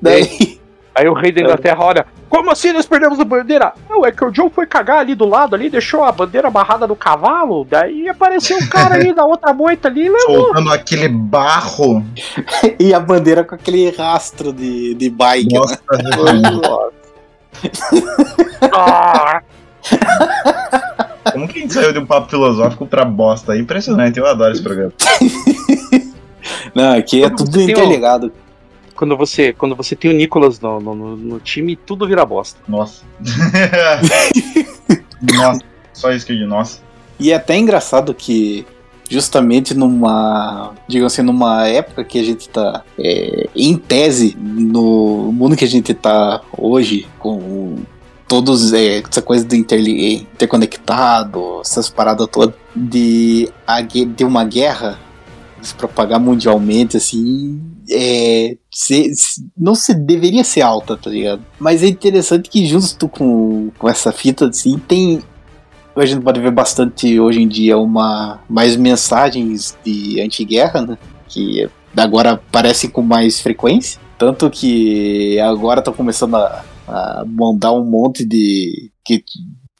daí, 0.00 0.59
Aí 1.00 1.08
o 1.08 1.14
rei 1.14 1.32
da 1.32 1.40
Inglaterra 1.40 1.82
olha, 1.82 2.06
como 2.28 2.50
assim 2.50 2.72
nós 2.72 2.84
perdemos 2.84 3.18
a 3.18 3.24
bandeira? 3.24 3.72
Não, 3.88 4.04
é 4.04 4.12
que 4.12 4.22
o 4.22 4.30
John 4.30 4.50
foi 4.50 4.66
cagar 4.66 4.98
ali 4.98 5.14
do 5.14 5.24
lado 5.26 5.54
ali, 5.54 5.70
deixou 5.70 6.04
a 6.04 6.12
bandeira 6.12 6.48
amarrada 6.48 6.86
no 6.86 6.94
cavalo, 6.94 7.66
daí 7.68 8.06
apareceu 8.06 8.58
o 8.58 8.68
cara 8.68 8.96
aí 8.96 9.14
da 9.14 9.24
outra 9.24 9.54
moita 9.54 9.88
ali 9.88 10.02
e 10.06 10.10
levou. 10.10 10.44
Soltando 10.44 10.70
aquele 10.70 11.08
barro. 11.08 12.04
e 12.78 12.92
a 12.92 13.00
bandeira 13.00 13.42
com 13.44 13.54
aquele 13.54 13.88
rastro 13.96 14.52
de, 14.52 14.92
de 14.94 15.08
bike. 15.08 15.54
né? 15.54 15.58
Nossa, 15.58 15.80
Ah, 18.72 19.40
como 21.32 21.48
que 21.48 21.58
a 21.58 21.62
gente 21.62 21.72
saiu 21.72 21.92
de 21.92 21.98
um 21.98 22.04
papo 22.06 22.28
filosófico 22.28 22.86
pra 22.86 23.04
bosta? 23.06 23.54
É 23.54 23.58
impressionante, 23.58 24.18
eu 24.18 24.26
adoro 24.26 24.52
esse 24.52 24.62
programa. 24.62 24.92
Não, 26.74 26.92
aqui 26.98 27.24
é 27.24 27.30
tudo 27.30 27.50
tem 27.50 27.66
um- 27.68 27.70
interligado. 27.70 28.30
Quando, 29.00 29.16
você, 29.16 29.54
quando 29.54 29.74
você 29.74 29.96
tem 29.96 30.10
o 30.10 30.14
Nicolas 30.14 30.60
no, 30.60 30.78
no, 30.78 30.94
no- 30.94 31.16
no 31.16 31.40
time, 31.40 31.74
tudo 31.74 32.06
vira 32.06 32.22
bosta. 32.26 32.60
Nossa. 32.68 33.02
nossa, 35.22 35.60
só 35.94 36.12
isso 36.12 36.26
que 36.26 36.32
eu 36.32 36.36
digo, 36.36 36.48
nossa. 36.50 36.82
E 37.18 37.32
é 37.32 37.36
até 37.36 37.56
engraçado 37.56 38.12
que 38.12 38.66
justamente 39.08 39.72
numa, 39.72 40.74
digamos 40.86 41.14
assim, 41.14 41.22
numa 41.22 41.66
época 41.66 42.04
que 42.04 42.20
a 42.20 42.22
gente 42.22 42.46
tá 42.50 42.82
é, 42.98 43.48
em 43.56 43.74
tese 43.78 44.36
no 44.38 45.32
mundo 45.32 45.56
que 45.56 45.64
a 45.64 45.68
gente 45.68 45.94
tá 45.94 46.42
hoje 46.56 47.08
com 47.18 47.76
todos 48.28 48.74
é, 48.74 48.98
essa 48.98 49.22
coisa 49.22 49.46
do 49.46 49.56
interconectado, 49.56 51.62
essas 51.62 51.88
paradas 51.88 52.28
todas 52.30 52.54
de, 52.76 53.48
a 53.66 53.80
de 53.80 54.24
uma 54.24 54.44
guerra 54.44 54.98
se 55.62 55.74
propagar 55.74 56.18
mundialmente 56.20 56.96
assim 56.96 57.60
é, 57.90 58.56
se- 58.70 59.14
se- 59.14 59.46
não 59.56 59.74
se 59.74 59.92
deveria 59.94 60.44
ser 60.44 60.62
alta, 60.62 60.96
tá 60.96 61.10
ligado? 61.10 61.42
Mas 61.58 61.82
é 61.82 61.88
interessante 61.88 62.48
que 62.48 62.64
justo 62.66 63.08
com, 63.08 63.70
com 63.78 63.88
essa 63.88 64.12
fita 64.12 64.48
assim 64.48 64.78
tem 64.78 65.22
a 65.96 66.06
gente 66.06 66.22
pode 66.22 66.40
ver 66.40 66.52
bastante 66.52 67.18
hoje 67.20 67.42
em 67.42 67.48
dia 67.48 67.76
uma 67.76 68.40
mais 68.48 68.76
mensagens 68.76 69.76
de 69.84 70.20
anti-guerra, 70.20 70.82
né? 70.82 70.98
Que 71.28 71.68
agora 71.96 72.32
aparecem 72.32 72.88
com 72.88 73.02
mais 73.02 73.40
frequência. 73.40 74.00
Tanto 74.16 74.48
que 74.48 75.38
agora 75.40 75.80
estão 75.80 75.92
começando 75.92 76.36
a, 76.36 76.64
a 76.88 77.24
mandar 77.26 77.72
um 77.72 77.84
monte 77.84 78.24
de. 78.24 78.90
Que, 79.04 79.22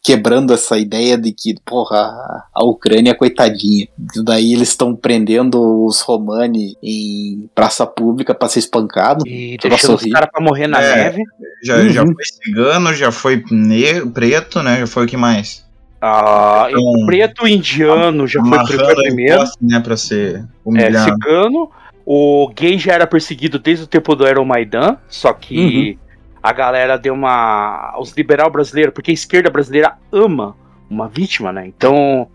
quebrando 0.03 0.53
essa 0.55 0.79
ideia 0.79 1.19
de 1.19 1.31
que, 1.33 1.55
porra, 1.65 1.99
a- 1.99 2.45
a 2.55 2.65
Ucrânia 2.65 3.11
é 3.11 3.15
coitadinha. 3.15 3.87
Daí 4.25 4.55
eles 4.55 4.69
estão 4.71 4.95
prendendo 4.97 5.85
os 5.85 6.01
Romani 6.01 6.75
em 6.83 7.49
praça 7.55 7.87
pública 7.87 8.35
para 8.35 8.49
ser 8.49 8.61
espancado. 8.61 9.27
E 9.27 9.59
Pra 9.61 9.71
deixando 9.71 9.97
os 9.97 10.07
caras 10.07 10.31
pra 10.33 10.43
morrer 10.43 10.67
na 10.67 10.81
É. 10.83 10.97
neve. 11.05 11.23
Já, 11.63 11.77
Uhum. 11.77 11.89
já 11.91 12.03
foi 12.07 12.25
cigano, 12.25 12.95
já 12.95 13.13
foi 13.13 13.45
negro, 13.51 14.11
preto, 14.11 14.63
né? 14.63 14.81
Já 14.81 14.87
foi 14.87 15.05
o 15.05 15.09
que 15.09 15.17
mais? 15.17 15.69
Ah, 16.01 16.67
Então, 16.71 17.05
preto 17.05 17.47
indiano 17.47 18.27
já 18.27 18.41
foi 18.43 18.95
primeiro. 18.95 19.35
imposto, 19.35 19.59
né? 19.61 19.81
Pra 19.81 19.97
ser 19.99 20.37
É, 20.37 20.43
humilhado. 20.65 21.13
cigano. 21.13 21.71
O 22.07 22.51
gay 22.57 22.79
já 22.79 22.95
era 22.95 23.07
perseguido 23.07 23.59
desde 23.59 23.85
o 23.85 23.87
tempo 23.87 24.17
do 24.17 24.27
Euromaidan, 24.27 24.97
só 25.11 25.33
que 25.35 25.99
a 26.43 26.53
galera 26.53 26.99
deu 26.99 27.15
uma. 27.15 27.95
Os 27.99 28.13
liberal 28.13 28.51
brasileiros, 28.51 28.95
porque 28.95 29.11
a 29.11 29.15
esquerda 29.15 29.51
brasileira 29.51 29.99
ama 30.11 30.57
uma 30.89 31.09
vítima, 31.09 31.53
né? 31.53 31.67
Então, 31.67 32.29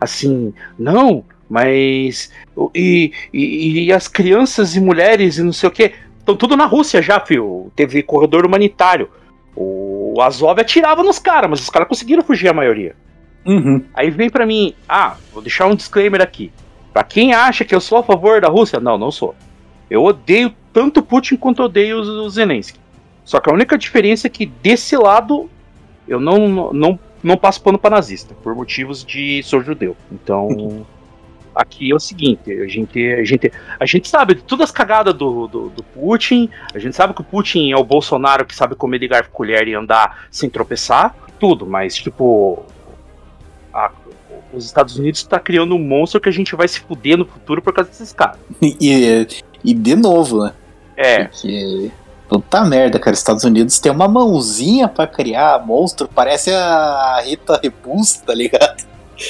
assim, 0.00 0.52
não, 0.78 1.24
mas. 1.48 2.30
E, 2.74 3.12
e, 3.32 3.84
e 3.84 3.92
as 3.92 4.08
crianças 4.08 4.76
e 4.76 4.80
mulheres 4.80 5.38
e 5.38 5.42
não 5.42 5.52
sei 5.52 5.68
o 5.68 5.72
quê. 5.72 5.94
Estão 6.18 6.36
tudo 6.36 6.56
na 6.56 6.66
Rússia 6.66 7.00
já, 7.00 7.20
fio. 7.20 7.70
Teve 7.76 8.02
corredor 8.02 8.44
humanitário. 8.44 9.08
O 9.54 10.20
Azov 10.20 10.60
atirava 10.60 11.02
nos 11.02 11.18
caras, 11.18 11.48
mas 11.48 11.60
os 11.60 11.70
caras 11.70 11.88
conseguiram 11.88 12.22
fugir 12.22 12.48
a 12.48 12.52
maioria. 12.52 12.94
Uhum. 13.46 13.84
Aí 13.94 14.10
vem 14.10 14.28
pra 14.28 14.44
mim, 14.44 14.74
ah, 14.88 15.16
vou 15.32 15.40
deixar 15.40 15.66
um 15.66 15.76
disclaimer 15.76 16.20
aqui. 16.20 16.52
Pra 16.92 17.04
quem 17.04 17.32
acha 17.32 17.64
que 17.64 17.74
eu 17.74 17.80
sou 17.80 17.98
a 17.98 18.02
favor 18.02 18.40
da 18.40 18.48
Rússia, 18.48 18.80
não, 18.80 18.98
não 18.98 19.10
sou. 19.10 19.34
Eu 19.88 20.02
odeio 20.02 20.52
tanto 20.72 21.00
Putin 21.00 21.36
quanto 21.36 21.62
odeio 21.62 21.98
o 21.98 22.28
Zelensky. 22.28 22.78
Só 23.26 23.40
que 23.40 23.50
a 23.50 23.52
única 23.52 23.76
diferença 23.76 24.26
é 24.28 24.30
que 24.30 24.46
desse 24.46 24.96
lado 24.96 25.50
eu 26.08 26.18
não, 26.18 26.72
não, 26.72 26.98
não 27.22 27.36
passo 27.36 27.60
pano 27.60 27.78
pra 27.78 27.90
nazista, 27.90 28.34
por 28.42 28.54
motivos 28.54 29.04
de 29.04 29.42
sou 29.42 29.60
judeu. 29.62 29.94
Então, 30.10 30.86
aqui 31.54 31.90
é 31.90 31.94
o 31.94 31.98
seguinte, 31.98 32.52
a 32.52 32.68
gente, 32.68 33.12
a 33.12 33.24
gente, 33.24 33.52
a 33.80 33.84
gente 33.84 34.08
sabe 34.08 34.36
de 34.36 34.42
todas 34.42 34.64
as 34.64 34.70
cagadas 34.70 35.12
do, 35.12 35.48
do, 35.48 35.68
do 35.70 35.82
Putin, 35.82 36.48
a 36.72 36.78
gente 36.78 36.94
sabe 36.94 37.12
que 37.14 37.20
o 37.20 37.24
Putin 37.24 37.72
é 37.72 37.76
o 37.76 37.82
Bolsonaro 37.82 38.46
que 38.46 38.54
sabe 38.54 38.74
comer 38.76 39.00
de 39.00 39.08
garfo 39.08 39.30
colher 39.30 39.66
e 39.66 39.74
andar 39.74 40.26
sem 40.30 40.48
tropeçar, 40.48 41.14
tudo, 41.40 41.66
mas 41.66 41.96
tipo, 41.96 42.62
a- 43.74 43.90
os 44.52 44.64
Estados 44.64 44.96
Unidos 44.96 45.20
está 45.20 45.40
criando 45.40 45.74
um 45.74 45.78
monstro 45.82 46.20
que 46.20 46.28
a 46.28 46.32
gente 46.32 46.54
vai 46.54 46.68
se 46.68 46.78
fuder 46.80 47.16
no 47.18 47.26
futuro 47.26 47.60
por 47.60 47.72
causa 47.74 47.90
desses 47.90 48.12
caras. 48.12 48.38
E, 48.62 49.26
e 49.64 49.74
de 49.74 49.96
novo, 49.96 50.44
né? 50.44 50.52
É, 50.96 51.24
Porque. 51.24 51.90
Puta 52.28 52.64
merda, 52.64 52.98
cara. 52.98 53.14
Estados 53.14 53.44
Unidos 53.44 53.78
tem 53.78 53.92
uma 53.92 54.08
mãozinha 54.08 54.88
pra 54.88 55.06
criar 55.06 55.64
monstro. 55.64 56.08
Parece 56.12 56.50
a 56.50 57.22
Rita 57.24 57.58
Repulsa, 57.62 58.22
tá 58.26 58.34
ligado? 58.34 58.84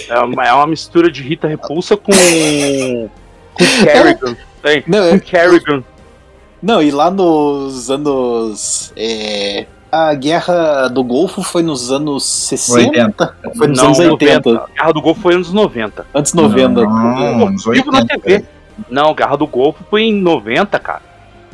é 0.09 0.19
uma, 0.19 0.47
é 0.47 0.53
uma 0.53 0.67
mistura 0.67 1.11
de 1.11 1.23
Rita 1.23 1.47
Repulsa 1.47 1.97
com. 1.97 2.11
com 2.13 3.65
Kerrigan. 3.85 4.37
Tem, 4.63 4.83
Não, 4.87 5.09
com 5.11 5.15
é, 5.15 5.19
Kerrigan. 5.19 5.85
Não, 6.63 6.83
e 6.83 6.91
lá 6.91 7.11
nos 7.11 7.91
anos. 7.91 8.93
é, 8.97 9.67
a 9.93 10.13
guerra 10.15 10.89
do 10.89 11.05
Golfo 11.05 11.43
foi 11.43 11.63
nos 11.63 11.93
anos 11.93 12.25
60? 12.25 13.37
Foi 13.57 13.69
nos 13.69 13.79
Não, 13.79 13.87
anos 13.87 13.99
80. 13.99 14.51
90. 14.51 14.65
A 14.65 14.75
Guerra 14.75 14.93
do 14.93 15.01
Golfo 15.03 15.21
foi 15.21 15.37
nos 15.37 15.53
90. 15.53 16.07
Antes 16.15 16.33
90. 16.35 16.81
Não, 16.83 17.51
nos 17.51 17.65
Vivo 17.65 17.93
na 17.93 17.99
80. 18.01 18.21
TV. 18.21 18.45
Não, 18.91 19.15
Guerra 19.15 19.37
do 19.37 19.47
Golfo 19.47 19.85
foi 19.89 20.03
em 20.03 20.21
90, 20.21 20.79
cara. 20.81 21.03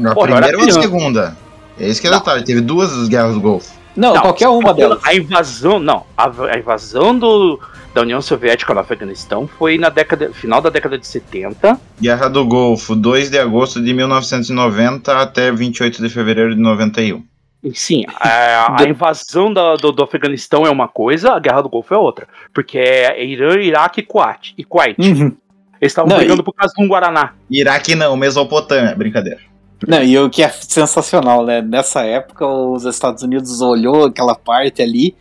Na 0.03 0.15
Porra, 0.15 0.33
primeira 0.33 0.59
ou 0.59 0.67
na 0.67 0.73
segunda? 0.83 1.37
É 1.79 1.89
isso 1.89 2.01
que 2.01 2.07
é 2.07 2.11
Não. 2.11 2.19
detalhe. 2.19 2.45
Teve 2.45 2.61
duas 2.61 3.09
guerras 3.09 3.35
do 3.35 3.41
Golfo. 3.41 3.73
Não, 3.97 4.15
Não, 4.15 4.23
qualquer 4.23 4.49
uma 4.49 4.73
delas. 4.75 5.01
A 5.05 5.15
invasão, 5.15 5.79
não, 5.79 6.05
a, 6.17 6.25
a 6.51 6.59
invasão 6.59 7.19
do, 7.19 7.61
da 7.95 8.01
União 8.01 8.21
Soviética 8.23 8.73
no 8.73 8.81
Afeganistão 8.81 9.47
foi 9.47 9.77
na 9.77 9.91
década, 9.91 10.33
final 10.33 10.61
da 10.63 10.71
década 10.71 10.97
de 10.99 11.07
70. 11.07 11.79
Guerra 12.01 12.29
do 12.29 12.45
Golfo, 12.47 12.97
2 12.97 13.31
de 13.31 13.39
agosto 13.39 13.83
de 13.83 13.93
1990 13.93 15.13
até 15.21 15.53
28 15.53 16.03
de 16.03 16.09
fevereiro 16.09 16.55
de 16.55 16.61
91. 16.61 17.23
E 17.63 17.75
sim, 17.79 18.05
a, 18.19 18.83
a 18.83 18.85
invasão 18.89 19.53
da- 19.53 19.77
do, 19.77 19.93
do 19.93 20.03
Afeganistão 20.03 20.67
é 20.67 20.71
uma 20.71 20.89
coisa, 20.89 21.33
a 21.33 21.39
Guerra 21.39 21.63
do 21.63 21.69
Golfo 21.69 21.93
é 21.95 21.99
outra. 21.99 22.27
Porque 22.55 22.79
é 22.79 23.23
Irã, 23.25 23.61
Iraque 23.61 24.01
e 24.01 24.05
Kuwait. 24.05 24.55
E 24.57 24.65
Kuwait. 24.65 24.97
Uhum. 24.99 25.37
Eles 25.81 25.93
estavam 25.93 26.17
brigando 26.17 26.41
e- 26.41 26.45
por 26.45 26.55
causa 26.55 26.73
de 26.77 26.83
um 26.83 26.89
Guaraná. 26.89 27.33
Iraque 27.51 27.95
não, 27.95 28.17
Mesopotâmia, 28.17 28.95
brincadeira. 28.95 29.41
Não, 29.87 30.03
e 30.03 30.19
o 30.19 30.31
que 30.31 30.43
é 30.43 30.49
sensacional, 30.49 31.45
né? 31.45 31.61
Nessa 31.61 32.03
época, 32.05 32.47
os 32.47 32.85
Estados 32.85 33.23
Unidos 33.23 33.61
olhou 33.61 34.05
aquela 34.05 34.35
parte 34.35 34.81
ali, 34.83 35.17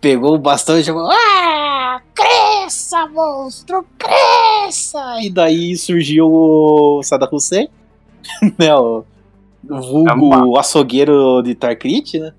pegou 0.00 0.34
o 0.34 0.38
bastão 0.38 0.78
e 0.78 0.82
jogou. 0.82 1.08
Ah, 1.10 2.00
cresça, 2.14 3.06
monstro, 3.08 3.84
cresça! 3.98 5.18
E 5.20 5.30
daí 5.30 5.76
surgiu 5.76 6.26
o 6.26 7.02
Saddam 7.02 7.28
Hussein, 7.32 7.68
né? 8.58 8.74
O, 8.74 9.04
o 9.68 9.80
vulgo 9.80 10.58
açougueiro 10.58 11.42
de 11.42 11.54
Tarkrit, 11.54 12.18
né? 12.18 12.32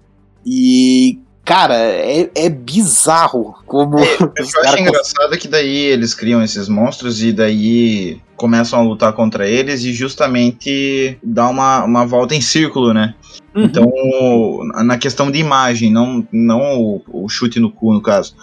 E, 0.46 1.20
cara, 1.50 1.76
é, 1.76 2.30
é 2.36 2.48
bizarro 2.48 3.56
como 3.66 3.98
O 3.98 4.02
os 4.40 4.52
que 4.52 4.58
eu 4.60 4.64
acho 4.64 4.80
engraçado 4.80 5.34
é 5.34 5.38
que 5.38 5.48
daí 5.48 5.78
eles 5.78 6.14
criam 6.14 6.44
esses 6.44 6.70
monstros 6.70 7.24
e 7.24 7.34
daí 7.34 8.22
começam 8.36 8.80
a 8.80 8.84
lutar 8.84 9.14
contra 9.14 9.50
eles 9.50 9.84
e 9.84 9.92
justamente 9.92 11.18
dá 11.24 11.50
uma, 11.50 11.84
uma 11.86 12.06
volta 12.06 12.36
em 12.36 12.42
círculo, 12.42 12.94
né? 12.94 13.16
Uhum. 13.56 13.64
Então, 13.64 13.92
na 14.86 15.00
questão 15.00 15.32
de 15.32 15.40
imagem, 15.40 15.92
não, 15.92 16.26
não 16.32 16.80
o, 16.80 17.02
o 17.12 17.28
chute 17.28 17.60
no 17.60 17.72
cu, 17.72 17.94
no 17.94 18.02
caso. 18.02 18.36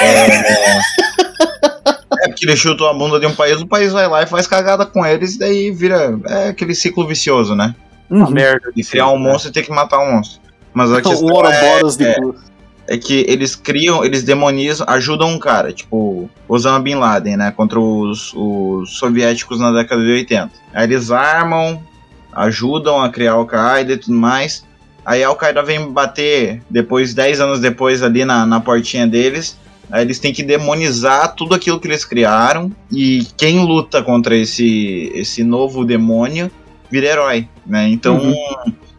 É, 0.00 0.80
é 2.24 2.28
porque 2.28 2.46
eles 2.46 2.58
chutam 2.58 2.88
a 2.88 2.94
bunda 2.94 3.20
de 3.20 3.26
um 3.26 3.34
país, 3.34 3.60
o 3.60 3.66
país 3.66 3.92
vai 3.92 4.08
lá 4.08 4.22
e 4.22 4.26
faz 4.26 4.46
cagada 4.46 4.86
com 4.86 5.04
eles, 5.04 5.34
e 5.34 5.38
daí 5.38 5.70
vira 5.70 6.18
é 6.26 6.48
aquele 6.48 6.74
ciclo 6.74 7.06
vicioso, 7.06 7.54
né? 7.54 7.74
Uma 8.08 8.26
Uhum. 8.26 8.32
merda. 8.32 8.72
De 8.74 8.82
criar 8.82 9.10
um 9.10 9.18
monstro 9.18 9.50
e 9.50 9.52
ter 9.52 9.62
que 9.62 9.70
matar 9.70 9.98
um 9.98 10.16
monstro. 10.16 10.40
Mas 10.72 10.90
a 10.90 10.96
O 10.98 11.02
questão 11.02 11.28
é, 11.28 11.32
Ouroboros 11.32 11.96
de 11.98 12.06
é, 12.06 12.14
cu. 12.14 12.34
É 12.86 12.98
que 12.98 13.24
eles 13.28 13.56
criam, 13.56 14.04
eles 14.04 14.22
demonizam, 14.22 14.86
ajudam 14.88 15.28
um 15.30 15.38
cara, 15.38 15.72
tipo 15.72 16.28
Osama 16.48 16.80
Bin 16.80 16.96
Laden, 16.96 17.36
né, 17.36 17.50
contra 17.50 17.80
os, 17.80 18.32
os 18.34 18.98
soviéticos 18.98 19.58
na 19.58 19.72
década 19.72 20.02
de 20.02 20.10
80. 20.10 20.50
Aí 20.72 20.84
eles 20.84 21.10
armam, 21.10 21.82
ajudam 22.32 23.00
a 23.00 23.08
criar 23.08 23.32
Al-Qaeda 23.32 23.92
e 23.92 23.96
tudo 23.96 24.16
mais. 24.16 24.64
Aí 25.04 25.22
a 25.22 25.28
Al-Qaeda 25.28 25.62
vem 25.62 25.90
bater, 25.90 26.62
depois, 26.68 27.14
10 27.14 27.40
anos 27.40 27.60
depois, 27.60 28.02
ali 28.02 28.24
na, 28.24 28.44
na 28.46 28.60
portinha 28.60 29.06
deles. 29.06 29.58
Aí 29.90 30.02
eles 30.02 30.18
têm 30.18 30.32
que 30.32 30.42
demonizar 30.42 31.34
tudo 31.34 31.54
aquilo 31.54 31.78
que 31.78 31.86
eles 31.86 32.04
criaram. 32.04 32.72
E 32.90 33.26
quem 33.36 33.64
luta 33.64 34.02
contra 34.02 34.36
esse, 34.36 35.12
esse 35.14 35.44
novo 35.44 35.84
demônio 35.84 36.50
vira 36.90 37.06
herói, 37.06 37.48
né? 37.66 37.88
Então 37.88 38.34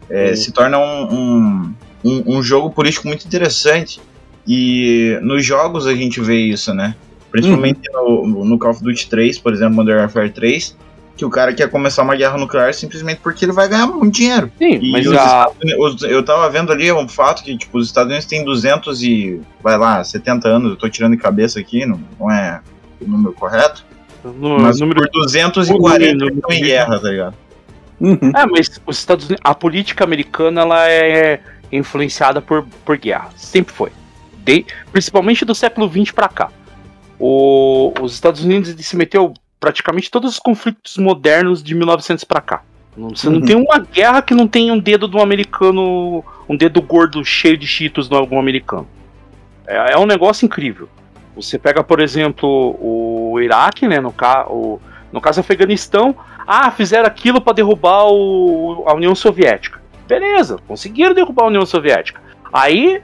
é, 0.08 0.34
se 0.36 0.52
torna 0.52 0.78
um, 0.78 1.14
um, 1.14 1.74
um, 2.06 2.36
um 2.38 2.42
jogo 2.42 2.70
político 2.70 3.06
muito 3.08 3.26
interessante. 3.26 4.00
E 4.46 5.18
nos 5.22 5.44
jogos 5.44 5.86
a 5.86 5.94
gente 5.94 6.20
vê 6.20 6.36
isso, 6.38 6.72
né? 6.72 6.94
Principalmente 7.30 7.80
no, 7.92 8.44
no 8.44 8.58
Call 8.58 8.70
of 8.70 8.82
Duty 8.82 9.08
3, 9.08 9.38
por 9.38 9.52
exemplo, 9.52 9.74
Modern 9.74 9.98
Warfare 10.00 10.30
3, 10.30 10.76
que 11.16 11.24
o 11.24 11.30
cara 11.30 11.52
quer 11.52 11.68
começar 11.68 12.02
uma 12.02 12.14
guerra 12.14 12.38
nuclear 12.38 12.72
simplesmente 12.72 13.20
porque 13.22 13.44
ele 13.44 13.52
vai 13.52 13.68
ganhar 13.68 13.86
muito 13.88 14.14
dinheiro. 14.14 14.50
Sim, 14.58 14.78
E 14.80 14.92
mas 14.92 15.06
os 15.06 15.12
a, 15.12 15.16
Estados 15.16 15.56
Unidos- 15.62 15.94
os- 15.94 16.02
eu 16.04 16.22
tava 16.22 16.48
vendo 16.48 16.70
ali 16.72 16.92
um 16.92 17.08
fato 17.08 17.42
que, 17.42 17.56
tipo, 17.58 17.76
os 17.78 17.86
Estados 17.86 18.10
Unidos 18.10 18.26
têm 18.26 18.44
200 18.44 19.02
e, 19.02 19.40
vai 19.62 19.76
lá, 19.76 20.02
70 20.04 20.48
anos, 20.48 20.70
eu 20.70 20.76
tô 20.76 20.88
tirando 20.88 21.12
de 21.12 21.18
cabeça 21.18 21.58
aqui, 21.58 21.84
não, 21.84 22.00
não 22.20 22.30
é 22.30 22.60
o 23.00 23.08
número 23.08 23.32
correto, 23.34 23.84
no, 24.24 24.58
mas 24.60 24.78
número 24.80 25.00
por 25.00 25.10
240 25.22 26.12
número- 26.14 26.34
estão 26.36 26.52
em 26.52 26.60
guerra, 26.62 26.98
tá 27.00 27.08
ligado? 27.10 27.34
Uhum. 27.98 28.30
É, 28.36 28.44
mas 28.46 28.70
os 28.86 28.98
Estados 28.98 29.24
Unidos, 29.24 29.40
a 29.42 29.54
política 29.54 30.04
americana 30.04 30.60
ela 30.60 30.88
é 30.88 31.40
influenciada 31.72 32.40
por, 32.40 32.66
por 32.84 32.96
guerra. 32.96 33.28
Sempre 33.36 33.74
foi. 33.74 33.90
De- 34.44 34.64
principalmente 34.92 35.44
do 35.44 35.54
século 35.54 35.88
XX 35.90 36.12
pra 36.12 36.28
cá. 36.28 36.50
O- 37.18 37.92
os 38.00 38.12
Estados 38.14 38.44
Unidos 38.44 38.74
se 38.84 38.96
meteu 38.96 39.32
praticamente 39.58 40.10
todos 40.10 40.32
os 40.32 40.38
conflitos 40.38 40.96
modernos 40.98 41.62
de 41.62 41.74
1900 41.74 42.24
pra 42.24 42.40
cá. 42.40 42.62
Não- 42.96 43.10
Você 43.10 43.28
não 43.28 43.40
Uhum. 43.40 43.44
tem 43.44 43.56
uma 43.56 43.78
guerra 43.80 44.22
que 44.22 44.34
não 44.34 44.46
tenha 44.46 44.72
um 44.72 44.78
dedo 44.78 45.08
de 45.08 45.16
um 45.16 45.20
americano, 45.20 46.24
um 46.48 46.56
dedo 46.56 46.80
gordo 46.82 47.24
cheio 47.24 47.56
de 47.56 47.66
cheetos 47.66 48.08
de 48.08 48.14
algum 48.14 48.38
americano. 48.38 48.86
É, 49.66 49.92
é 49.94 49.98
um 49.98 50.06
negócio 50.06 50.44
incrível. 50.46 50.88
Você 51.34 51.58
pega, 51.58 51.82
por 51.82 52.00
exemplo, 52.00 52.48
o 52.80 53.38
Iraque, 53.40 53.86
né, 53.88 54.00
no, 54.00 54.12
ca 54.12 54.46
o, 54.48 54.80
no 55.12 55.20
caso 55.20 55.40
Afeganistão, 55.40 56.14
ah, 56.46 56.70
fizeram 56.70 57.06
aquilo 57.06 57.40
para 57.40 57.54
derrubar 57.54 58.04
o- 58.06 58.84
a 58.86 58.94
União 58.94 59.14
Soviética. 59.14 59.75
Beleza, 60.06 60.58
conseguiram 60.66 61.14
derrubar 61.14 61.44
a 61.44 61.48
União 61.48 61.66
Soviética. 61.66 62.20
Aí, 62.52 63.02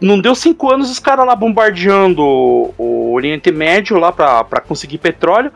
não 0.00 0.20
deu 0.20 0.34
cinco 0.34 0.72
anos 0.72 0.90
os 0.90 0.98
caras 0.98 1.26
lá 1.26 1.34
bombardeando 1.34 2.22
o, 2.22 2.74
o 2.76 3.12
Oriente 3.14 3.50
Médio 3.50 3.98
lá 3.98 4.12
pra 4.12 4.44
pra 4.44 4.60
conseguir 4.60 4.98
petróleo. 4.98 5.50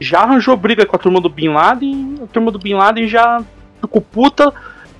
Já 0.00 0.20
arranjou 0.20 0.56
briga 0.56 0.84
com 0.84 0.96
a 0.96 0.98
turma 0.98 1.20
do 1.20 1.28
Bin 1.28 1.48
Laden. 1.48 2.20
A 2.22 2.26
turma 2.26 2.50
do 2.50 2.58
Bin 2.58 2.74
Laden 2.74 3.06
já 3.06 3.42
ficou 3.80 4.02
puta 4.02 4.52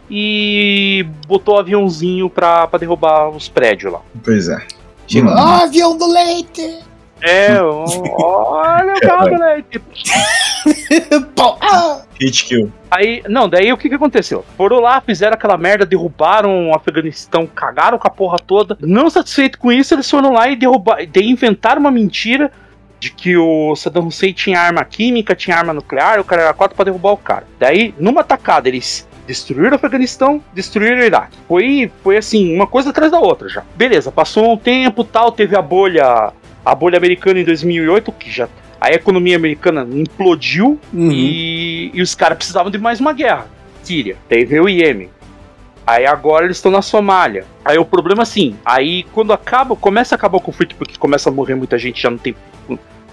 e 0.09 1.07
botou 1.27 1.59
aviãozinho 1.59 2.31
pra, 2.31 2.67
pra 2.67 2.79
derrubar 2.79 3.29
os 3.31 3.49
prédios 3.49 3.93
lá. 3.93 4.01
Pois 4.23 4.49
é. 4.49 4.65
Chegou. 5.07 5.33
Hum. 5.33 5.37
Ah, 5.37 5.65
avião 5.65 5.97
do 5.99 6.07
leite! 6.07 6.81
É, 7.25 7.57
olha 7.63 8.95
o 8.95 9.01
carro, 9.01 9.39
né? 9.39 9.65
Tipo, 9.71 9.87
Hit 12.21 12.45
kill. 12.45 12.71
Aí, 12.91 13.23
não, 13.29 13.49
daí 13.49 13.73
o 13.73 13.79
que 13.79 13.89
que 13.89 13.95
aconteceu? 13.95 14.45
Foram 14.57 14.79
lá, 14.79 15.01
fizeram 15.01 15.35
aquela 15.35 15.57
merda, 15.57 15.87
derrubaram 15.87 16.71
o 16.71 16.77
Afeganistão, 16.77 17.47
cagaram 17.47 17.99
com 17.99 18.07
a 18.07 18.11
porra 18.11 18.39
toda. 18.39 18.77
Não 18.81 19.09
satisfeito 19.09 19.59
com 19.59 19.73
isso, 19.73 19.95
eles 19.95 20.09
foram 20.09 20.33
lá 20.33 20.49
e 20.49 20.57
derrubaram, 20.57 21.07
daí 21.13 21.29
inventaram 21.29 21.81
uma 21.81 21.91
mentira 21.91 22.53
de 23.01 23.11
que 23.11 23.37
o 23.37 23.75
Saddam 23.75 24.07
Hussein 24.07 24.33
tinha 24.33 24.61
arma 24.61 24.85
química, 24.85 25.35
tinha 25.35 25.57
arma 25.57 25.73
nuclear, 25.73 26.21
o 26.21 26.25
cara 26.25 26.43
era 26.43 26.55
quatro 26.55 26.77
pra 26.77 26.85
derrubar 26.85 27.13
o 27.13 27.17
cara. 27.17 27.47
Daí, 27.59 27.95
numa 27.99 28.23
tacada, 28.23 28.69
eles 28.69 29.09
destruíram 29.27 29.73
o 29.73 29.75
Afeganistão, 29.75 30.43
destruíram 30.53 30.99
o 30.99 31.05
Iraque. 31.05 31.37
Foi, 31.49 31.91
foi 32.03 32.17
assim, 32.17 32.55
uma 32.55 32.67
coisa 32.67 32.91
atrás 32.91 33.11
da 33.11 33.19
outra 33.19 33.49
já. 33.49 33.63
Beleza, 33.75 34.13
passou 34.13 34.53
um 34.53 34.57
tempo, 34.57 35.05
tal, 35.05 35.33
teve 35.33 35.57
a 35.57 35.63
bolha, 35.63 36.33
a 36.65 36.75
bolha 36.75 36.97
americana 36.97 37.41
em 37.41 37.45
2008, 37.45 38.11
que 38.13 38.31
já 38.31 38.49
a 38.81 38.91
economia 38.91 39.37
americana 39.37 39.87
implodiu, 39.91 40.79
Uhum. 40.93 41.11
e, 41.13 41.91
e 41.95 42.03
os 42.03 42.15
caras 42.15 42.37
precisavam 42.39 42.71
de 42.71 42.79
mais 42.79 43.01
uma 43.01 43.13
guerra. 43.13 43.47
Síria. 43.83 44.17
Veio 44.29 44.65
o 44.65 44.69
Iêmen. 44.69 45.11
Aí 45.87 46.07
agora 46.07 46.47
eles 46.47 46.57
estão 46.57 46.73
na 46.73 46.81
Somália. 46.81 47.45
Aí 47.65 47.77
o 47.79 47.85
problema 47.85 48.23
é 48.23 48.25
assim, 48.25 48.57
aí 48.65 49.03
quando 49.13 49.33
acaba, 49.33 49.77
começa 49.77 50.15
a 50.15 50.17
acabar 50.17 50.39
o 50.39 50.41
conflito 50.41 50.75
porque 50.77 50.97
começa 50.97 51.29
a 51.29 51.33
morrer 51.33 51.55
muita 51.55 51.79
gente, 51.79 52.01
já 52.01 52.11
não 52.11 52.17
tem 52.19 52.35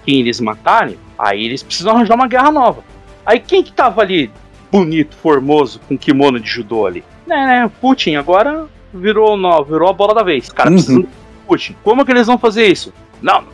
quem 0.04 0.20
eles 0.20 0.40
matarem, 0.40 0.96
aí 1.18 1.44
eles 1.44 1.62
precisam 1.62 1.94
arranjar 1.94 2.14
uma 2.14 2.26
guerra 2.26 2.50
nova. 2.50 2.82
Aí 3.24 3.38
quem 3.38 3.62
que 3.62 3.72
tava 3.72 4.00
ali 4.00 4.30
bonito, 4.70 5.14
formoso, 5.16 5.80
com 5.86 5.96
kimono 5.98 6.40
de 6.40 6.48
judô 6.48 6.86
ali? 6.86 7.04
Né, 7.26 7.36
né, 7.46 7.70
Putin 7.80 8.14
agora 8.16 8.66
virou, 8.92 9.36
no, 9.36 9.62
virou 9.64 9.88
a 9.88 9.92
bola 9.92 10.14
da 10.14 10.22
vez. 10.22 10.44
Os 10.48 10.52
caras 10.52 10.72
Uhum. 10.72 10.76
precisam 10.78 11.06
Putin. 11.46 11.76
Como 11.84 12.04
que 12.04 12.10
eles 12.10 12.26
vão 12.26 12.38
fazer 12.38 12.66
isso? 12.66 12.92
Não, 13.22 13.44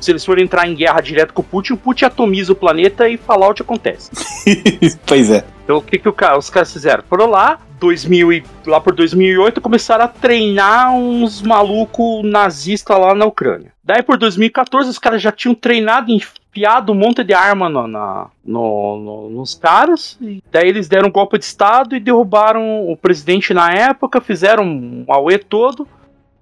se 0.00 0.10
eles 0.12 0.24
forem 0.24 0.44
entrar 0.44 0.68
em 0.68 0.74
guerra 0.74 1.00
direto 1.00 1.32
com 1.34 1.42
o 1.42 1.44
Putin, 1.44 1.72
o 1.72 1.76
Putin 1.76 2.04
atomiza 2.04 2.52
o 2.52 2.56
planeta 2.56 3.08
e 3.08 3.16
Fallout 3.16 3.60
acontece. 3.62 4.10
pois 5.06 5.30
é. 5.30 5.44
Então 5.64 5.78
o 5.78 5.82
que, 5.82 5.98
que 5.98 6.10
cara- 6.12 6.38
os 6.38 6.48
caras 6.50 6.72
fizeram? 6.72 7.02
Foram 7.08 7.26
lá, 7.26 7.58
2000 7.80 8.32
e, 8.32 8.44
lá 8.66 8.80
por 8.80 8.94
2008, 8.94 9.60
começaram 9.60 10.04
a 10.04 10.08
treinar 10.08 10.92
uns 10.94 11.42
malucos 11.42 12.22
nazistas 12.24 12.98
lá 12.98 13.14
na 13.14 13.24
Ucrânia. 13.26 13.72
Daí 13.84 14.02
por 14.02 14.16
2014 14.18 14.88
os 14.88 14.98
caras 14.98 15.20
já 15.22 15.30
tinham 15.32 15.54
treinado, 15.54 16.10
enfiado 16.12 16.92
um 16.92 16.94
monte 16.94 17.22
de 17.24 17.32
arma 17.34 17.68
no, 17.68 17.86
na, 17.86 18.26
no- 18.44 18.96
no- 18.98 19.30
nos 19.30 19.54
caras. 19.54 20.16
E 20.20 20.42
daí 20.50 20.68
eles 20.68 20.88
deram 20.88 21.08
um 21.08 21.12
golpe 21.12 21.38
de 21.38 21.44
estado 21.44 21.94
e 21.96 22.00
derrubaram 22.00 22.88
o 22.90 22.96
presidente 22.96 23.52
na 23.54 23.70
época, 23.72 24.20
fizeram 24.20 24.64
um 24.64 25.04
auê 25.08 25.38
todo. 25.38 25.86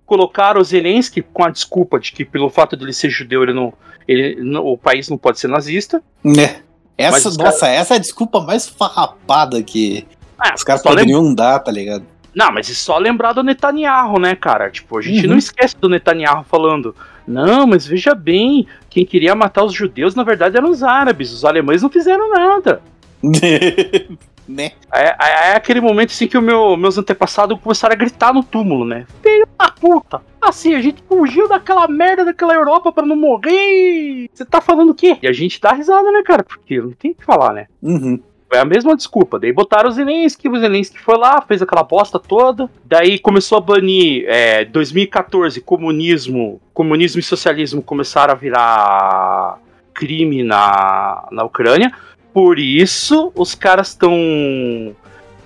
Colocaram 0.07 0.61
o 0.61 0.65
Zelensky 0.65 1.21
com 1.21 1.45
a 1.45 1.51
desculpa 1.51 1.99
de 1.99 2.13
que 2.13 2.25
pelo 2.25 2.49
fato 2.49 2.77
de 2.77 2.85
ele 2.85 2.93
ser 2.93 3.11
judeu, 3.11 3.43
ele 3.43 3.53
não, 3.53 3.73
ele, 4.07 4.37
não- 4.41 4.65
o 4.65 4.79
país 4.79 5.09
não 5.11 5.19
pode 5.19 5.39
ser 5.41 5.49
nazista. 5.49 6.01
Né? 6.25 6.61
Essa, 6.97 7.29
os 7.29 7.37
nossa, 7.37 7.67
essa 7.69 7.95
é 7.95 7.97
a 7.97 8.01
desculpa 8.01 8.41
mais 8.41 8.67
farrapada 8.69 9.63
que, 9.63 10.07
Ah, 10.39 10.53
Os 10.55 10.63
caras 10.63 10.83
poderiam 10.83 11.35
dar, 11.35 11.59
tá 11.59 11.71
ligado? 11.73 12.05
Não, 12.35 12.53
mas 12.53 12.71
é 12.71 12.75
só 12.75 12.99
lembrar 12.99 13.33
do 13.33 13.43
Netanyahu, 13.43 14.19
né, 14.19 14.35
cara? 14.37 14.71
Tipo, 14.71 14.99
a 14.99 15.03
gente 15.03 15.23
Uhum. 15.25 15.31
não 15.31 15.39
esquece 15.39 15.75
do 15.79 15.89
Netanyahu 15.89 16.45
falando: 16.45 16.95
não, 17.27 17.67
mas 17.67 17.87
veja 17.87 18.15
bem, 18.15 18.67
quem 18.91 19.05
queria 19.07 19.35
matar 19.35 19.65
os 19.65 19.73
judeus 19.73 20.15
na 20.15 20.23
verdade 20.23 20.57
eram 20.57 20.71
os 20.71 20.83
árabes, 20.83 21.33
os 21.33 21.45
alemães 21.45 21.83
não 21.83 21.89
fizeram 21.91 22.31
nada. 22.31 22.81
né? 24.49 24.73
É, 24.93 25.09
é- 25.09 25.51
é 25.51 25.57
aquele 25.57 25.81
momento 25.81 26.11
assim 26.11 26.29
que 26.29 26.39
o 26.39 26.43
meu, 26.43 26.77
meus 26.77 26.97
antepassados 26.99 27.59
começaram 27.61 27.95
a 27.95 27.97
gritar 27.99 28.33
no 28.33 28.43
túmulo, 28.45 28.85
né? 28.85 29.07
Filho 29.23 29.46
da 29.59 29.71
puta! 29.71 30.23
Assim, 30.41 30.75
a 30.75 30.81
gente 30.81 31.03
fugiu 31.09 31.49
daquela 31.49 31.89
merda 31.89 32.25
daquela 32.25 32.55
Europa 32.55 32.93
pra 32.93 33.07
não 33.07 33.17
morrer! 33.17 34.29
Você 34.33 34.45
tá 34.45 34.61
falando 34.61 34.91
o 34.91 34.95
quê? 34.95 35.19
E 35.23 35.27
a 35.27 35.33
gente 35.33 35.61
dá 35.61 35.73
risada, 35.73 36.11
né, 36.13 36.23
cara? 36.23 36.43
Porque 36.43 36.81
não 36.81 36.93
tem 36.93 37.13
o 37.13 37.15
que 37.15 37.25
falar, 37.25 37.53
né? 37.53 37.67
Uhum. 37.83 38.21
Foi 38.49 38.59
a 38.59 38.65
mesma 38.65 38.97
desculpa. 38.97 39.39
Daí 39.39 39.53
botaram 39.53 39.89
o 39.89 39.93
Zelensky, 39.93 40.49
o 40.49 40.59
Zelensky 40.59 40.99
foi 41.01 41.19
lá, 41.19 41.43
fez 41.43 41.61
aquela 41.63 41.83
bosta 41.83 42.19
toda. 42.19 42.71
Daí 42.85 43.19
começou 43.19 43.59
a 43.59 43.61
banir 43.61 44.25
é, 44.29 44.65
2014, 44.65 45.61
comunismo, 45.61 46.61
comunismo 46.73 47.19
e 47.19 47.23
socialismo 47.25 47.83
começaram 47.83 48.33
a 48.33 48.37
virar 48.37 49.59
crime 49.93 50.45
na, 50.45 51.27
na 51.33 51.45
Ucrânia. 51.45 51.93
Por 52.33 52.59
isso, 52.59 53.33
os 53.35 53.55
caras 53.55 53.89
estão. 53.89 54.15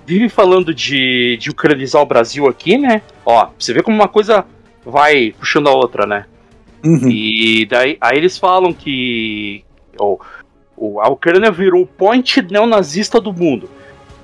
Vivem 0.05 0.29
falando 0.29 0.73
de, 0.73 1.37
de 1.39 1.49
ucranizar 1.49 2.01
o 2.01 2.05
Brasil 2.05 2.47
aqui, 2.47 2.77
né? 2.77 3.01
Ó, 3.25 3.47
você 3.57 3.73
vê 3.73 3.81
como 3.83 3.95
uma 3.95 4.07
coisa 4.07 4.45
vai 4.85 5.33
puxando 5.37 5.67
a 5.67 5.71
outra, 5.73 6.05
né? 6.05 6.25
Uhum. 6.83 7.07
E 7.09 7.65
daí 7.67 7.97
aí 8.01 8.17
eles 8.17 8.37
falam 8.37 8.73
que 8.73 9.63
ó, 9.99 10.17
o- 10.75 10.99
a 10.99 11.07
Ucrânia 11.09 11.51
virou 11.51 11.83
o 11.83 11.87
point 11.87 12.41
neonazista 12.49 13.21
do 13.21 13.31
mundo. 13.31 13.69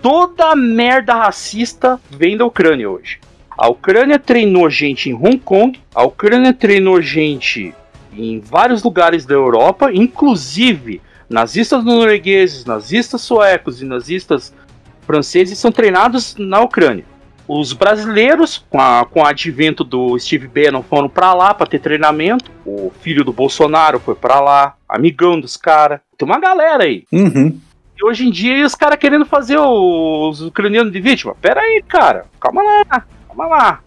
Toda 0.01 0.55
merda 0.55 1.13
racista 1.13 1.99
vem 2.09 2.35
da 2.35 2.45
Ucrânia 2.45 2.89
hoje. 2.89 3.19
A 3.57 3.67
Ucrânia 3.69 4.17
treinou 4.19 4.69
gente 4.69 5.09
em 5.09 5.13
Hong 5.13 5.37
Kong, 5.39 5.79
a 5.93 6.03
Ucrânia 6.03 6.53
treinou 6.53 7.01
gente 7.01 7.73
em 8.13 8.39
vários 8.39 8.81
lugares 8.83 9.25
da 9.25 9.35
Europa, 9.35 9.91
inclusive 9.93 11.01
nazistas 11.29 11.83
noruegueses, 11.83 12.65
nazistas 12.65 13.21
suecos 13.21 13.81
e 13.81 13.85
nazistas 13.85 14.53
franceses 15.07 15.57
são 15.57 15.71
treinados 15.71 16.35
na 16.37 16.61
Ucrânia. 16.61 17.05
Os 17.47 17.71
brasileiros, 17.71 18.63
com, 18.69 18.79
a, 18.79 19.05
com 19.05 19.21
o 19.21 19.25
advento 19.25 19.83
do 19.83 20.19
Steve 20.19 20.47
Bannon, 20.47 20.83
foram 20.83 21.07
pra 21.07 21.33
lá 21.33 21.53
pra 21.53 21.65
ter 21.65 21.79
treinamento. 21.79 22.51
O 22.65 22.91
filho 23.01 23.23
do 23.23 23.31
Bolsonaro 23.31 23.99
foi 23.99 24.15
pra 24.15 24.41
lá, 24.41 24.75
amigão 24.87 25.39
dos 25.39 25.55
caras. 25.55 26.01
Tem 26.17 26.27
uma 26.27 26.41
galera 26.41 26.83
aí. 26.83 27.05
Uhum. 27.11 27.57
E 27.97 28.05
hoje 28.05 28.27
em 28.27 28.31
dia 28.31 28.65
os 28.65 28.75
caras 28.75 28.99
querendo 28.99 29.25
fazer 29.25 29.57
os 29.57 30.41
ucranianos 30.41 30.91
de 30.91 30.99
vítima. 30.99 31.33
Pera 31.41 31.61
aí, 31.61 31.81
cara. 31.87 32.25
Calma 32.39 32.61
lá. 32.61 33.05
Calma 33.27 33.47
lá. 33.47 33.79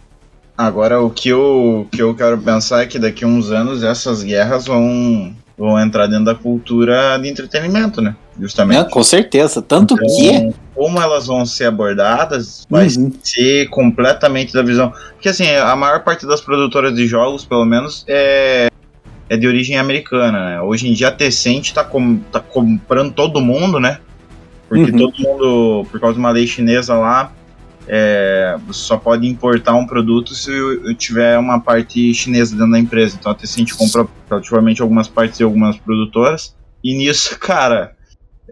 Agora, 0.56 1.00
o 1.00 1.10
que 1.10 1.28
eu, 1.28 1.86
que 1.92 2.02
eu 2.02 2.14
quero 2.14 2.38
pensar 2.38 2.82
é 2.82 2.86
que 2.86 2.98
daqui 2.98 3.24
a 3.24 3.28
uns 3.28 3.50
anos 3.50 3.82
essas 3.82 4.22
guerras 4.22 4.66
vão, 4.66 5.34
vão 5.56 5.78
entrar 5.78 6.06
dentro 6.06 6.24
da 6.24 6.34
cultura 6.34 7.18
de 7.18 7.28
entretenimento, 7.28 8.02
né? 8.02 8.16
Justamente. 8.40 8.90
Com 8.90 9.02
certeza. 9.02 9.60
Tanto 9.60 9.96
que. 9.96 10.26
Então, 10.28 10.54
como 10.74 11.00
elas 11.00 11.26
vão 11.26 11.44
ser 11.44 11.66
abordadas, 11.66 12.66
vai 12.70 12.86
Uhum. 12.88 13.12
ser 13.22 13.68
completamente 13.68 14.52
da 14.54 14.62
visão. 14.62 14.92
Porque 15.12 15.28
assim, 15.28 15.46
a 15.48 15.76
maior 15.76 16.02
parte 16.02 16.26
das 16.26 16.40
produtoras 16.40 16.94
de 16.94 17.06
jogos, 17.06 17.44
pelo 17.44 17.64
menos, 17.66 18.04
é, 18.08 18.68
é 19.28 19.36
de 19.36 19.46
origem 19.46 19.76
americana, 19.76 20.50
né? 20.50 20.60
Hoje 20.62 20.88
em 20.88 20.94
dia 20.94 21.08
a 21.08 21.12
Tencent 21.12 21.72
tá, 21.72 21.84
com, 21.84 22.16
tá 22.32 22.40
comprando 22.40 23.12
todo 23.12 23.40
mundo, 23.40 23.78
né? 23.78 23.98
Porque 24.68 24.90
Uhum. 24.90 24.96
todo 24.98 25.14
mundo, 25.18 25.86
por 25.90 26.00
causa 26.00 26.14
de 26.14 26.20
uma 26.20 26.30
lei 26.30 26.46
chinesa 26.46 26.94
lá, 26.94 27.32
é, 27.86 28.56
só 28.70 28.96
pode 28.96 29.26
importar 29.26 29.74
um 29.74 29.84
produto 29.86 30.34
se 30.34 30.50
tiver 30.96 31.36
uma 31.38 31.60
parte 31.60 32.14
chinesa 32.14 32.54
dentro 32.54 32.70
da 32.72 32.78
empresa. 32.78 33.16
Então 33.18 33.32
a 33.32 33.34
Tencent 33.34 33.72
compra 33.74 34.06
relativamente 34.30 34.80
algumas 34.80 35.08
partes 35.08 35.38
de 35.38 35.44
algumas 35.44 35.76
produtoras. 35.76 36.54
E 36.82 36.96
nisso, 36.96 37.36
cara, 37.40 37.92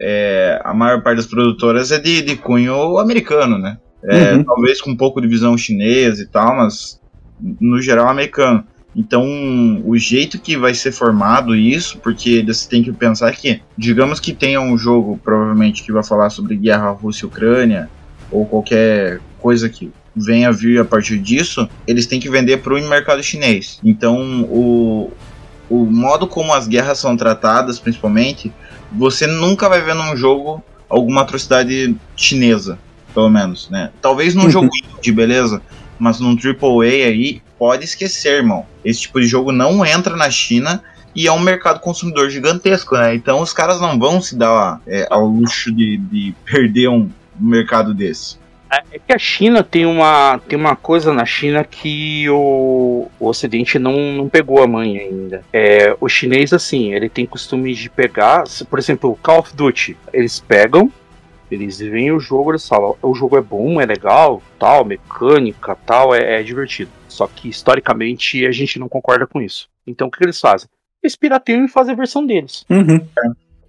é, 0.00 0.60
a 0.64 0.72
maior 0.74 1.02
parte 1.02 1.16
das 1.16 1.26
produtoras 1.26 1.90
é 1.90 1.98
de, 1.98 2.22
de 2.22 2.36
cunho 2.36 2.98
americano, 2.98 3.58
né? 3.58 3.78
É, 4.04 4.34
Uhum. 4.34 4.44
Talvez 4.44 4.80
com 4.80 4.90
um 4.90 4.96
pouco 4.96 5.20
de 5.20 5.26
visão 5.26 5.58
chinesa 5.58 6.22
e 6.22 6.26
tal, 6.26 6.56
mas 6.56 7.00
no 7.60 7.80
geral 7.80 8.08
americano. 8.08 8.64
Então, 8.94 9.24
o 9.84 9.96
jeito 9.96 10.40
que 10.40 10.56
vai 10.56 10.74
ser 10.74 10.92
formado 10.92 11.54
isso, 11.54 11.98
porque 11.98 12.42
você 12.42 12.68
tem 12.68 12.82
que 12.82 12.92
pensar 12.92 13.30
que, 13.32 13.60
digamos 13.76 14.18
que 14.18 14.32
tenha 14.32 14.60
um 14.60 14.76
jogo, 14.76 15.20
provavelmente, 15.22 15.82
que 15.82 15.92
vai 15.92 16.02
falar 16.02 16.30
sobre 16.30 16.56
guerra 16.56 16.90
Rússia 16.90 17.24
e 17.24 17.28
Ucrânia, 17.28 17.88
ou 18.30 18.46
qualquer 18.46 19.20
coisa 19.38 19.68
que 19.68 19.92
venha 20.16 20.48
a 20.48 20.52
vir 20.52 20.80
a 20.80 20.84
partir 20.84 21.18
disso, 21.18 21.68
eles 21.86 22.06
têm 22.06 22.18
que 22.18 22.28
vender 22.28 22.58
para 22.58 22.74
o 22.74 22.88
mercado 22.88 23.22
chinês. 23.22 23.78
Então, 23.84 24.42
o, 24.44 25.12
o 25.68 25.84
modo 25.84 26.26
como 26.26 26.52
as 26.52 26.66
guerras 26.66 26.98
são 26.98 27.16
tratadas, 27.16 27.78
principalmente, 27.78 28.52
você 28.92 29.26
nunca 29.26 29.68
vai 29.68 29.80
ver 29.82 29.94
num 29.94 30.16
jogo 30.16 30.62
alguma 30.88 31.22
atrocidade 31.22 31.94
chinesa, 32.16 32.78
pelo 33.14 33.28
menos, 33.28 33.68
né? 33.68 33.90
Talvez 34.00 34.34
num 34.34 34.44
Uhum. 34.44 34.50
jogo 34.50 34.68
indie, 34.96 35.12
beleza? 35.12 35.62
Mas 35.98 36.20
num 36.20 36.36
AAA 36.36 37.06
aí, 37.08 37.42
pode 37.58 37.84
esquecer, 37.84 38.36
irmão. 38.38 38.64
Esse 38.84 39.00
tipo 39.02 39.20
de 39.20 39.26
jogo 39.26 39.52
não 39.52 39.84
entra 39.84 40.16
na 40.16 40.30
China 40.30 40.82
e 41.14 41.26
é 41.26 41.32
um 41.32 41.40
mercado 41.40 41.80
consumidor 41.80 42.30
gigantesco, 42.30 42.94
né? 42.96 43.14
Então 43.14 43.40
os 43.40 43.52
caras 43.52 43.80
não 43.80 43.98
vão 43.98 44.22
se 44.22 44.36
dar 44.36 44.80
é, 44.86 45.06
ao 45.10 45.26
luxo 45.26 45.72
de, 45.72 45.96
de 45.96 46.34
perder 46.44 46.88
um 46.88 47.10
mercado 47.38 47.92
desse. 47.92 48.36
É 48.70 48.88
é 48.92 48.98
que 48.98 49.12
a 49.12 49.18
China 49.18 49.62
tem 49.62 49.86
uma, 49.86 50.38
tem 50.46 50.58
uma 50.58 50.76
coisa 50.76 51.12
na 51.12 51.24
China 51.24 51.64
que 51.64 52.28
o, 52.28 53.08
o 53.18 53.26
Ocidente 53.26 53.78
não, 53.78 54.12
não 54.12 54.28
pegou 54.28 54.62
a 54.62 54.66
mãe 54.66 54.98
ainda. 54.98 55.42
É, 55.52 55.96
o 56.00 56.08
chinês, 56.08 56.52
assim, 56.52 56.92
ele 56.92 57.08
tem 57.08 57.24
costume 57.26 57.74
de 57.74 57.88
pegar, 57.88 58.44
por 58.68 58.78
exemplo, 58.78 59.10
o 59.10 59.16
Call 59.16 59.40
of 59.40 59.54
Duty, 59.54 59.96
eles 60.12 60.40
pegam, 60.40 60.92
eles 61.50 61.78
veem 61.78 62.12
o 62.12 62.20
jogo, 62.20 62.50
eles 62.50 62.68
falam, 62.68 62.96
o 63.02 63.14
jogo 63.14 63.38
é 63.38 63.40
bom, 63.40 63.80
é 63.80 63.86
legal, 63.86 64.42
tal, 64.58 64.84
mecânica, 64.84 65.76
tal, 65.86 66.14
é, 66.14 66.40
é 66.40 66.42
divertido. 66.42 66.90
Só 67.08 67.26
que 67.26 67.48
historicamente 67.48 68.44
a 68.46 68.52
gente 68.52 68.78
não 68.78 68.88
concorda 68.88 69.26
com 69.26 69.40
isso. 69.40 69.68
Então 69.86 70.08
o 70.08 70.10
que, 70.10 70.18
que 70.18 70.24
eles 70.24 70.40
fazem? 70.40 70.68
Eles 71.02 71.16
pirateiam 71.16 71.64
e 71.64 71.68
fazem 71.68 71.94
a 71.94 71.96
versão 71.96 72.26
deles. 72.26 72.66
Uhum. 72.68 73.00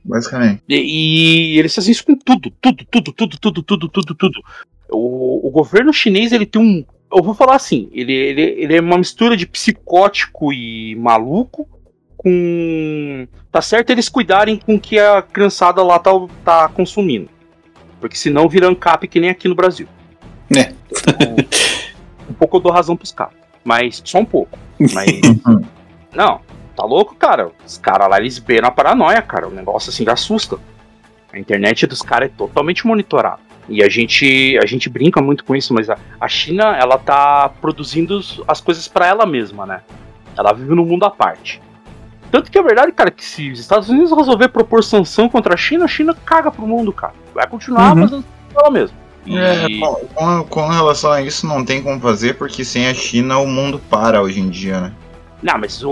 Basicamente. 0.04 0.62
E, 0.68 1.56
e 1.56 1.60
eles 1.60 1.74
fazem 1.74 1.92
isso 1.92 2.06
com 2.06 2.16
tudo, 2.16 2.52
tudo, 2.62 2.86
tudo, 2.90 3.14
tudo, 3.14 3.38
tudo, 3.40 3.64
tudo, 3.64 3.90
tudo, 3.90 4.16
tudo. 4.16 4.44
O, 4.92 5.48
o 5.48 5.52
governo 5.52 5.94
chinês, 5.94 6.32
ele 6.32 6.46
tem 6.46 6.62
um. 6.62 6.86
Eu 7.12 7.24
vou 7.24 7.34
falar 7.34 7.56
assim, 7.56 7.90
ele, 7.92 8.14
ele, 8.14 8.42
ele 8.42 8.76
é 8.76 8.82
uma 8.82 8.98
mistura 8.98 9.36
de 9.36 9.48
psicótico 9.48 10.54
e 10.54 10.96
maluco 10.96 11.68
com. 12.20 13.28
Tá 13.52 13.62
certo 13.62 13.90
eles 13.90 14.10
cuidarem 14.10 14.58
com 14.58 14.76
o 14.76 14.80
que 14.80 15.00
a 15.00 15.22
criançada 15.22 15.82
lá 15.82 15.98
tá, 15.98 16.12
tá 16.44 16.68
consumindo. 16.68 17.30
Porque 18.00 18.16
senão 18.16 18.48
vira 18.48 18.68
ANCAP 18.68 19.08
que 19.08 19.20
nem 19.20 19.30
aqui 19.30 19.48
no 19.48 19.56
Brasil. 19.56 19.88
É. 20.56 20.72
Um, 21.26 22.32
um 22.32 22.34
pouco 22.34 22.58
eu 22.58 22.62
dou 22.62 22.72
razão 22.72 22.98
pros 22.98 23.12
caras. 23.12 23.34
Mas 23.64 24.02
só 24.04 24.20
um 24.20 24.26
pouco. 24.26 24.58
Mas. 24.94 25.22
Não, 26.14 26.42
tá 26.76 26.84
louco, 26.84 27.16
cara? 27.16 27.52
Os 27.66 27.78
caras 27.78 28.10
lá, 28.10 28.18
eles 28.18 28.40
beiram 28.40 28.68
a 28.68 28.72
paranoia, 28.72 29.22
cara. 29.22 29.48
O 29.48 29.52
negócio 29.52 29.90
assim 29.90 30.08
assusta. 30.10 30.58
A 31.32 31.40
internet 31.40 31.86
dos 31.88 32.02
caras 32.02 32.30
é 32.30 32.34
totalmente 32.36 32.86
monitorada. 32.86 33.40
E 33.70 33.84
a 33.84 33.90
gente, 33.90 34.58
a 34.62 34.66
gente 34.66 34.90
brinca 34.90 35.22
muito 35.22 35.44
com 35.44 35.56
isso, 35.56 35.74
mas 35.74 35.90
a, 35.90 35.98
a 36.20 36.28
China, 36.28 36.76
ela 36.76 36.98
tá 36.98 37.50
produzindo 37.62 38.20
as 38.48 38.60
coisas 38.60 38.88
pra 38.88 39.06
ela 39.08 39.26
mesma, 39.26 39.66
né? 39.66 39.82
Ela 40.38 40.54
vive 40.54 40.74
num 40.74 40.86
mundo 40.86 41.06
à 41.06 41.10
parte. 41.12 41.62
Tanto 42.32 42.52
que 42.52 42.58
é 42.58 42.64
verdade, 42.64 42.92
cara, 42.92 43.10
que 43.12 43.24
se 43.26 43.52
os 43.52 43.60
Estados 43.60 43.90
Unidos 43.90 44.12
resolver 44.12 44.50
propor 44.50 44.84
sanção 44.84 45.28
contra 45.30 45.54
a 45.54 45.58
China, 45.58 45.86
a 45.86 45.88
China 45.88 46.16
caga 46.26 46.52
pro 46.52 46.66
mundo, 46.68 46.92
cara. 46.94 47.14
Vai 47.34 47.48
continuar 47.48 47.96
Uhum. 47.96 48.02
fazendo 48.08 48.26
ela 48.56 48.70
mesma. 48.72 48.98
É, 49.28 49.66
E- 49.68 49.80
com, 50.16 50.44
com- 50.46 50.68
relação 50.68 51.12
a 51.12 51.22
isso, 51.22 51.46
não 51.46 51.64
tem 51.66 51.82
como 51.84 52.00
fazer, 52.00 52.36
porque 52.36 52.64
sem 52.64 52.88
a 52.88 52.94
China 52.94 53.38
o 53.40 53.48
mundo 53.48 53.80
para 53.90 54.22
hoje 54.22 54.40
em 54.40 54.50
dia, 54.50 54.80
né? 54.80 54.94
Não, 55.42 55.58
mas 55.58 55.84
o, 55.84 55.90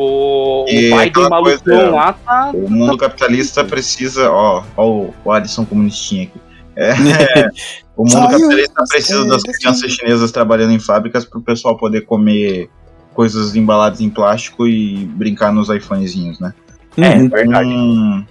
o 0.63 0.65
Biden 0.65 1.29
malucão 1.29 1.41
coisa- 1.41 1.89
lá 1.91 2.13
tá. 2.13 2.51
O 2.53 2.69
mundo 2.69 2.97
capitalista 2.97 3.63
precisa. 3.63 4.29
Ó, 4.31 4.63
ó 4.75 4.85
o, 4.87 5.13
o 5.23 5.31
Alisson 5.31 5.65
comunistinha 5.65 6.23
aqui. 6.23 6.39
É, 7.37 7.49
o 7.95 8.03
mundo 8.03 8.11
Saiu, 8.11 8.29
capitalista 8.29 8.83
precisa 8.87 9.21
é, 9.21 9.27
das 9.27 9.43
desse- 9.43 9.59
crianças 9.59 9.91
chinesas 9.91 10.31
trabalhando 10.31 10.71
em 10.73 10.79
fábricas 10.79 11.25
para 11.25 11.39
o 11.39 11.41
pessoal 11.41 11.75
poder 11.77 12.01
comer 12.01 12.69
coisas 13.13 13.55
embaladas 13.55 13.99
em 13.99 14.09
plástico 14.09 14.67
e 14.67 15.05
brincar 15.05 15.51
nos 15.51 15.69
iPhonezinhos, 15.69 16.39
né? 16.39 16.53
É, 16.97 17.15
Uhum. 17.15 17.29
verdade. 17.29 18.25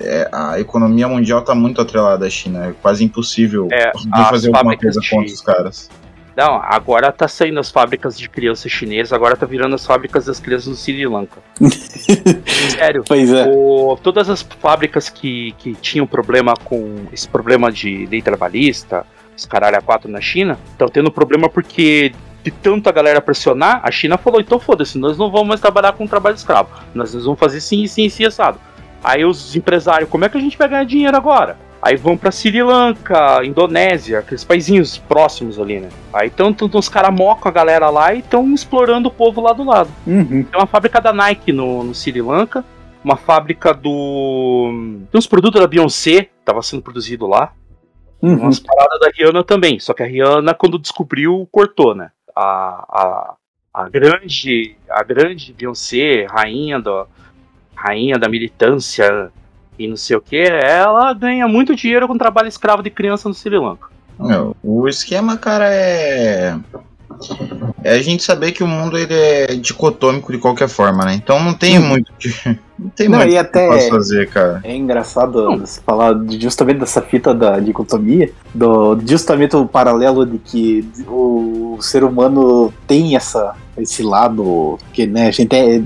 É, 0.00 0.28
a 0.32 0.60
economia 0.60 1.08
mundial 1.08 1.42
tá 1.42 1.54
muito 1.54 1.80
atrelada 1.80 2.26
à 2.26 2.30
China. 2.30 2.66
É 2.66 2.72
quase 2.82 3.02
impossível 3.02 3.68
É, 3.72 3.90
fazer 4.28 4.54
alguma 4.54 4.76
coisa 4.76 5.00
de- 5.00 5.10
contra 5.10 5.32
os 5.34 5.40
caras. 5.40 5.90
Não, 6.38 6.62
agora 6.62 7.10
tá 7.10 7.26
saindo 7.26 7.58
as 7.58 7.68
fábricas 7.68 8.16
de 8.16 8.28
criança 8.28 8.68
chinesa, 8.68 9.16
agora 9.16 9.34
tá 9.36 9.44
virando 9.44 9.74
as 9.74 9.84
fábricas 9.84 10.26
das 10.26 10.38
crianças 10.38 10.68
no 10.68 10.76
Sri 10.76 11.04
Lanka. 11.04 11.40
Sério. 12.78 13.02
Pois 13.08 13.32
é. 13.32 13.44
O- 13.48 13.98
todas 14.00 14.30
as 14.30 14.40
fábricas 14.42 15.08
que, 15.08 15.50
que 15.58 15.74
tinham 15.74 16.06
problema 16.06 16.54
com 16.64 17.06
esse 17.12 17.28
problema 17.28 17.72
de 17.72 18.06
lei 18.06 18.22
trabalhista, 18.22 19.04
os 19.36 19.44
caralho 19.44 19.78
a 19.78 19.80
quatro 19.80 20.08
na 20.08 20.20
China, 20.20 20.56
estão 20.70 20.86
tendo 20.86 21.10
problema 21.10 21.48
porque 21.48 22.12
de 22.44 22.52
tanto 22.52 22.88
a 22.88 22.92
galera 22.92 23.20
pressionar, 23.20 23.80
a 23.82 23.90
China 23.90 24.16
falou, 24.16 24.40
então 24.40 24.60
foda-se, 24.60 24.96
nós 24.96 25.18
não 25.18 25.32
vamos 25.32 25.48
mais 25.48 25.60
trabalhar 25.60 25.94
com 25.94 26.06
trabalho 26.06 26.36
escravo. 26.36 26.70
Nós 26.94 27.12
vamos 27.14 27.40
fazer 27.40 27.60
sim, 27.60 27.84
sim, 27.88 28.08
sim, 28.08 28.24
assado. 28.24 28.60
Aí 29.02 29.24
os 29.24 29.56
empresários, 29.56 30.08
como 30.08 30.24
é 30.24 30.28
que 30.28 30.38
a 30.38 30.40
gente 30.40 30.56
vai 30.56 30.68
ganhar 30.68 30.84
dinheiro 30.84 31.16
agora? 31.16 31.58
Aí 31.80 31.96
vão 31.96 32.16
pra 32.16 32.32
Sri 32.32 32.62
Lanka, 32.62 33.44
Indonésia, 33.44 34.18
aqueles 34.18 34.42
paizinhos 34.42 34.98
próximos 34.98 35.60
ali, 35.60 35.78
né? 35.78 35.88
Aí 36.12 36.26
estão 36.26 36.54
os 36.74 36.88
caras 36.88 37.14
mocam 37.14 37.48
a 37.48 37.52
galera 37.52 37.88
lá 37.88 38.12
e 38.12 38.18
estão 38.18 38.52
explorando 38.52 39.08
o 39.08 39.12
povo 39.12 39.40
lá 39.40 39.52
do 39.52 39.62
lado. 39.62 39.90
Uhum. 40.04 40.42
Tem 40.42 40.60
uma 40.60 40.66
fábrica 40.66 41.00
da 41.00 41.12
Nike 41.12 41.52
no, 41.52 41.84
no 41.84 41.94
Sri 41.94 42.20
Lanka, 42.20 42.64
uma 43.02 43.16
fábrica 43.16 43.72
do. 43.72 44.70
Tem 45.10 45.18
uns 45.18 45.26
produtos 45.26 45.60
da 45.60 45.68
Beyoncé, 45.68 46.28
tava 46.44 46.62
sendo 46.62 46.82
produzido 46.82 47.26
lá. 47.28 47.52
Uhum. 48.20 48.34
Umas 48.34 48.58
paradas 48.58 48.98
da 48.98 49.10
Rihanna 49.16 49.44
também. 49.44 49.78
Só 49.78 49.94
que 49.94 50.02
a 50.02 50.06
Rihanna, 50.06 50.54
quando 50.54 50.80
descobriu, 50.80 51.48
cortou, 51.52 51.94
né? 51.94 52.10
A, 52.34 52.84
a, 52.88 53.34
a 53.72 53.88
grande. 53.88 54.76
A 54.90 55.04
grande 55.04 55.52
Beyoncé, 55.52 56.26
rainha 56.28 56.80
da. 56.80 57.06
Rainha 57.76 58.18
da 58.18 58.28
militância 58.28 59.30
e 59.78 59.86
não 59.86 59.96
sei 59.96 60.16
o 60.16 60.20
que, 60.20 60.36
ela 60.36 61.12
ganha 61.14 61.46
muito 61.46 61.74
dinheiro 61.76 62.08
com 62.08 62.18
trabalho 62.18 62.48
escravo 62.48 62.82
de 62.82 62.90
criança 62.90 63.28
no 63.28 63.34
Sri 63.34 63.56
Lanka. 63.58 63.88
Meu, 64.18 64.56
o 64.62 64.88
esquema, 64.88 65.36
cara, 65.36 65.66
é. 65.70 66.56
É 67.82 67.94
a 67.94 68.02
gente 68.02 68.22
saber 68.22 68.52
que 68.52 68.62
o 68.62 68.66
mundo 68.66 68.96
ele 68.98 69.14
é 69.14 69.46
dicotômico 69.54 70.30
de 70.30 70.38
qualquer 70.38 70.68
forma, 70.68 71.04
né? 71.04 71.14
Então 71.14 71.42
não 71.42 71.54
tem 71.54 71.78
muito 71.78 72.12
que. 72.18 72.28
Não 72.78 72.90
tem 72.90 73.08
Não, 73.08 73.18
muito 73.18 73.30
e 73.30 73.32
que 73.32 73.38
até- 73.38 73.66
eu 73.66 73.72
posso 73.72 73.88
fazer, 73.88 74.28
cara. 74.30 74.60
É 74.62 74.72
engraçado 74.72 75.58
você 75.58 75.80
falar 75.80 76.14
justamente 76.38 76.78
dessa 76.78 77.02
fita 77.02 77.34
da 77.34 77.58
dicotomia, 77.58 78.30
do, 78.54 78.96
justamente 79.04 79.56
o 79.56 79.66
paralelo 79.66 80.24
de 80.24 80.38
que 80.38 80.88
o 81.08 81.76
ser 81.80 82.04
humano 82.04 82.72
tem 82.86 83.16
essa, 83.16 83.56
esse 83.76 84.00
lado 84.00 84.78
que 84.92 85.08
né, 85.08 85.26
a 85.26 85.30
gente 85.32 85.52
é. 85.56 85.82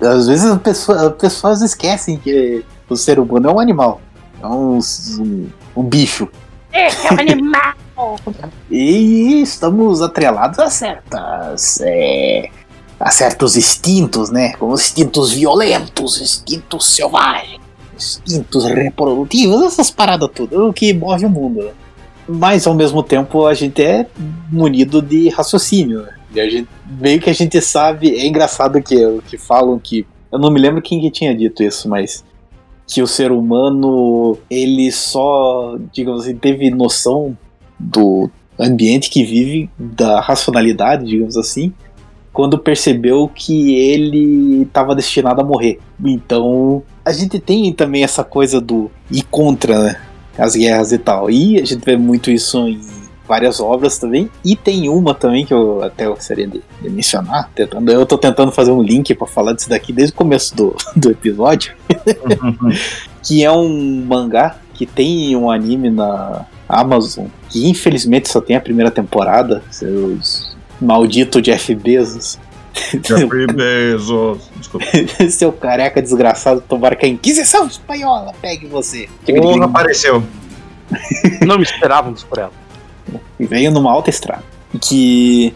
Às 0.00 0.28
vezes 0.28 0.46
as 0.46 0.60
pessoas, 0.60 1.02
as 1.02 1.14
pessoas 1.14 1.62
esquecem 1.62 2.16
que 2.16 2.64
o 2.88 2.96
ser 2.96 3.18
humano 3.18 3.48
é 3.48 3.52
um 3.52 3.60
animal, 3.60 4.00
é 4.42 4.46
um, 4.46 4.78
um, 5.18 5.48
um 5.76 5.82
bicho. 5.82 6.28
É, 6.72 6.88
é 6.88 7.12
um 7.12 7.20
animal. 7.20 7.74
E 8.70 9.42
estamos 9.42 10.00
atrelados 10.00 10.58
a 10.58 10.70
certas. 10.70 11.80
é, 11.82 12.48
a 13.00 13.10
certos 13.10 13.56
instintos, 13.56 14.30
né? 14.30 14.52
Como 14.54 14.74
instintos 14.74 15.32
violentos, 15.32 16.20
instintos 16.20 16.94
selvagens, 16.94 17.60
instintos 17.96 18.66
reprodutivos, 18.66 19.62
essas 19.62 19.90
paradas 19.90 20.28
tudo, 20.34 20.68
o 20.68 20.72
que 20.72 20.92
move 20.92 21.24
o 21.24 21.30
mundo. 21.30 21.64
Né? 21.64 21.72
Mas 22.28 22.66
ao 22.66 22.74
mesmo 22.74 23.02
tempo 23.02 23.46
a 23.46 23.54
gente 23.54 23.82
é 23.82 24.06
munido 24.52 25.00
de 25.00 25.30
raciocínio, 25.30 26.02
né? 26.02 26.19
E 26.34 26.40
a 26.40 26.48
gente, 26.48 26.68
meio 27.00 27.20
que 27.20 27.30
a 27.30 27.32
gente 27.32 27.60
sabe, 27.60 28.14
é 28.14 28.26
engraçado 28.26 28.82
que, 28.82 28.96
que 29.28 29.36
falam 29.36 29.78
que. 29.78 30.06
Eu 30.30 30.38
não 30.38 30.50
me 30.50 30.60
lembro 30.60 30.80
quem 30.80 31.00
que 31.00 31.10
tinha 31.10 31.34
dito 31.34 31.62
isso, 31.62 31.88
mas 31.88 32.24
que 32.86 33.02
o 33.02 33.06
ser 33.06 33.32
humano 33.32 34.38
ele 34.48 34.90
só, 34.90 35.76
digamos 35.92 36.22
assim, 36.22 36.36
teve 36.36 36.70
noção 36.70 37.36
do 37.78 38.30
ambiente 38.58 39.08
que 39.08 39.24
vive, 39.24 39.70
da 39.78 40.20
racionalidade, 40.20 41.06
digamos 41.06 41.36
assim, 41.36 41.72
quando 42.32 42.58
percebeu 42.58 43.28
que 43.28 43.74
ele 43.74 44.62
estava 44.62 44.94
destinado 44.94 45.40
a 45.40 45.44
morrer. 45.44 45.78
Então, 46.04 46.82
a 47.04 47.12
gente 47.12 47.38
tem 47.38 47.72
também 47.72 48.04
essa 48.04 48.22
coisa 48.22 48.60
do 48.60 48.90
ir 49.10 49.22
contra 49.24 49.82
né, 49.82 50.00
as 50.38 50.54
guerras 50.54 50.92
e 50.92 50.98
tal. 50.98 51.30
E 51.30 51.60
a 51.60 51.64
gente 51.64 51.84
vê 51.84 51.96
muito 51.96 52.30
isso 52.30 52.68
em 52.68 52.80
várias 53.30 53.60
obras 53.60 53.98
também. 53.98 54.28
E 54.44 54.56
tem 54.56 54.88
uma 54.88 55.14
também 55.14 55.46
que 55.46 55.54
eu 55.54 55.82
até 55.82 56.06
gostaria 56.06 56.46
de, 56.46 56.60
de 56.82 56.90
mencionar. 56.90 57.48
Tentando, 57.54 57.90
eu 57.90 58.04
tô 58.04 58.18
tentando 58.18 58.50
fazer 58.50 58.72
um 58.72 58.82
link 58.82 59.14
para 59.14 59.26
falar 59.26 59.52
disso 59.52 59.70
daqui 59.70 59.92
desde 59.92 60.12
o 60.12 60.16
começo 60.16 60.54
do, 60.56 60.76
do 60.96 61.10
episódio 61.10 61.74
que 63.22 63.44
é 63.44 63.50
um 63.50 64.04
mangá 64.06 64.56
que 64.74 64.86
tem 64.86 65.36
um 65.36 65.50
anime 65.50 65.90
na 65.90 66.46
Amazon, 66.68 67.26
que 67.48 67.68
infelizmente 67.68 68.30
só 68.30 68.40
tem 68.40 68.56
a 68.56 68.60
primeira 68.60 68.90
temporada, 68.90 69.62
seus 69.70 70.56
maldito 70.80 71.42
Jeff 71.42 71.74
Bezos. 71.74 72.38
Jeffrey 73.04 73.46
Bezos. 73.52 74.48
Desculpa. 74.56 74.86
Seu 75.30 75.52
careca 75.52 76.00
desgraçado, 76.00 76.62
tomara 76.66 76.96
que 76.96 77.04
a 77.04 77.08
Inquisição 77.08 77.66
Espanhola 77.66 78.32
pegue 78.40 78.66
você. 78.66 79.08
Porra, 79.26 79.66
apareceu. 79.66 80.22
Não 81.46 81.56
me 81.56 81.62
esperávamos 81.62 82.22
por 82.22 82.38
ela. 82.38 82.52
E 83.38 83.46
veio 83.46 83.70
numa 83.70 83.90
alta 83.90 84.10
estrada. 84.10 84.44
Que 84.80 85.54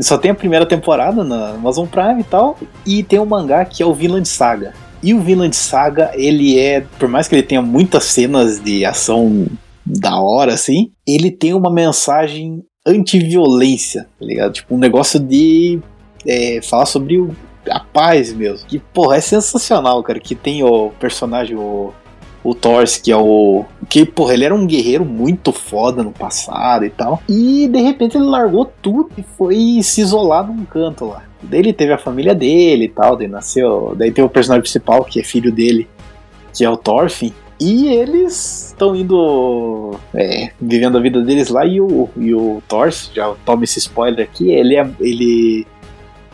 só 0.00 0.16
tem 0.18 0.30
a 0.30 0.34
primeira 0.34 0.64
temporada 0.66 1.24
na 1.24 1.50
Amazon 1.50 1.86
Prime 1.86 2.20
e 2.20 2.24
tal. 2.24 2.56
E 2.86 3.02
tem 3.02 3.18
um 3.18 3.26
mangá 3.26 3.64
que 3.64 3.82
é 3.82 3.86
o 3.86 3.94
Vinland 3.94 4.28
Saga. 4.28 4.72
E 5.02 5.14
o 5.14 5.20
Vinland 5.20 5.54
Saga, 5.54 6.10
ele 6.14 6.58
é, 6.58 6.80
por 6.98 7.08
mais 7.08 7.28
que 7.28 7.34
ele 7.34 7.42
tenha 7.42 7.62
muitas 7.62 8.04
cenas 8.04 8.60
de 8.60 8.84
ação 8.84 9.46
da 9.86 10.20
hora, 10.20 10.52
assim, 10.54 10.90
ele 11.06 11.30
tem 11.30 11.54
uma 11.54 11.70
mensagem 11.72 12.62
anti-violência, 12.86 14.06
tá 14.18 14.24
ligado? 14.26 14.52
Tipo, 14.52 14.74
um 14.74 14.78
negócio 14.78 15.18
de 15.20 15.78
é, 16.26 16.60
falar 16.62 16.86
sobre 16.86 17.18
o- 17.18 17.34
a 17.70 17.80
paz 17.80 18.32
mesmo. 18.32 18.66
Que, 18.66 18.78
porra, 18.78 19.16
é 19.16 19.20
sensacional, 19.20 20.02
cara. 20.02 20.18
Que 20.20 20.34
tem 20.34 20.62
o 20.62 20.90
personagem, 20.98 21.56
o, 21.56 21.92
o 22.48 22.54
Thors, 22.54 22.96
que 22.96 23.12
é 23.12 23.16
o. 23.16 23.64
Que, 23.88 24.06
porra, 24.06 24.34
ele 24.34 24.44
era 24.44 24.54
um 24.54 24.66
guerreiro 24.66 25.04
muito 25.04 25.52
foda 25.52 26.02
no 26.02 26.12
passado 26.12 26.84
e 26.84 26.90
tal. 26.90 27.22
E 27.28 27.68
de 27.68 27.80
repente 27.80 28.16
ele 28.16 28.24
largou 28.24 28.70
tudo 28.80 29.10
e 29.18 29.22
foi 29.36 29.80
se 29.82 30.00
isolar 30.00 30.46
num 30.46 30.64
canto 30.64 31.04
lá. 31.04 31.22
Daí 31.42 31.60
ele 31.60 31.72
teve 31.72 31.92
a 31.92 31.98
família 31.98 32.34
dele 32.34 32.86
e 32.86 32.88
tal, 32.88 33.16
daí 33.16 33.28
nasceu. 33.28 33.94
Daí 33.96 34.10
tem 34.10 34.24
o 34.24 34.28
personagem 34.28 34.62
principal, 34.62 35.04
que 35.04 35.20
é 35.20 35.22
filho 35.22 35.52
dele, 35.52 35.88
que 36.52 36.64
é 36.64 36.70
o 36.70 36.76
Thorfinn. 36.76 37.32
E 37.60 37.88
eles 37.88 38.68
estão 38.68 38.94
indo. 38.94 39.96
é, 40.14 40.50
vivendo 40.60 40.96
a 40.96 41.00
vida 41.00 41.20
deles 41.22 41.48
lá 41.48 41.66
e 41.66 41.80
o, 41.80 42.08
e 42.16 42.34
o 42.34 42.62
Thors, 42.68 43.10
já 43.14 43.34
toma 43.44 43.64
esse 43.64 43.78
spoiler 43.78 44.24
aqui, 44.24 44.50
ele 44.50 44.76
é. 44.76 44.88
Ele 45.00 45.66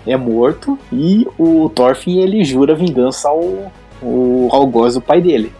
é 0.06 0.18
morto 0.18 0.78
e 0.92 1.26
o 1.38 1.70
Thorfinn 1.70 2.18
ele 2.18 2.44
jura 2.44 2.74
vingança 2.74 3.26
ao, 3.26 3.72
ao 4.02 4.54
algoz 4.54 4.94
do 4.94 5.00
pai 5.00 5.22
dele. 5.22 5.50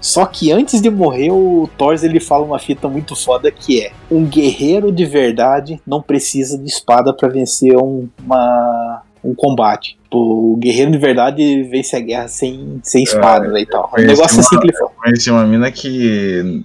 Só 0.00 0.24
que 0.26 0.52
antes 0.52 0.80
de 0.80 0.90
morrer, 0.90 1.30
o 1.30 1.68
Thor 1.76 1.96
ele 2.02 2.20
fala 2.20 2.44
uma 2.44 2.58
fita 2.58 2.88
muito 2.88 3.16
foda 3.16 3.50
que 3.50 3.82
é: 3.82 3.92
um 4.10 4.24
guerreiro 4.24 4.92
de 4.92 5.04
verdade 5.04 5.80
não 5.86 6.00
precisa 6.00 6.56
de 6.56 6.68
espada 6.68 7.12
para 7.12 7.28
vencer 7.28 7.76
um, 7.76 8.08
uma, 8.24 9.02
um 9.24 9.34
combate. 9.34 9.98
O 10.12 10.56
guerreiro 10.58 10.90
de 10.90 10.98
verdade 10.98 11.62
vence 11.64 11.94
a 11.96 12.00
guerra 12.00 12.28
sem, 12.28 12.80
sem 12.82 13.02
espada 13.02 13.48
né, 13.48 13.60
e 13.60 13.66
tal. 13.66 13.86
Um 13.86 13.90
conheci 13.90 14.14
negócio 14.14 14.40
assim 14.40 14.58
que 14.58 14.66
ele 14.66 14.76
fala. 14.76 14.90
Conheci 15.02 15.30
uma 15.30 15.44
mina 15.44 15.70
que 15.70 16.64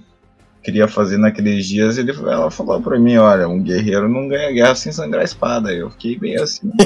queria 0.62 0.88
fazer 0.88 1.18
naqueles 1.18 1.66
dias, 1.66 1.98
ele, 1.98 2.10
ela 2.10 2.50
falou 2.50 2.80
pra 2.80 2.98
mim, 2.98 3.18
olha, 3.18 3.46
um 3.46 3.62
guerreiro 3.62 4.08
não 4.08 4.26
ganha 4.26 4.50
guerra 4.50 4.74
sem 4.74 4.90
sangrar 4.90 5.20
a 5.20 5.24
espada. 5.24 5.70
Eu 5.70 5.90
fiquei 5.90 6.18
bem 6.18 6.36
assim. 6.36 6.70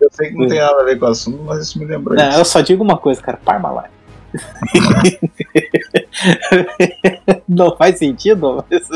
eu 0.00 0.10
sei 0.10 0.28
que 0.28 0.36
não 0.36 0.46
tem 0.46 0.58
nada 0.58 0.82
a 0.82 0.84
ver 0.84 0.98
com 0.98 1.06
o 1.06 1.08
assunto, 1.08 1.42
mas 1.44 1.66
isso 1.66 1.78
me 1.78 1.86
lembrou 1.86 2.14
Não, 2.14 2.38
eu 2.38 2.44
só 2.44 2.60
digo 2.60 2.84
uma 2.84 2.98
coisa, 2.98 3.22
cara, 3.22 3.38
Parmalat. 3.42 3.90
não 7.48 7.76
faz 7.76 7.98
sentido, 7.98 8.64
mas 8.70 8.88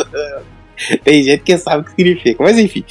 tem 1.04 1.22
gente 1.22 1.42
que 1.42 1.56
sabe 1.56 1.82
o 1.82 1.84
que 1.84 1.90
significa, 1.92 2.42
mas 2.42 2.58
enfim. 2.58 2.84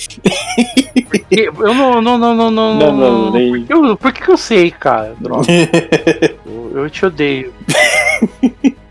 Eu 1.31 1.73
não, 1.73 2.01
não, 2.01 2.17
não, 2.17 2.33
não, 2.35 2.51
não. 2.51 2.75
Não, 2.75 2.97
não, 2.97 3.31
nem- 3.31 3.65
Eu, 3.69 3.95
por 3.97 4.11
que, 4.11 4.23
que 4.23 4.31
eu 4.31 4.37
sei, 4.37 4.71
cara? 4.71 5.15
Droga. 5.19 5.45
Eu, 6.45 6.71
eu 6.83 6.89
te 6.89 7.05
odeio. 7.05 7.53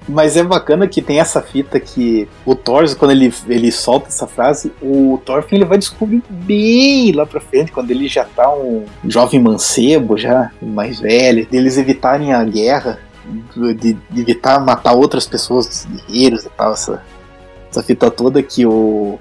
Mas 0.08 0.36
é 0.36 0.42
bacana 0.42 0.86
que 0.86 1.00
tem 1.02 1.18
essa 1.18 1.40
fita 1.42 1.80
que 1.80 2.28
o 2.44 2.54
Thor, 2.54 2.84
quando 2.96 3.10
ele, 3.12 3.32
ele 3.48 3.72
solta 3.72 4.08
essa 4.08 4.26
frase, 4.26 4.70
o 4.82 5.18
Thorfinn 5.24 5.56
ele 5.56 5.64
vai 5.64 5.78
descobrir 5.78 6.22
bem 6.28 7.10
lá 7.12 7.24
pra 7.24 7.40
frente, 7.40 7.72
quando 7.72 7.90
ele 7.90 8.06
já 8.06 8.24
tá 8.24 8.52
um 8.54 8.84
jovem 9.08 9.40
mancebo, 9.40 10.18
já 10.18 10.50
mais 10.60 11.00
velho, 11.00 11.46
deles 11.46 11.78
evitarem 11.78 12.34
a 12.34 12.44
guerra, 12.44 12.98
de, 13.74 13.94
de 13.94 14.20
evitar 14.20 14.60
matar 14.60 14.92
outras 14.92 15.26
pessoas, 15.26 15.86
guerreiros 15.86 16.44
e 16.44 16.50
tal, 16.50 16.72
essa, 16.72 17.02
essa 17.70 17.82
fita 17.82 18.10
toda 18.10 18.42
que 18.42 18.66
o, 18.66 19.18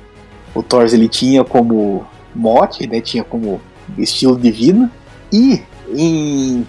o 0.53 0.63
Thor 0.63 0.83
ele 0.83 1.07
tinha 1.07 1.43
como 1.43 2.05
mote, 2.35 2.87
né, 2.87 2.99
tinha 3.01 3.23
como 3.23 3.61
estilo 3.97 4.37
de 4.37 4.51
vida, 4.51 4.91
e 5.31 5.61
em 5.89 6.67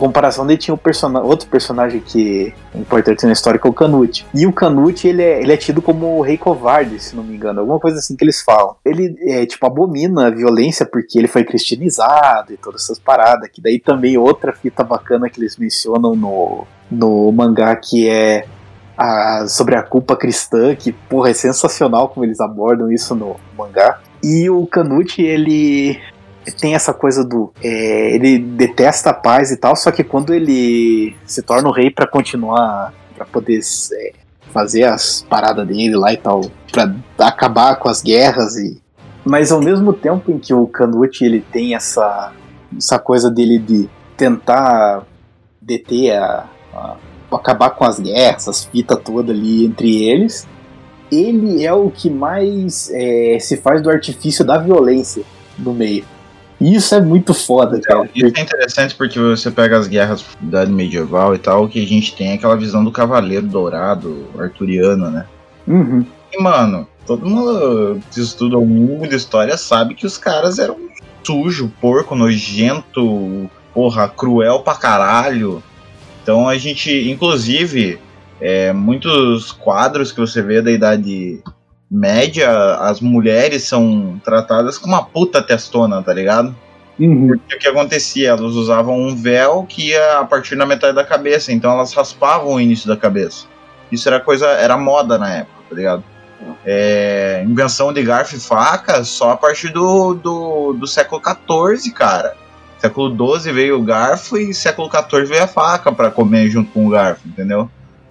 comparação 0.00 0.46
dele 0.46 0.58
tinha 0.58 0.74
um 0.74 0.78
outro 1.26 1.48
personagem 1.48 2.00
que 2.00 2.52
é 2.74 2.78
importante 2.78 3.24
na 3.26 3.32
história 3.32 3.60
que 3.60 3.66
é 3.66 3.70
o 3.70 3.72
Canute. 3.72 4.26
E 4.34 4.46
o 4.46 4.52
Canute 4.52 5.06
ele 5.06 5.22
é, 5.22 5.40
ele 5.40 5.52
é 5.52 5.56
tido 5.56 5.80
como 5.82 6.18
o 6.18 6.22
rei 6.22 6.36
covarde, 6.38 6.98
se 6.98 7.14
não 7.14 7.22
me 7.22 7.36
engano, 7.36 7.60
alguma 7.60 7.78
coisa 7.78 7.98
assim 7.98 8.16
que 8.16 8.24
eles 8.24 8.40
falam. 8.42 8.74
Ele 8.84 9.14
é 9.28 9.46
tipo 9.46 9.64
abomina 9.66 10.26
a 10.26 10.30
violência 10.30 10.84
porque 10.86 11.18
ele 11.18 11.28
foi 11.28 11.44
cristianizado 11.44 12.52
e 12.52 12.56
todas 12.56 12.82
essas 12.84 12.98
paradas. 12.98 13.48
Que 13.52 13.60
daí 13.60 13.78
também 13.78 14.16
outra 14.18 14.52
fita 14.52 14.82
bacana 14.82 15.28
que 15.30 15.40
eles 15.40 15.56
mencionam 15.56 16.16
no, 16.16 16.64
no 16.90 17.30
mangá 17.32 17.76
que 17.76 18.08
é 18.08 18.44
a- 18.96 19.46
sobre 19.48 19.76
a 19.76 19.82
culpa 19.82 20.16
cristã, 20.16 20.74
que, 20.74 20.92
porra, 20.92 21.30
é 21.30 21.34
sensacional 21.34 22.08
como 22.08 22.24
eles 22.26 22.40
abordam 22.40 22.90
isso 22.90 23.14
no 23.14 23.36
mangá. 23.56 24.00
E 24.22 24.50
o 24.50 24.66
Canute, 24.66 25.22
ele 25.22 25.98
tem 26.52 26.74
essa 26.74 26.92
coisa 26.92 27.24
do. 27.24 27.52
é, 27.62 28.14
ele 28.14 28.38
detesta 28.38 29.10
a 29.10 29.14
paz 29.14 29.50
e 29.50 29.56
tal, 29.56 29.74
só 29.76 29.90
que 29.90 30.02
quando 30.04 30.32
ele 30.34 31.16
se 31.26 31.42
torna 31.42 31.68
o 31.68 31.72
rei 31.72 31.90
pra 31.90 32.06
continuar, 32.06 32.92
pra 33.16 33.24
poder 33.24 33.60
é, 33.92 34.12
fazer 34.52 34.84
as 34.84 35.22
paradas 35.28 35.66
dele 35.66 35.96
lá 35.96 36.12
e 36.12 36.16
tal, 36.16 36.40
pra 36.72 36.92
acabar 37.18 37.76
com 37.76 37.88
as 37.88 38.02
guerras 38.02 38.56
e. 38.56 38.80
Mas 39.24 39.52
ao 39.52 39.60
mesmo 39.60 39.92
tempo 39.92 40.30
em 40.32 40.38
que 40.38 40.54
o 40.54 40.66
Canute 40.66 41.24
ele 41.24 41.40
tem 41.52 41.74
essa, 41.74 42.32
essa 42.76 42.98
coisa 42.98 43.30
dele 43.30 43.58
de 43.58 43.88
tentar 44.16 45.02
deter 45.60 46.12
a, 46.16 46.46
a- 46.74 46.96
acabar 47.32 47.70
com 47.70 47.84
as 47.84 48.00
guerras, 48.00 48.48
as 48.48 48.64
fitas 48.64 48.98
todas 49.04 49.34
ali 49.36 49.64
entre 49.66 50.04
eles, 50.04 50.48
ele 51.12 51.64
é 51.64 51.72
o 51.72 51.90
que 51.90 52.08
mais 52.10 52.90
é, 52.92 53.38
se 53.40 53.56
faz 53.58 53.82
do 53.82 53.90
artifício 53.90 54.44
da 54.44 54.58
violência 54.58 55.22
no 55.58 55.72
meio. 55.74 56.04
E 56.60 56.74
isso 56.74 56.94
é 56.94 57.00
muito 57.00 57.32
foda, 57.32 57.80
cara. 57.80 58.08
Isso 58.14 58.32
é 58.36 58.40
interessante 58.42 58.94
porque 58.94 59.18
você 59.18 59.50
pega 59.50 59.78
as 59.78 59.88
guerras 59.88 60.24
da 60.40 60.62
idade 60.62 60.72
medieval 60.72 61.34
e 61.34 61.38
tal, 61.38 61.66
que 61.68 61.82
a 61.82 61.86
gente 61.86 62.14
tem 62.14 62.32
aquela 62.34 62.56
visão 62.56 62.84
do 62.84 62.92
cavaleiro 62.92 63.46
dourado, 63.46 64.26
arturiano, 64.38 65.10
né? 65.10 65.26
Uhum. 65.66 66.04
E, 66.32 66.42
mano, 66.42 66.86
todo 67.06 67.26
mundo 67.26 68.00
que 68.12 68.20
estuda 68.20 68.58
o 68.58 68.66
mínimo 68.66 69.08
de 69.08 69.16
história 69.16 69.56
sabe 69.56 69.94
que 69.94 70.06
os 70.06 70.18
caras 70.18 70.58
eram 70.58 70.76
sujo, 71.24 71.72
porco, 71.80 72.14
nojento, 72.14 73.50
porra, 73.72 74.08
cruel 74.08 74.60
pra 74.60 74.74
caralho. 74.74 75.62
Então 76.22 76.48
a 76.48 76.58
gente, 76.58 77.10
inclusive, 77.10 77.98
é, 78.40 78.72
muitos 78.72 79.52
quadros 79.52 80.12
que 80.12 80.20
você 80.20 80.42
vê 80.42 80.60
da 80.60 80.70
idade 80.70 81.42
média, 81.90 82.76
as 82.76 83.00
mulheres 83.00 83.64
são 83.64 84.20
tratadas 84.24 84.78
com 84.78 84.86
uma 84.86 85.02
puta 85.02 85.42
testona, 85.42 86.02
tá 86.02 86.14
ligado? 86.14 86.54
Uhum. 86.98 87.28
Porque 87.28 87.56
o 87.56 87.58
que 87.58 87.68
acontecia? 87.68 88.28
Elas 88.28 88.54
usavam 88.54 88.96
um 88.96 89.16
véu 89.16 89.64
que 89.68 89.88
ia 89.88 90.18
a 90.18 90.24
partir 90.24 90.54
da 90.54 90.66
metade 90.66 90.94
da 90.94 91.04
cabeça, 91.04 91.52
então 91.52 91.72
elas 91.72 91.92
raspavam 91.92 92.54
o 92.54 92.60
início 92.60 92.86
da 92.86 92.96
cabeça. 92.96 93.46
Isso 93.90 94.06
era 94.08 94.20
coisa, 94.20 94.46
era 94.46 94.76
moda 94.76 95.18
na 95.18 95.34
época, 95.34 95.62
tá 95.68 95.74
ligado? 95.74 96.04
É, 96.64 97.42
invenção 97.46 97.92
de 97.92 98.02
garfo 98.02 98.36
e 98.36 98.40
faca 98.40 99.02
só 99.02 99.32
a 99.32 99.36
partir 99.36 99.70
do, 99.70 100.14
do, 100.14 100.72
do 100.74 100.86
século 100.86 101.20
XIV, 101.20 101.92
cara. 101.92 102.34
Século 102.78 103.38
XII 103.38 103.52
veio 103.52 103.78
o 103.78 103.82
garfo 103.82 104.38
e 104.38 104.54
século 104.54 104.88
XIV 104.88 105.24
veio 105.26 105.44
a 105.44 105.46
faca 105.46 105.92
pra 105.92 106.10
comer 106.10 106.48
junto 106.48 106.70
com 106.70 106.86
o 106.86 106.90
garfo, 106.90 107.26
entendeu? 107.26 107.68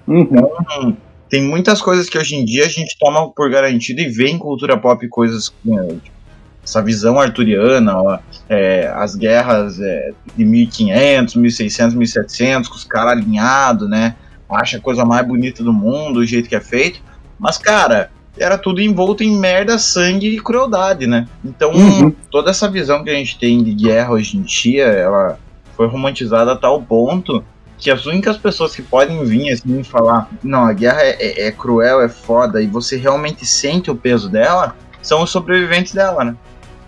Uhum. 0.07 0.95
Tem 1.29 1.41
muitas 1.43 1.81
coisas 1.81 2.09
que 2.09 2.17
hoje 2.17 2.35
em 2.35 2.43
dia 2.43 2.65
a 2.65 2.69
gente 2.69 2.97
toma 2.99 3.29
por 3.29 3.49
garantido 3.49 4.01
e 4.01 4.09
vê 4.09 4.29
em 4.29 4.37
cultura 4.37 4.77
pop 4.77 5.07
coisas 5.07 5.49
com 5.49 5.87
tipo, 5.99 6.17
essa 6.63 6.81
visão 6.81 7.19
arturiana, 7.19 7.97
ó, 7.97 8.19
é, 8.47 8.91
as 8.95 9.15
guerras 9.15 9.79
é, 9.79 10.11
de 10.35 10.43
1500, 10.43 11.35
1600, 11.35 11.95
1700, 11.95 12.69
com 12.69 12.75
os 12.75 12.83
caras 12.83 13.13
alinhados, 13.13 13.89
né? 13.89 14.15
Acha 14.49 14.77
a 14.77 14.81
coisa 14.81 15.05
mais 15.05 15.25
bonita 15.27 15.63
do 15.63 15.71
mundo, 15.71 16.19
o 16.19 16.25
jeito 16.25 16.49
que 16.49 16.55
é 16.55 16.59
feito. 16.59 17.01
Mas, 17.37 17.57
cara, 17.57 18.09
era 18.37 18.57
tudo 18.57 18.81
envolto 18.81 19.23
em 19.23 19.37
merda, 19.37 19.77
sangue 19.77 20.27
e 20.27 20.39
crueldade, 20.39 21.05
né? 21.05 21.27
Então, 21.45 21.71
Uhum. 21.71 22.11
toda 22.31 22.49
essa 22.49 22.69
visão 22.69 23.03
que 23.03 23.09
a 23.09 23.13
gente 23.13 23.37
tem 23.37 23.63
de 23.63 23.73
guerra 23.73 24.11
hoje 24.11 24.37
em 24.37 24.41
dia, 24.41 24.85
ela 24.85 25.37
foi 25.75 25.87
romantizada 25.87 26.53
a 26.53 26.55
tal 26.55 26.81
ponto 26.81 27.43
que 27.79 27.89
as 27.89 28.05
únicas 28.05 28.37
pessoas 28.37 28.75
que 28.75 28.81
podem 28.81 29.23
vir 29.23 29.51
assim 29.53 29.79
e 29.79 29.83
falar, 29.83 30.29
não, 30.43 30.65
a 30.65 30.73
guerra 30.73 31.01
é, 31.01 31.15
é- 31.19 31.47
é 31.47 31.51
cruel, 31.51 32.01
é 32.01 32.09
foda, 32.09 32.61
e 32.61 32.67
você 32.67 32.97
realmente 32.97 33.45
sente 33.45 33.89
o 33.89 33.95
peso 33.95 34.29
dela, 34.29 34.75
são 35.01 35.23
os 35.23 35.29
sobreviventes 35.29 35.93
dela, 35.93 36.23
né? 36.25 36.35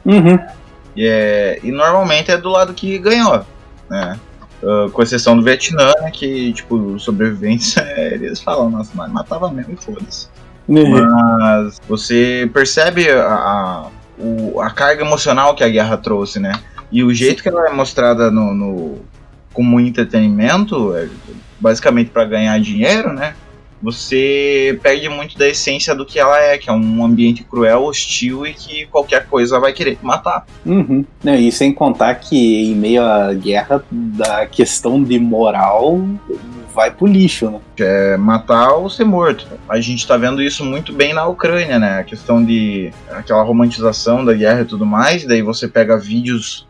Uhum. 0.05 0.37
E, 0.95 1.07
é- 1.07 1.59
e 1.63 1.71
normalmente 1.71 2.29
é 2.31 2.37
do 2.37 2.49
lado 2.49 2.73
que 2.73 2.97
ganhou, 2.97 3.45
né? 3.89 4.19
Ah, 4.63 4.87
com 4.91 5.01
exceção 5.01 5.35
do 5.35 5.43
Vietnã, 5.43 5.91
né, 6.01 6.11
que, 6.11 6.53
tipo, 6.53 6.75
os 6.75 7.03
sobreviventes, 7.03 7.75
é, 7.77 8.13
eles 8.13 8.39
falam, 8.41 8.69
nossa, 8.69 8.91
mas 8.93 9.11
matava 9.11 9.49
mesmo 9.49 9.73
e 9.73 9.77
foda-se. 9.77 10.27
Uhum. 10.67 11.01
Mas 11.39 11.81
você 11.87 12.49
percebe 12.53 13.09
a, 13.09 13.25
a, 13.33 13.87
a 14.63 14.69
carga 14.69 15.03
emocional 15.03 15.55
que 15.55 15.63
a 15.63 15.69
guerra 15.69 15.97
trouxe, 15.97 16.39
né? 16.39 16.51
E 16.91 17.03
o 17.03 17.13
jeito 17.13 17.41
que 17.41 17.49
ela 17.49 17.67
é 17.67 17.73
mostrada 17.73 18.29
no, 18.29 18.53
no- 18.53 18.99
como 19.53 19.79
entretenimento, 19.79 20.95
é, 20.95 21.09
basicamente 21.59 22.09
para 22.09 22.25
ganhar 22.25 22.59
dinheiro, 22.59 23.13
né? 23.13 23.35
Você 23.81 24.79
perde 24.83 25.09
muito 25.09 25.37
da 25.37 25.47
essência 25.47 25.95
do 25.95 26.05
que 26.05 26.19
ela 26.19 26.39
é, 26.39 26.57
que 26.57 26.69
é 26.69 26.73
um 26.73 27.03
ambiente 27.03 27.43
cruel, 27.43 27.83
hostil 27.83 28.45
e 28.45 28.53
que 28.53 28.85
qualquer 28.85 29.25
coisa 29.25 29.59
vai 29.59 29.73
querer 29.73 29.95
te 29.95 30.05
matar. 30.05 30.45
Uhum. 30.63 31.03
E 31.25 31.51
sem 31.51 31.73
contar 31.73 32.13
que 32.15 32.71
em 32.71 32.75
meio 32.75 33.03
à 33.03 33.33
guerra, 33.33 33.83
da 33.91 34.45
questão 34.45 35.03
de 35.03 35.17
moral 35.17 35.99
vai 36.73 36.91
pro 36.91 37.07
lixo, 37.07 37.49
né? 37.49 37.59
É 37.79 38.17
matar 38.17 38.73
ou 38.73 38.89
ser 38.89 39.03
morto. 39.03 39.47
A 39.67 39.79
gente 39.79 40.07
tá 40.07 40.15
vendo 40.15 40.41
isso 40.41 40.63
muito 40.63 40.93
bem 40.93 41.13
na 41.13 41.25
Ucrânia, 41.25 41.79
né? 41.79 41.99
A 41.99 42.03
questão 42.03 42.43
de 42.43 42.91
aquela 43.09 43.41
romantização 43.41 44.23
da 44.23 44.33
guerra 44.33 44.61
e 44.61 44.65
tudo 44.65 44.85
mais, 44.85 45.25
daí 45.25 45.41
você 45.41 45.67
pega 45.67 45.97
vídeos 45.97 46.67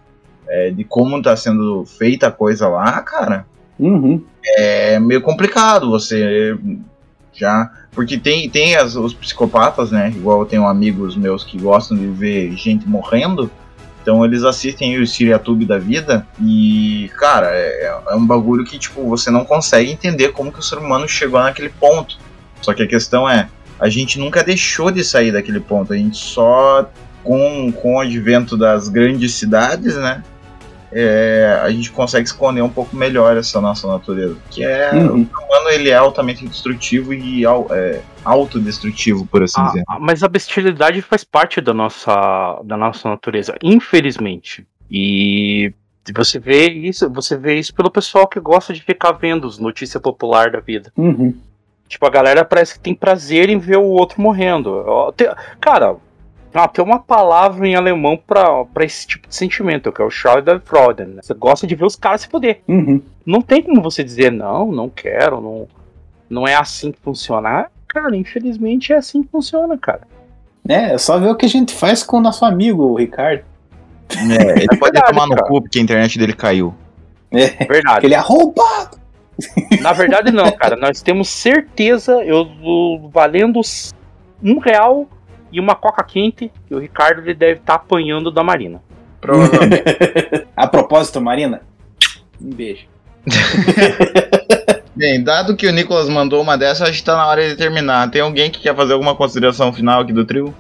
é, 0.52 0.70
de 0.70 0.84
como 0.84 1.22
tá 1.22 1.36
sendo 1.36 1.86
feita 1.86 2.28
a 2.28 2.32
coisa 2.32 2.68
lá, 2.68 3.02
cara. 3.02 3.46
Uhum. 3.80 4.22
É 4.58 5.00
meio 5.00 5.22
complicado 5.22 5.90
você 5.90 6.58
já. 7.34 7.72
Porque 7.92 8.18
tem, 8.18 8.50
tem 8.50 8.76
as- 8.76 8.96
os 8.96 9.14
psicopatas, 9.14 9.92
né? 9.92 10.10
Igual 10.16 10.42
eu 10.42 10.46
tenho 10.46 10.68
amigos 10.68 11.16
meus 11.16 11.44
que 11.44 11.58
gostam 11.58 11.98
de 11.98 12.06
ver 12.08 12.52
gente 12.58 12.88
morrendo. 12.88 13.50
Então 14.02 14.26
eles 14.26 14.44
assistem 14.44 15.00
o 15.00 15.06
Siriatube 15.08 15.64
da 15.64 15.78
vida 15.78 16.26
e, 16.42 17.10
cara, 17.18 17.50
é, 17.52 18.02
é 18.10 18.16
um 18.16 18.26
bagulho 18.26 18.66
que, 18.66 18.78
tipo, 18.80 19.08
você 19.08 19.30
não 19.30 19.46
consegue 19.46 19.92
entender 19.92 20.30
como 20.30 20.52
que 20.52 20.60
o 20.60 20.64
ser 20.64 20.80
humano 20.80 21.08
chegou 21.08 21.40
naquele 21.40 21.70
ponto. 21.70 22.18
Só 22.62 22.74
que 22.74 22.82
a 22.82 22.88
questão 22.88 23.30
é, 23.30 23.48
a 23.80 23.90
gente 23.90 24.20
nunca 24.20 24.44
deixou 24.44 24.90
de 24.92 25.04
sair 25.04 25.32
daquele 25.32 25.60
ponto, 25.60 25.94
a 25.94 25.98
gente 25.98 26.18
só, 26.18 26.90
com, 27.24 27.72
com 27.72 27.96
o 27.96 28.00
advento 28.00 28.58
das 28.58 28.90
grandes 28.90 29.36
cidades, 29.36 29.96
né, 29.96 30.24
é, 30.92 31.60
a 31.64 31.70
gente 31.70 31.92
consegue 31.92 32.26
esconder 32.28 32.62
um 32.62 32.70
pouco 32.70 32.96
melhor 32.96 33.38
essa 33.38 33.60
nossa 33.62 33.88
natureza. 33.88 34.36
Que 34.50 34.64
é, 34.64 34.92
Uhum. 34.94 35.28
o 35.40 35.46
humano, 35.46 35.70
ele 35.72 35.90
é 35.90 35.96
altamente 35.96 36.46
destrutivo 36.48 37.14
e 37.14 37.44
é, 37.46 38.02
autodestrutivo, 38.26 39.26
por 39.26 39.44
assim 39.44 39.60
Ah, 39.62 39.68
dizer. 39.68 39.84
ah, 39.88 39.98
mas 40.00 40.24
a 40.24 40.28
bestialidade 40.28 41.02
faz 41.02 41.24
parte 41.24 41.62
da 41.62 41.74
nossa, 41.74 42.60
da 42.64 42.76
nossa 42.78 43.10
natureza, 43.10 43.56
infelizmente. 43.64 44.66
E 44.90 45.74
você 46.14 46.40
vê 46.40 46.70
isso, 46.70 47.10
você 47.10 47.38
vê 47.38 47.56
isso 47.60 47.74
pelo 47.74 47.90
pessoal 47.92 48.28
que 48.28 48.40
gosta 48.40 48.74
de 48.74 48.82
ficar 48.82 49.14
vendo 49.14 49.46
os 49.46 49.58
notícias 49.60 50.02
popular 50.02 50.52
da 50.52 50.60
vida. 50.60 50.92
Uhum. 50.98 51.34
Tipo, 51.88 52.06
a 52.06 52.10
galera 52.10 52.44
parece 52.46 52.74
que 52.76 52.80
tem 52.80 52.96
prazer 52.96 53.50
em 53.50 53.58
ver 53.60 53.78
o 53.78 53.84
outro 53.84 54.22
morrendo. 54.22 54.84
Cara, 55.60 55.96
ah, 56.54 56.68
tem 56.68 56.84
uma 56.84 57.00
palavra 57.00 57.68
em 57.68 57.76
alemão 57.76 58.18
pra, 58.18 58.66
pra 58.66 58.84
esse 58.86 59.06
tipo 59.08 59.28
de 59.28 59.36
sentimento, 59.36 59.92
que 59.92 60.02
é 60.02 60.06
o 60.06 60.10
Schadenfreude. 60.10 61.04
Né? 61.06 61.22
Você 61.22 61.34
gosta 61.34 61.66
de 61.68 61.76
ver 61.76 61.86
os 61.86 61.96
caras 61.96 62.22
se 62.22 62.30
poder. 62.30 62.62
Uhum. 62.68 63.02
Não 63.26 63.42
tem 63.42 63.62
como 63.62 63.82
você 63.82 64.04
dizer, 64.04 64.32
não, 64.32 64.72
não 64.72 64.90
quero, 64.90 65.40
não, 65.42 65.68
não 66.30 66.48
é 66.48 66.56
assim 66.56 66.92
que 66.92 67.00
funciona. 67.00 67.68
Cara, 67.88 68.16
infelizmente 68.16 68.94
é 68.94 68.98
assim 68.98 69.22
que 69.24 69.30
funciona, 69.30 69.78
cara. 69.78 70.02
É, 70.68 70.94
é 70.94 70.98
só 70.98 71.18
ver 71.20 71.30
o 71.30 71.36
que 71.36 71.46
a 71.46 71.50
gente 71.50 71.74
faz 71.74 72.04
com 72.04 72.18
o 72.18 72.22
nosso 72.22 72.46
amigo, 72.46 72.84
o 72.84 72.96
Ricardo. 72.96 73.44
É, 74.10 74.64
ele 74.64 74.68
pode 74.80 74.92
verdade, 74.94 75.08
tomar 75.14 75.28
no 75.28 75.36
cara. 75.36 75.48
cu 75.48 75.62
porque 75.62 75.80
a 75.80 75.82
internet 75.82 76.18
dele 76.20 76.34
caiu. 76.34 76.74
É, 77.32 77.48
Verdade. 77.66 78.06
ele 78.06 78.14
é 78.14 78.20
roubado. 78.20 79.00
Na 79.82 79.94
verdade, 79.94 80.32
não, 80.32 80.52
cara. 80.52 80.76
Nós 80.80 81.02
temos 81.02 81.30
certeza, 81.30 82.24
eu 82.24 82.44
do- 82.44 83.10
valendo 83.12 83.60
um 84.44 84.60
real 84.60 85.08
e 85.52 85.60
uma 85.60 85.76
coca 85.76 86.04
quente, 86.04 86.52
que 86.68 86.74
o 86.74 86.80
Ricardo 86.80 87.22
ele 87.22 87.34
deve 87.34 87.60
estar 87.60 87.76
apanhando 87.76 88.32
da 88.32 88.44
Marina. 88.44 88.82
Provavelmente. 89.20 89.84
A 90.56 90.68
propósito, 90.68 91.22
Marina, 91.22 91.62
um 92.42 92.50
beijo. 92.50 92.88
Bem, 94.96 95.24
dado 95.24 95.56
que 95.56 95.68
o 95.68 95.72
Nicolas 95.72 96.10
mandou 96.10 96.42
uma 96.42 96.58
dessa, 96.58 96.84
acho 96.84 97.00
que 97.00 97.04
tá 97.04 97.16
na 97.16 97.28
hora 97.28 97.48
de 97.48 97.56
terminar. 97.56 98.10
Tem 98.12 98.22
alguém 98.22 98.52
que 98.52 98.60
quer 98.60 98.76
fazer 98.76 98.94
alguma 98.94 99.16
consideração 99.16 99.72
final 99.72 100.02
aqui 100.02 100.12
do 100.12 100.26
trio? 100.26 100.54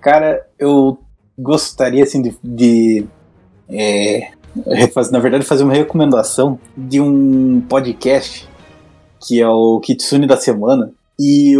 Cara, 0.00 0.46
eu 0.58 0.98
gostaria 1.38 2.02
assim 2.02 2.22
de, 2.22 2.36
de 2.42 3.06
é, 3.68 4.30
na 5.10 5.18
verdade 5.18 5.44
fazer 5.44 5.64
uma 5.64 5.72
recomendação 5.72 6.58
de 6.76 7.00
um 7.00 7.60
podcast 7.62 8.48
que 9.20 9.40
é 9.40 9.48
o 9.48 9.80
Kitsune 9.80 10.26
da 10.26 10.36
semana 10.36 10.92
e 11.18 11.54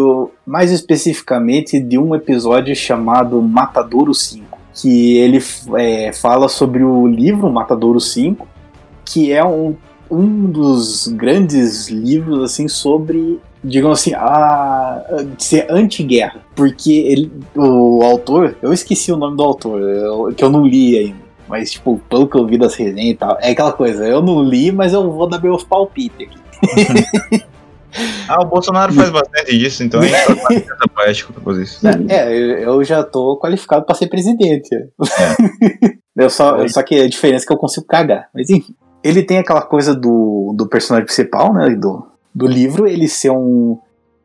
mais 0.46 0.70
especificamente 0.70 1.78
de 1.80 1.98
um 1.98 2.14
episódio 2.14 2.74
chamado 2.74 3.40
Matadouro 3.40 4.14
5 4.14 4.58
que 4.74 5.18
ele 5.18 5.38
é, 5.76 6.12
fala 6.12 6.48
sobre 6.48 6.82
o 6.82 7.06
livro 7.06 7.50
Matadouro 7.52 8.00
5 8.00 8.46
que 9.04 9.32
é 9.32 9.44
um, 9.44 9.76
um 10.10 10.46
dos 10.46 11.08
grandes 11.08 11.88
livros 11.88 12.42
assim 12.42 12.68
sobre 12.68 13.38
digamos 13.64 14.00
assim, 14.00 14.12
a, 14.14 15.04
ser 15.38 15.66
anti-guerra. 15.70 16.40
Porque 16.56 16.92
ele, 16.92 17.30
o 17.54 18.02
autor, 18.02 18.56
eu 18.60 18.72
esqueci 18.72 19.12
o 19.12 19.16
nome 19.16 19.36
do 19.36 19.42
autor, 19.44 19.80
eu- 19.80 20.34
que 20.36 20.42
eu 20.42 20.50
não 20.50 20.66
li 20.66 20.98
ainda. 20.98 21.22
Mas, 21.48 21.70
tipo, 21.70 22.00
pelo 22.08 22.26
que 22.26 22.36
eu 22.36 22.44
vi 22.44 22.58
das 22.58 22.74
resenhas 22.74 23.12
e 23.12 23.14
tal, 23.14 23.38
é 23.40 23.50
aquela 23.50 23.72
coisa, 23.72 24.04
eu 24.04 24.20
não 24.20 24.42
li, 24.42 24.72
mas 24.72 24.92
eu 24.92 25.12
vou 25.12 25.28
dar 25.28 25.40
meus 25.40 25.62
palpites 25.62 26.26
aqui. 26.26 27.44
Ah, 28.28 28.42
o 28.42 28.46
Bolsonaro 28.46 28.92
faz 28.92 29.10
bastante 29.10 29.56
disso, 29.56 29.82
então 29.82 30.00
a 30.00 30.06
gente 30.06 30.26
tá 30.26 30.34
bastante 30.34 30.88
poético 30.94 31.32
pra 31.32 31.42
fazer 31.42 31.62
isso. 31.62 31.86
É, 32.08 32.32
eu, 32.32 32.58
eu 32.58 32.84
já 32.84 33.02
tô 33.02 33.38
qualificado 33.38 33.84
pra 33.84 33.94
ser 33.94 34.08
presidente. 34.08 34.68
eu 36.16 36.30
só, 36.30 36.58
Oi. 36.58 36.68
só 36.68 36.82
que 36.82 37.00
a 37.00 37.08
diferença 37.08 37.44
é 37.44 37.46
que 37.46 37.52
eu 37.52 37.58
consigo 37.58 37.86
cagar. 37.86 38.28
Mas 38.34 38.48
enfim. 38.50 38.74
Ele 39.04 39.22
tem 39.22 39.38
aquela 39.38 39.62
coisa 39.62 39.94
do, 39.94 40.54
do 40.56 40.68
personagem 40.68 41.06
principal, 41.06 41.52
né? 41.52 41.70
Do, 41.70 42.06
do 42.34 42.46
livro, 42.46 42.86
ele 42.86 43.08
ser 43.08 43.30
um, 43.30 43.78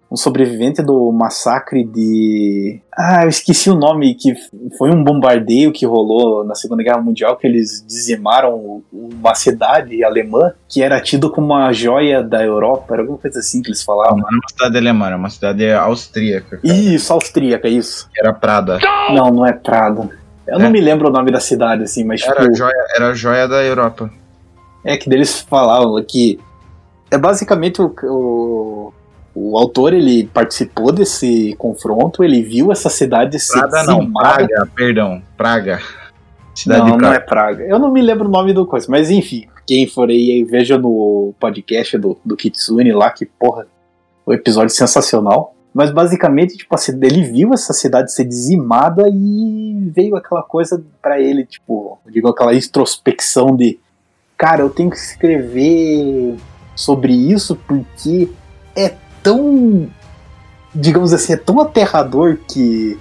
um 0.09 0.15
sobrevivente 0.15 0.81
do 0.81 1.11
massacre 1.11 1.83
de. 1.83 2.79
Ah, 2.97 3.23
eu 3.23 3.29
esqueci 3.29 3.69
o 3.69 3.75
nome, 3.75 4.15
que 4.15 4.33
foi 4.77 4.89
um 4.89 5.03
bombardeio 5.03 5.71
que 5.73 5.85
rolou 5.85 6.45
na 6.45 6.55
Segunda 6.55 6.81
Guerra 6.81 7.01
Mundial, 7.01 7.35
que 7.35 7.45
eles 7.45 7.83
dizimaram 7.85 8.81
uma 8.91 9.35
cidade 9.35 10.03
alemã 10.03 10.53
que 10.69 10.81
era 10.81 11.01
tido 11.01 11.29
como 11.29 11.47
uma 11.47 11.71
joia 11.73 12.23
da 12.23 12.41
Europa, 12.43 12.93
era 12.93 13.01
alguma 13.03 13.17
coisa 13.19 13.39
assim 13.39 13.61
que 13.61 13.67
eles 13.69 13.85
Não, 13.85 13.95
falavam. 13.95 14.17
não 14.19 14.27
é 14.27 14.31
uma 14.31 14.49
cidade 14.49 14.77
alemã, 14.77 15.09
é 15.09 15.15
uma 15.15 15.29
cidade 15.29 15.71
austríaca, 15.71 16.57
cara, 16.57 16.73
Isso, 16.73 17.11
austríaca, 17.13 17.67
isso. 17.67 18.09
era 18.17 18.31
Prada. 18.33 18.79
Não, 19.13 19.29
não 19.29 19.45
é 19.45 19.51
Prado. 19.53 20.09
Eu 20.47 20.57
não 20.57 20.67
É. 20.67 20.69
me 20.69 20.79
lembro 20.79 21.09
o 21.09 21.11
nome 21.11 21.29
da 21.31 21.41
cidade, 21.41 21.83
assim, 21.83 22.05
mas 22.05 22.21
tipo, 22.21 22.31
Era 22.31 22.49
a 22.49 22.53
joia, 22.53 22.85
era 22.95 23.13
joia 23.13 23.47
da 23.47 23.61
Europa. 23.61 24.09
é 24.85 24.95
que 24.95 25.09
deles 25.09 25.41
falavam 25.41 26.01
que 26.07 26.39
é 27.11 27.17
basicamente 27.17 27.81
o, 27.81 27.93
o, 28.03 28.93
o 29.39 29.55
autor 29.55 29.93
ele 29.93 30.25
participou 30.33 30.91
desse 30.91 31.55
confronto, 31.59 32.23
ele 32.23 32.41
viu 32.41 32.71
essa 32.71 32.89
cidade 32.89 33.39
ser 33.39 33.59
Prada 33.59 33.83
não. 33.83 34.11
Praga, 34.11 34.67
perdão, 34.75 35.21
Praga. 35.37 35.79
Cidade 36.55 36.79
Não, 36.79 36.85
de 36.87 36.91
não 36.93 36.97
Praga. 36.97 37.15
é 37.15 37.19
Praga. 37.19 37.63
Eu 37.65 37.77
não 37.77 37.91
me 37.91 38.01
lembro 38.01 38.27
o 38.27 38.31
nome 38.31 38.51
do 38.51 38.65
coisa, 38.65 38.87
mas 38.89 39.11
enfim, 39.11 39.47
quem 39.67 39.85
for 39.85 40.09
aí, 40.09 40.43
veja 40.43 40.75
no 40.75 41.35
podcast 41.39 41.95
do, 41.99 42.17
do 42.25 42.35
Kitsune 42.35 42.91
lá, 42.93 43.11
que 43.11 43.27
porra, 43.27 43.67
o 44.25 44.33
episódio 44.33 44.73
sensacional. 44.73 45.53
Mas 45.71 45.91
basicamente, 45.91 46.57
tipo 46.57 46.73
assim, 46.73 46.93
ele 46.99 47.21
viu 47.21 47.53
essa 47.53 47.73
cidade 47.73 48.11
ser 48.11 48.25
dizimada 48.25 49.03
e 49.07 49.91
veio 49.95 50.15
aquela 50.15 50.41
coisa 50.41 50.83
pra 50.99 51.21
ele, 51.21 51.45
tipo, 51.45 51.99
digo 52.09 52.27
aquela 52.27 52.55
introspecção 52.55 53.55
de, 53.55 53.77
cara, 54.35 54.61
eu 54.61 54.69
tenho 54.71 54.89
que 54.89 54.97
escrever 54.97 56.35
sobre 56.75 57.13
isso 57.13 57.55
porque 57.67 58.29
é 58.75 58.95
tão, 59.27 59.89
digamos 60.73 61.13
assim, 61.13 61.33
é 61.33 61.37
tão 61.37 61.59
aterrador 61.59 62.37
que 62.47 62.97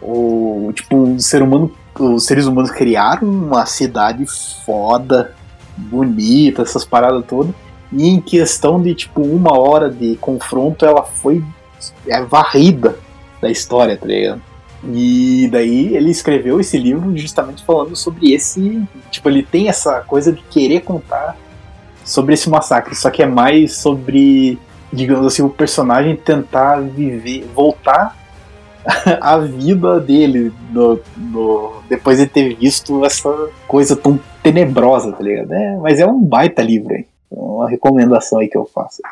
o 0.00 0.72
tipo 0.74 0.96
o 0.96 1.20
ser 1.20 1.42
humano, 1.42 1.70
os 1.98 2.24
seres 2.24 2.46
humanos 2.46 2.70
criaram 2.70 3.28
uma 3.28 3.66
cidade 3.66 4.24
foda, 4.64 5.34
bonita, 5.76 6.62
essas 6.62 6.84
paradas 6.84 7.24
todas. 7.26 7.54
E 7.92 8.08
em 8.08 8.20
questão 8.20 8.80
de 8.80 8.94
tipo 8.94 9.20
uma 9.20 9.58
hora 9.58 9.90
de 9.90 10.16
confronto, 10.16 10.86
ela 10.86 11.02
foi 11.02 11.44
é, 12.06 12.22
varrida 12.22 12.96
da 13.40 13.50
história, 13.50 13.96
tá 13.96 14.06
ligado? 14.06 14.40
E 14.84 15.48
daí 15.50 15.94
ele 15.96 16.10
escreveu 16.10 16.60
esse 16.60 16.78
livro 16.78 17.16
justamente 17.16 17.64
falando 17.64 17.94
sobre 17.96 18.32
esse. 18.32 18.82
Tipo, 19.10 19.28
ele 19.28 19.42
tem 19.42 19.68
essa 19.68 20.00
coisa 20.00 20.32
de 20.32 20.42
querer 20.42 20.80
contar 20.80 21.36
sobre 22.04 22.34
esse 22.34 22.48
massacre, 22.48 22.94
só 22.94 23.10
que 23.10 23.22
é 23.22 23.26
mais 23.26 23.76
sobre, 23.76 24.58
digamos 24.96 25.26
assim, 25.26 25.42
o 25.42 25.48
personagem 25.50 26.16
tentar 26.16 26.80
viver, 26.80 27.44
voltar 27.54 28.16
a 29.20 29.38
vida 29.38 30.00
dele 30.00 30.52
no, 30.70 31.00
no- 31.16 31.82
depois 31.88 32.18
de 32.18 32.26
ter 32.26 32.54
visto 32.56 33.04
essa 33.04 33.30
coisa 33.68 33.94
tão 33.94 34.18
tenebrosa, 34.42 35.12
tá 35.12 35.22
ligado? 35.22 35.52
É, 35.52 35.76
mas 35.76 36.00
é 36.00 36.06
um 36.06 36.20
baita 36.20 36.62
livro, 36.62 36.94
hein? 36.94 37.06
Uma 37.30 37.68
recomendação 37.68 38.38
aí 38.38 38.48
que 38.48 38.56
eu 38.56 38.64
faço. 38.64 39.02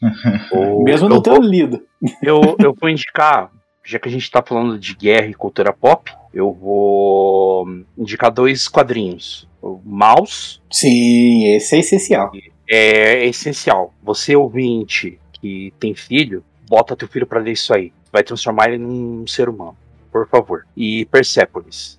Mesmo 0.84 1.06
eu 1.06 1.10
não 1.10 1.22
tendo 1.22 1.40
lido. 1.42 1.82
Eu, 2.22 2.54
eu 2.60 2.72
vou 2.80 2.88
indicar, 2.88 3.50
já 3.84 3.98
que 3.98 4.08
a 4.08 4.12
gente 4.12 4.30
tá 4.30 4.40
falando 4.40 4.78
de 4.78 4.94
guerra 4.94 5.26
e 5.26 5.34
cultura 5.34 5.72
pop, 5.72 6.12
eu 6.32 6.52
vou 6.52 7.66
indicar 7.98 8.30
dois 8.30 8.68
quadrinhos. 8.68 9.48
O 9.60 9.80
Mouse 9.84 10.60
Sim, 10.70 11.46
esse 11.56 11.74
é 11.74 11.80
essencial. 11.80 12.30
É 12.68 13.24
essencial. 13.26 13.94
Você, 14.02 14.36
ouvinte 14.36 15.18
que 15.40 15.72
tem 15.78 15.94
filho, 15.94 16.42
bota 16.68 16.96
teu 16.96 17.08
filho 17.08 17.26
pra 17.26 17.40
ler 17.40 17.52
isso 17.52 17.72
aí. 17.74 17.92
Vai 18.12 18.22
transformar 18.22 18.68
ele 18.68 18.78
num 18.78 19.26
ser 19.26 19.48
humano. 19.48 19.76
Por 20.10 20.28
favor. 20.28 20.66
E 20.76 21.04
Persepolis. 21.06 21.98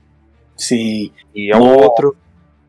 Sim. 0.57 1.11
E 1.33 1.51
é 1.51 1.55
o 1.55 1.59
Nossa. 1.59 1.81
outro. 1.83 2.17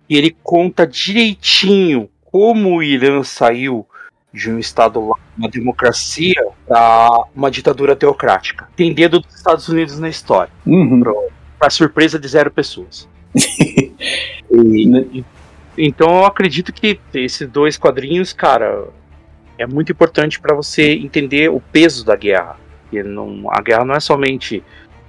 E 0.09 0.16
ele 0.16 0.36
conta 0.42 0.86
direitinho 0.86 2.09
como 2.24 2.76
o 2.76 2.82
Irã 2.82 3.22
saiu 3.22 3.86
de 4.32 4.48
um 4.51 4.59
estado 4.61 5.05
lá, 5.09 5.16
uma 5.36 5.48
democracia, 5.48 6.46
pra 6.66 7.09
uma 7.34 7.51
ditadura 7.51 7.96
teocrática. 7.96 8.68
Tem 8.76 8.94
dedo 8.94 9.18
dos 9.20 9.34
Estados 9.34 9.68
Unidos 9.68 9.98
na 9.98 10.09
história. 10.09 10.53
Uhum. 10.64 11.03
Pra 11.59 11.68
surpresa 11.68 12.18
de 12.18 12.28
zero 12.28 12.51
pessoas. 12.51 13.09
E- 14.53 15.24
então 15.76 16.18
eu 16.18 16.24
acredito 16.24 16.72
que 16.72 17.00
esses 17.14 17.48
dois 17.48 17.76
quadrinhos, 17.76 18.32
cara, 18.32 18.88
é 19.58 19.66
muito 19.66 19.92
importante 19.92 20.40
pra 20.40 20.54
você 20.54 20.92
entender 20.92 21.50
o 21.50 21.60
peso 21.60 22.04
da 22.04 22.16
guerra. 22.16 22.56
E 22.92 23.02
não, 23.02 23.50
a 23.50 23.60
guerra 23.60 23.84
não 23.84 23.94
é 23.94 24.00
somente 24.00 24.62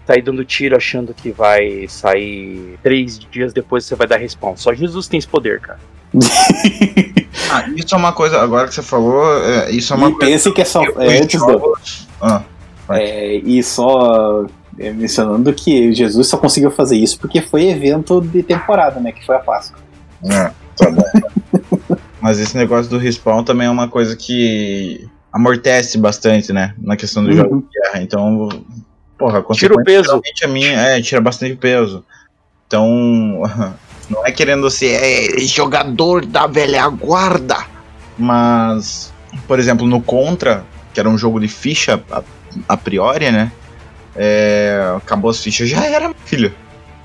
sair 0.05 0.22
dando 0.22 0.43
tiro 0.43 0.76
achando 0.76 1.14
que 1.14 1.32
vai 1.32 1.88
sair 1.88 2.78
três 2.84 3.18
dias 3.18 3.53
depois 3.53 3.86
você 3.86 3.95
vai 3.95 4.07
dar 4.07 4.18
respawn. 4.18 4.55
Só 4.57 4.74
Jesus 4.74 5.07
tem 5.07 5.18
esse 5.18 5.28
poder, 5.28 5.59
cara. 5.59 5.80
Ah, 7.53 7.68
isso 7.76 7.93
é 7.93 7.97
uma 7.97 8.14
coisa, 8.14 8.39
agora 8.41 8.68
que 8.68 8.74
você 8.74 8.82
falou, 8.82 9.43
é, 9.43 9.72
isso 9.72 9.93
é 9.93 9.97
uma 9.97 10.09
e 10.09 10.14
coisa. 10.14 10.32
pense 10.32 10.51
que 10.53 10.62
é 10.62 10.66
só. 10.66 10.82
É, 10.84 11.20
antes 11.20 11.39
do, 11.39 11.78
Ah, 12.22 12.43
é, 12.91 13.36
e 13.36 13.62
só 13.62 14.45
é, 14.80 14.91
mencionando 14.91 15.51
que 15.53 15.91
Jesus 15.91 16.28
só 16.28 16.38
conseguiu 16.38 16.72
fazer 16.72 16.95
isso 16.97 17.20
porque 17.20 17.41
foi 17.41 17.70
evento 17.70 18.22
de 18.22 18.41
temporada, 18.41 19.01
né? 19.01 19.12
Que 19.12 19.26
foi 19.26 19.36
a 19.36 19.39
Páscoa. 19.39 19.78
É, 20.26 20.52
tá 20.78 20.90
bom. 20.92 21.04
Mas 22.22 22.40
esse 22.40 22.56
negócio 22.58 22.90
do 22.90 22.98
respawn 22.98 23.44
também 23.44 23.68
é 23.68 23.70
uma 23.70 23.88
coisa 23.88 24.16
que 24.16 25.08
amortece 25.34 25.98
bastante, 25.98 26.54
né? 26.54 26.76
Na 26.78 26.96
questão 26.96 27.24
do 27.24 27.30
Uhum. 27.32 27.36
jogo 27.38 27.62
de 27.62 27.80
guerra. 27.80 28.04
Então, 28.04 28.50
porra, 29.18 29.44
Tira 29.54 29.74
o 29.74 29.84
peso. 29.84 30.22
a 30.44 30.48
minha 30.48 30.72
é, 30.80 31.02
tira 31.02 31.20
bastante 31.22 31.56
peso. 31.56 32.06
Então, 32.68 33.42
não 34.10 34.26
é 34.26 34.32
querendo 34.32 34.70
ser 34.70 35.00
é, 35.02 35.40
jogador 35.42 36.26
da 36.26 36.46
velha 36.48 36.88
guarda, 36.90 37.58
mas, 38.18 39.12
por 39.48 39.58
exemplo, 39.60 39.88
no 39.88 40.02
Contra, 40.02 40.64
que 40.94 41.00
era 41.00 41.10
um 41.10 41.18
jogo 41.18 41.40
de 41.40 41.48
ficha 41.48 42.02
a, 42.12 42.22
a 42.68 42.78
priori, 42.78 43.32
né? 43.32 43.52
É, 44.16 44.94
acabou 44.98 45.32
as 45.32 45.42
fichas, 45.42 45.70
já 45.70 45.84
era, 45.86 46.14
filho. 46.26 46.54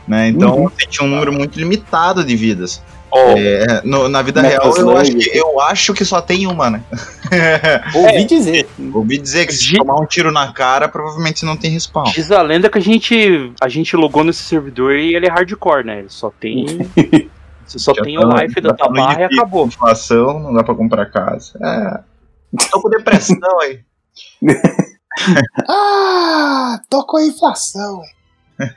Né? 0.07 0.29
Então, 0.29 0.57
Uhum. 0.64 0.71
tinha 0.89 1.07
um 1.07 1.11
número 1.11 1.33
muito 1.33 1.59
limitado 1.59 2.23
de 2.25 2.37
vidas. 2.37 2.83
Ó, 3.11 3.34
É, 3.36 3.80
no- 3.84 4.09
na 4.09 4.20
vida 4.22 4.42
Metal 4.42 4.72
real, 4.72 4.90
eu 4.90 4.96
acho, 4.96 5.16
que, 5.16 5.30
eu 5.38 5.61
acho 5.61 5.94
que 5.94 6.04
só 6.04 6.20
tem 6.20 6.46
uma, 6.46 6.68
né? 6.70 6.82
Ouvi 7.94 8.24
dizer. 8.24 8.68
Ouvi 8.92 9.18
dizer 9.18 9.46
que 9.46 9.54
se 9.54 9.76
tomar 9.76 10.00
um 10.00 10.07
tiro 10.07 10.30
na 10.32 10.52
cara, 10.52 10.88
provavelmente 10.88 11.44
não 11.44 11.57
tem 11.57 11.70
respawn. 11.70 12.04
Diz 12.12 12.30
a 12.32 12.42
lenda 12.42 12.68
que 12.68 12.78
a 12.78 12.82
gente, 12.82 13.52
a 13.61 13.68
gente 13.68 13.96
logou 13.96 14.24
nesse 14.24 14.42
servidor 14.42 14.96
e 14.96 15.14
ele 15.14 15.26
é 15.26 15.30
hardcore, 15.30 15.84
né? 15.84 16.00
Ele 16.00 16.09
só 16.11 16.30
tem. 16.30 16.66
Você 17.64 17.78
só 17.78 17.94
Já 17.94 18.02
tem 18.02 18.18
tá 18.18 18.26
o 18.26 18.36
life 18.38 18.61
da 18.61 18.70
tá 18.70 18.84
tua 18.84 18.88
no 18.88 18.94
barra 18.94 19.20
e 19.20 19.24
acabou. 19.24 19.66
Inflação, 19.66 20.38
não 20.40 20.52
dá 20.52 20.62
pra 20.64 20.74
comprar 20.74 21.07
casa. 21.07 21.52
É. 21.62 22.00
Tô 22.70 22.80
com 22.80 22.90
depressão 22.90 23.61
aí. 23.62 23.80
Ah, 25.68 26.78
tô 26.90 27.04
com 27.07 27.16
a 27.16 27.24
inflação. 27.24 28.00
ué. 28.00 28.68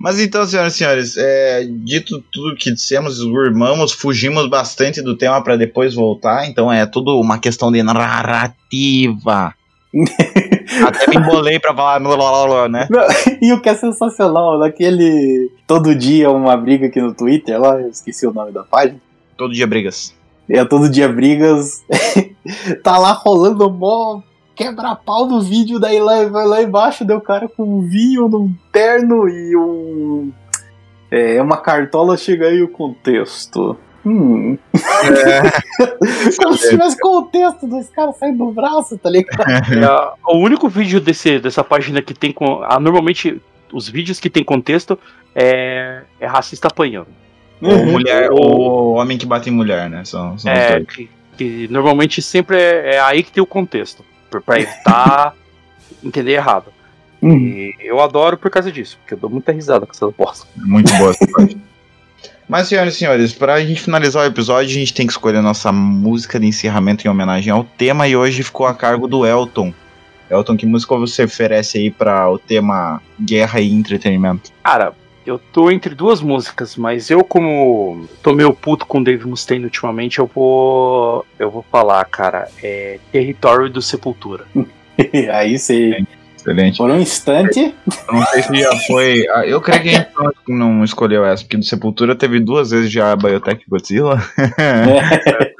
Mas 0.00 0.18
então, 0.18 0.46
senhoras 0.46 0.74
e 0.74 0.78
senhores, 0.78 1.16
é, 1.18 1.62
dito 1.68 2.24
tudo 2.32 2.56
que 2.56 2.72
dissemos, 2.72 3.18
esgurmamos, 3.18 3.92
fugimos 3.92 4.48
bastante 4.48 5.02
do 5.02 5.14
tema 5.14 5.44
pra 5.44 5.56
depois 5.56 5.94
voltar, 5.94 6.48
então 6.48 6.72
é 6.72 6.86
tudo 6.86 7.20
uma 7.20 7.38
questão 7.38 7.70
de 7.70 7.82
narrativa. 7.82 9.54
Até 10.86 11.06
me 11.06 11.16
embolei 11.16 11.58
pra 11.58 11.74
falar, 11.74 12.00
blá, 12.00 12.16
blá, 12.16 12.68
né? 12.70 12.88
Não, 12.88 13.02
e 13.42 13.52
o 13.52 13.60
que 13.60 13.68
é 13.68 13.74
sensacional, 13.74 14.58
naquele. 14.58 15.50
Todo 15.66 15.94
dia 15.94 16.30
uma 16.30 16.56
briga 16.56 16.86
aqui 16.86 16.98
no 16.98 17.12
Twitter, 17.12 17.60
lá, 17.60 17.78
eu 17.78 17.90
esqueci 17.90 18.26
o 18.26 18.32
nome 18.32 18.52
da 18.52 18.62
página. 18.62 18.98
Todo 19.36 19.52
dia 19.52 19.66
brigas. 19.66 20.14
É 20.48 20.64
todo 20.64 20.88
dia 20.88 21.08
brigas. 21.08 21.84
tá 22.82 22.96
lá 22.96 23.12
rolando 23.12 23.70
mó 23.70 24.22
quebra-pau 24.60 25.26
no 25.26 25.40
vídeo, 25.40 25.80
daí 25.80 25.98
lá, 25.98 26.16
lá 26.44 26.62
embaixo, 26.62 27.02
deu 27.02 27.16
o 27.16 27.20
cara 27.22 27.48
com 27.48 27.62
um 27.62 27.80
vinho 27.80 28.28
num 28.28 28.52
terno 28.70 29.26
e 29.26 29.56
um. 29.56 30.30
É, 31.10 31.40
uma 31.40 31.56
cartola 31.56 32.14
chega 32.16 32.46
aí 32.46 32.62
o 32.62 32.68
contexto. 32.68 33.74
Hum. 34.04 34.58
Como 36.42 36.56
se 36.56 36.70
tivesse 36.70 36.98
contexto 37.00 37.66
dos 37.66 37.88
caras 37.88 38.16
saindo 38.18 38.44
do 38.44 38.52
braço, 38.52 38.98
tá 38.98 39.08
ligado? 39.08 39.42
É, 39.42 40.12
o 40.26 40.36
único 40.36 40.68
vídeo 40.68 41.00
desse, 41.00 41.38
dessa 41.38 41.64
página 41.64 42.02
que 42.02 42.12
tem. 42.12 42.30
com- 42.30 42.62
Ah, 42.62 42.78
normalmente, 42.78 43.40
os 43.72 43.88
vídeos 43.88 44.20
que 44.20 44.28
tem 44.28 44.44
contexto 44.44 44.98
é, 45.34 46.02
é 46.20 46.26
racista 46.26 46.68
apanhando. 46.68 47.08
Ou 47.62 47.84
mulher, 47.86 48.30
ou 48.30 48.92
homem 48.94 49.16
que 49.18 49.26
bate 49.26 49.48
em 49.48 49.52
mulher, 49.52 49.88
né? 49.88 50.04
São, 50.04 50.38
são 50.38 50.50
É, 50.52 50.82
que, 50.84 51.10
que 51.36 51.68
normalmente 51.70 52.22
sempre 52.22 52.56
é, 52.58 52.94
é 52.96 53.00
aí 53.00 53.22
que 53.22 53.32
tem 53.32 53.42
o 53.42 53.46
contexto. 53.46 54.02
Pra 54.38 54.60
evitar 54.60 55.34
entender 56.04 56.32
errado. 56.32 56.72
Uhum. 57.20 57.36
E 57.36 57.76
eu 57.80 58.00
adoro 58.00 58.36
por 58.36 58.50
causa 58.50 58.70
disso, 58.70 58.98
porque 59.00 59.14
eu 59.14 59.18
dou 59.18 59.30
muita 59.30 59.52
risada 59.52 59.84
com 59.84 59.92
essas 59.92 60.14
bosta. 60.14 60.46
Muito 60.56 60.92
boa 60.94 61.10
essa 61.10 61.26
parte. 61.26 61.56
Mas, 62.48 62.66
senhoras 62.66 62.94
e 62.94 62.98
senhores, 62.98 63.32
pra 63.32 63.64
gente 63.64 63.80
finalizar 63.80 64.24
o 64.24 64.26
episódio, 64.26 64.70
a 64.70 64.74
gente 64.80 64.92
tem 64.92 65.06
que 65.06 65.12
escolher 65.12 65.40
nossa 65.40 65.70
música 65.70 66.40
de 66.40 66.46
encerramento 66.46 67.06
em 67.06 67.10
homenagem 67.10 67.52
ao 67.52 67.62
tema 67.62 68.08
e 68.08 68.16
hoje 68.16 68.42
ficou 68.42 68.66
a 68.66 68.74
cargo 68.74 69.06
do 69.06 69.24
Elton. 69.24 69.72
Elton, 70.28 70.56
que 70.56 70.66
música 70.66 70.96
você 70.96 71.24
oferece 71.24 71.78
aí 71.78 71.92
para 71.92 72.28
o 72.28 72.38
tema 72.38 73.00
guerra 73.20 73.60
e 73.60 73.70
entretenimento? 73.70 74.50
Cara, 74.64 74.92
eu 75.24 75.38
tô 75.38 75.70
entre 75.70 75.94
duas 75.94 76.20
músicas, 76.20 76.76
mas 76.76 77.10
eu, 77.10 77.22
como 77.22 78.08
tô 78.22 78.34
meio 78.34 78.52
puto 78.52 78.86
com 78.86 78.98
o 78.98 79.04
Dave 79.04 79.26
Mustaine 79.26 79.64
ultimamente, 79.64 80.18
eu 80.18 80.26
vou. 80.26 81.26
Eu 81.38 81.50
vou 81.50 81.64
falar, 81.70 82.04
cara, 82.06 82.48
é 82.62 82.98
Território 83.12 83.68
do 83.68 83.82
Sepultura. 83.82 84.46
Aí 85.32 85.58
você, 85.58 86.04
Excelente. 86.40 86.76
por 86.78 86.90
um 86.90 87.00
instante, 87.00 87.74
Eu 88.08 88.14
não 88.14 88.24
sei 88.26 88.42
se 88.42 88.54
já 88.56 88.76
foi. 88.86 89.24
Eu 89.46 89.60
creio 89.60 89.82
que 89.82 89.88
a 89.88 89.92
gente 89.92 90.08
não- 90.48 90.82
escolheu 90.84 91.24
essa, 91.24 91.42
porque 91.44 91.56
do 91.56 91.64
Sepultura 91.64 92.14
teve 92.16 92.40
duas 92.40 92.70
vezes 92.70 92.90
já 92.90 93.12
a 93.12 93.16
Biotech 93.16 93.62
Godzilla. 93.68 94.20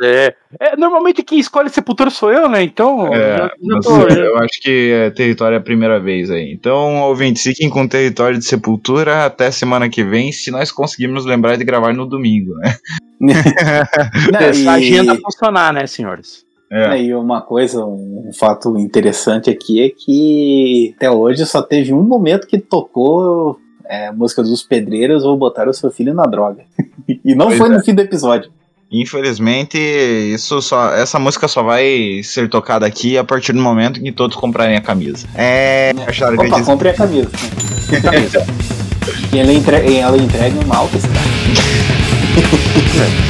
É, 0.02 0.34
é, 0.58 0.76
normalmente 0.76 1.22
quem 1.22 1.38
escolhe 1.38 1.68
Sepultura 1.68 2.10
sou 2.10 2.32
eu, 2.32 2.48
né? 2.48 2.62
Então. 2.62 3.12
É, 3.14 3.36
já- 3.38 3.44
já 3.46 3.50
mas 3.62 3.84
tô- 3.84 4.08
eu 4.08 4.36
acho 4.38 4.60
que 4.62 4.90
é, 4.92 5.10
território 5.10 5.54
é 5.54 5.58
a 5.58 5.62
primeira 5.62 6.00
vez 6.00 6.30
aí. 6.30 6.52
Então, 6.52 7.02
ouvintes, 7.02 7.42
fiquem 7.42 7.68
com 7.68 7.86
território 7.86 8.38
de 8.38 8.44
sepultura 8.44 9.24
até 9.26 9.50
semana 9.50 9.88
que 9.88 10.02
vem, 10.02 10.32
se 10.32 10.50
nós 10.50 10.72
conseguirmos 10.72 11.24
lembrar 11.26 11.56
de 11.56 11.64
gravar 11.64 11.92
no 11.92 12.06
domingo, 12.06 12.54
né? 12.56 12.74
Não, 13.20 14.40
Essa 14.40 14.60
e- 14.62 14.68
agenda 14.68 15.14
funcionar, 15.16 15.72
né, 15.74 15.86
senhores? 15.86 16.44
É. 16.72 17.02
E 17.02 17.14
uma 17.14 17.40
coisa, 17.40 17.84
um 17.84 18.30
fato 18.38 18.78
interessante 18.78 19.50
aqui 19.50 19.82
é 19.82 19.90
que 19.90 20.94
até 20.96 21.10
hoje 21.10 21.44
só 21.44 21.60
teve 21.60 21.92
um 21.92 22.02
momento 22.02 22.46
que 22.46 22.58
tocou 22.58 23.58
é, 23.88 24.06
a 24.06 24.12
música 24.12 24.40
dos 24.42 24.62
pedreiros 24.62 25.24
ou 25.24 25.36
botaram 25.36 25.70
o 25.70 25.74
seu 25.74 25.90
filho 25.90 26.14
na 26.14 26.24
droga. 26.24 26.64
E 27.24 27.34
não 27.34 27.46
Pois 27.46 27.58
foi 27.58 27.68
é. 27.68 27.72
no 27.72 27.82
fim 27.82 27.92
do 27.92 28.00
episódio. 28.02 28.52
Infelizmente, 28.92 29.76
isso 29.76 30.62
só, 30.62 30.94
essa 30.94 31.18
música 31.18 31.48
só 31.48 31.60
vai 31.60 32.20
ser 32.22 32.48
tocada 32.48 32.86
aqui 32.86 33.18
a 33.18 33.24
partir 33.24 33.52
do 33.52 33.60
momento 33.60 33.98
em 33.98 34.04
que 34.04 34.12
todos 34.12 34.36
comprarem 34.36 34.76
a 34.76 34.80
camisa. 34.80 35.26
É. 35.34 35.90
Acharam 36.06 36.40
a 36.40 36.46
Opa, 36.46 36.62
compre 36.62 36.90
a 36.90 36.94
camisa. 36.94 37.28
né? 37.90 38.00
Camisa. 38.00 38.46
e 39.34 39.38
ela, 39.38 39.52
entre, 39.52 39.88
e 39.88 39.96
ela 39.96 40.16
entrega 40.16 40.64
uma 40.64 40.76
alta 40.76 40.96
escala. 40.96 41.20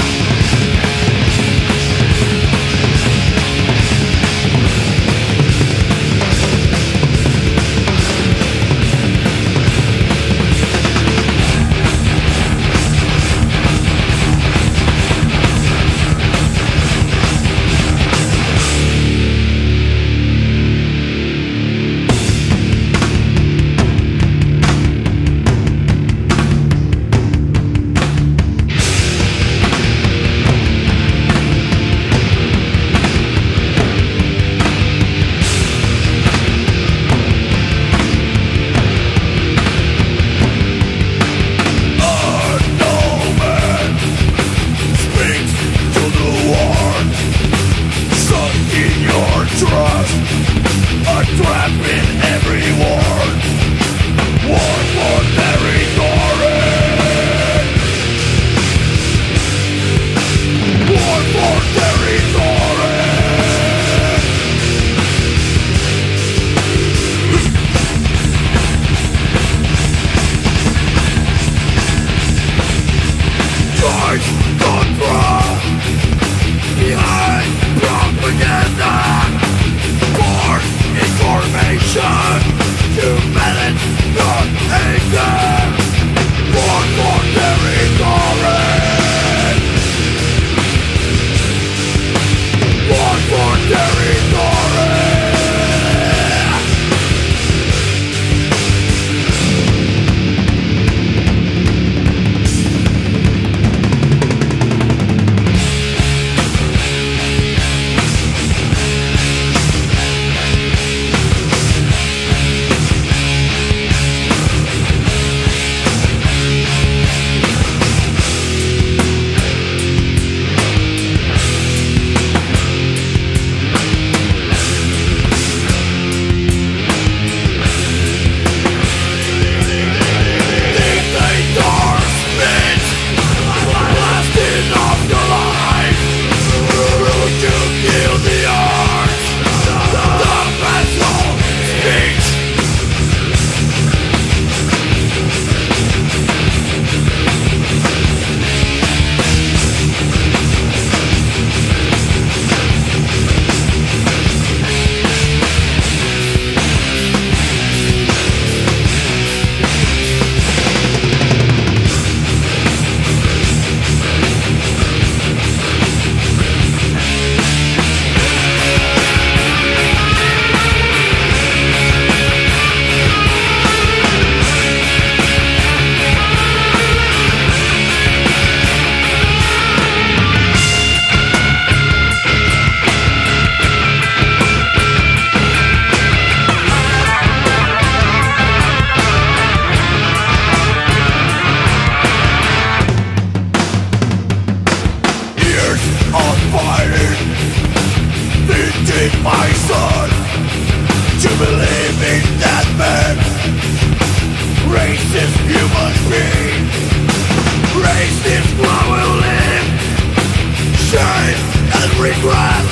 breath 212.21 212.71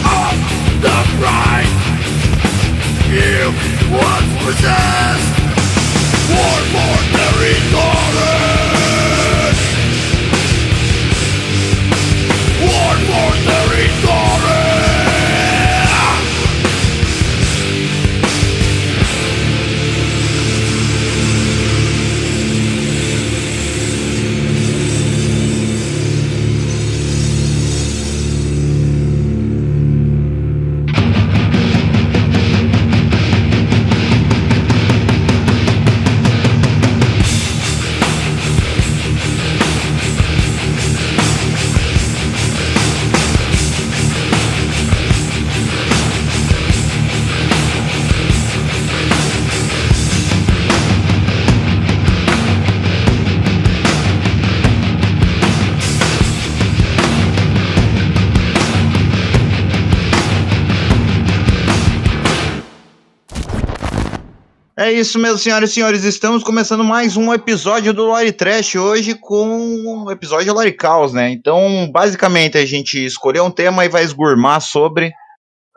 of 0.00 0.36
the 0.80 0.98
pride 1.20 1.68
you 3.12 3.52
once 3.92 4.32
possessed. 4.44 5.34
One 6.30 6.64
ordinary 6.88 7.56
daughter. 7.70 8.43
Isso 64.94 65.18
mesmo, 65.18 65.38
senhoras 65.38 65.70
e 65.70 65.74
senhores. 65.74 66.04
Estamos 66.04 66.44
começando 66.44 66.84
mais 66.84 67.16
um 67.16 67.32
episódio 67.32 67.92
do 67.92 68.04
Lore 68.04 68.30
Trash 68.30 68.76
hoje 68.76 69.14
com 69.14 69.44
um 69.44 70.10
episódio 70.10 70.54
Lore 70.54 70.72
Caos, 70.72 71.12
né? 71.12 71.30
Então, 71.30 71.90
basicamente, 71.90 72.56
a 72.56 72.64
gente 72.64 73.04
escolheu 73.04 73.44
um 73.44 73.50
tema 73.50 73.84
e 73.84 73.88
vai 73.88 74.04
esgurmar 74.04 74.60
sobre, 74.60 75.12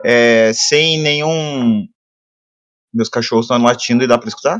é, 0.04 0.52
sem 0.54 1.02
nenhum. 1.02 1.84
Meus 2.94 3.08
cachorros 3.08 3.46
estão 3.46 3.60
latindo 3.60 4.04
e 4.04 4.06
dá 4.06 4.16
pra 4.16 4.28
escutar? 4.28 4.58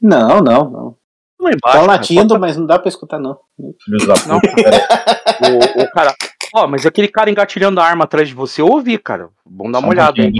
Não, 0.00 0.40
não, 0.40 0.70
não. 0.70 0.96
Lá 1.40 1.50
embaixo, 1.50 1.78
cara, 1.78 1.86
latindo, 1.86 2.38
mas 2.38 2.56
não 2.56 2.66
dá 2.66 2.78
pra 2.78 2.88
escutar, 2.88 3.18
não. 3.18 3.36
Filhos 3.84 4.06
da 4.06 4.14
Não, 4.26 4.40
puta. 4.40 5.78
O, 5.78 5.82
o 5.82 5.90
cara. 5.90 6.14
Ó, 6.54 6.66
mas 6.66 6.86
aquele 6.86 7.08
cara 7.08 7.30
engatilhando 7.30 7.80
a 7.80 7.84
arma 7.84 8.04
atrás 8.04 8.28
de 8.28 8.34
você, 8.34 8.60
eu 8.60 8.66
ouvi, 8.66 8.96
cara. 8.96 9.28
Vamos 9.44 9.72
dar 9.72 9.78
uma 9.80 9.80
Só 9.80 9.86
um 9.86 9.90
olhada 9.90 10.22
aí. 10.22 10.32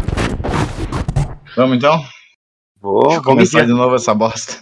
Vamos 1.56 1.76
então? 1.76 2.00
Vou, 2.90 3.02
Deixa 3.02 3.18
eu 3.18 3.22
começar 3.22 3.66
de 3.66 3.72
novo 3.72 3.94
essa 3.96 4.14
bosta. 4.14 4.54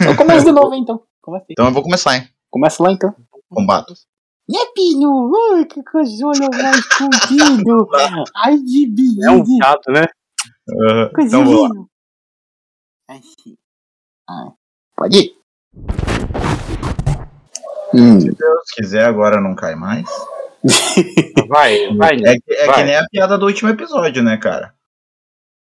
Então 0.00 0.14
começa 0.16 0.44
de 0.44 0.52
novo, 0.52 0.74
então. 0.74 1.02
Começa, 1.20 1.44
aí. 1.48 1.52
Então 1.52 1.66
eu 1.66 1.72
vou 1.72 1.82
começar, 1.82 2.16
hein? 2.16 2.28
começa 2.50 2.80
lá, 2.82 2.92
então. 2.92 3.12
Combate. 3.50 3.92
Né, 4.48 4.58
Pino? 4.74 5.32
Ai, 5.52 5.64
que 5.64 5.82
coisinha 5.82 6.28
mais 6.28 6.86
comprido. 6.86 7.88
Ai, 8.36 8.56
de 8.58 8.92
É 9.24 9.30
um 9.30 9.42
viado, 9.42 9.82
né? 9.88 10.06
Coisa 11.12 11.28
Então 11.36 11.44
vou 11.44 11.62
lá. 11.64 11.68
linda. 11.74 11.86
Ai, 13.10 13.20
sim. 13.42 13.56
Ah, 14.30 14.52
pode 14.96 15.18
ir. 15.18 15.32
Hum. 17.92 18.20
Se 18.20 18.30
Deus 18.32 18.70
quiser, 18.74 19.04
agora 19.06 19.40
não 19.40 19.54
cai 19.56 19.74
mais. 19.74 20.04
Vai, 21.48 21.94
vai. 21.96 22.16
É, 22.24 22.34
que- 22.38 22.52
é 22.54 22.66
Vai. 22.66 22.74
que 22.76 22.82
nem 22.84 22.96
a 22.96 23.06
piada 23.10 23.36
do 23.38 23.46
último 23.46 23.70
episódio, 23.70 24.22
né, 24.22 24.36
cara? 24.36 24.74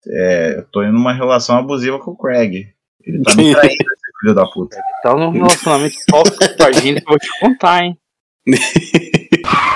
É, 0.06 0.58
eu 0.58 0.64
tô 0.70 0.82
em 0.82 0.90
uma 0.90 1.12
relação 1.12 1.56
abusiva 1.56 1.98
com 1.98 2.12
o 2.12 2.16
Craig. 2.16 2.68
Ele 3.04 3.22
tá 3.22 3.34
me 3.34 3.52
traindo, 3.54 3.74
esse 3.74 4.20
filho 4.20 4.34
da 4.34 4.46
puta. 4.46 4.80
Então, 4.98 5.18
no 5.18 5.30
relacionamento 5.30 5.96
tóxico 6.06 6.56
com 6.56 6.64
a 6.64 6.72
gente, 6.72 7.02
eu 7.02 7.08
vou 7.08 7.18
te 7.18 7.40
contar, 7.40 7.84
hein? 7.84 7.98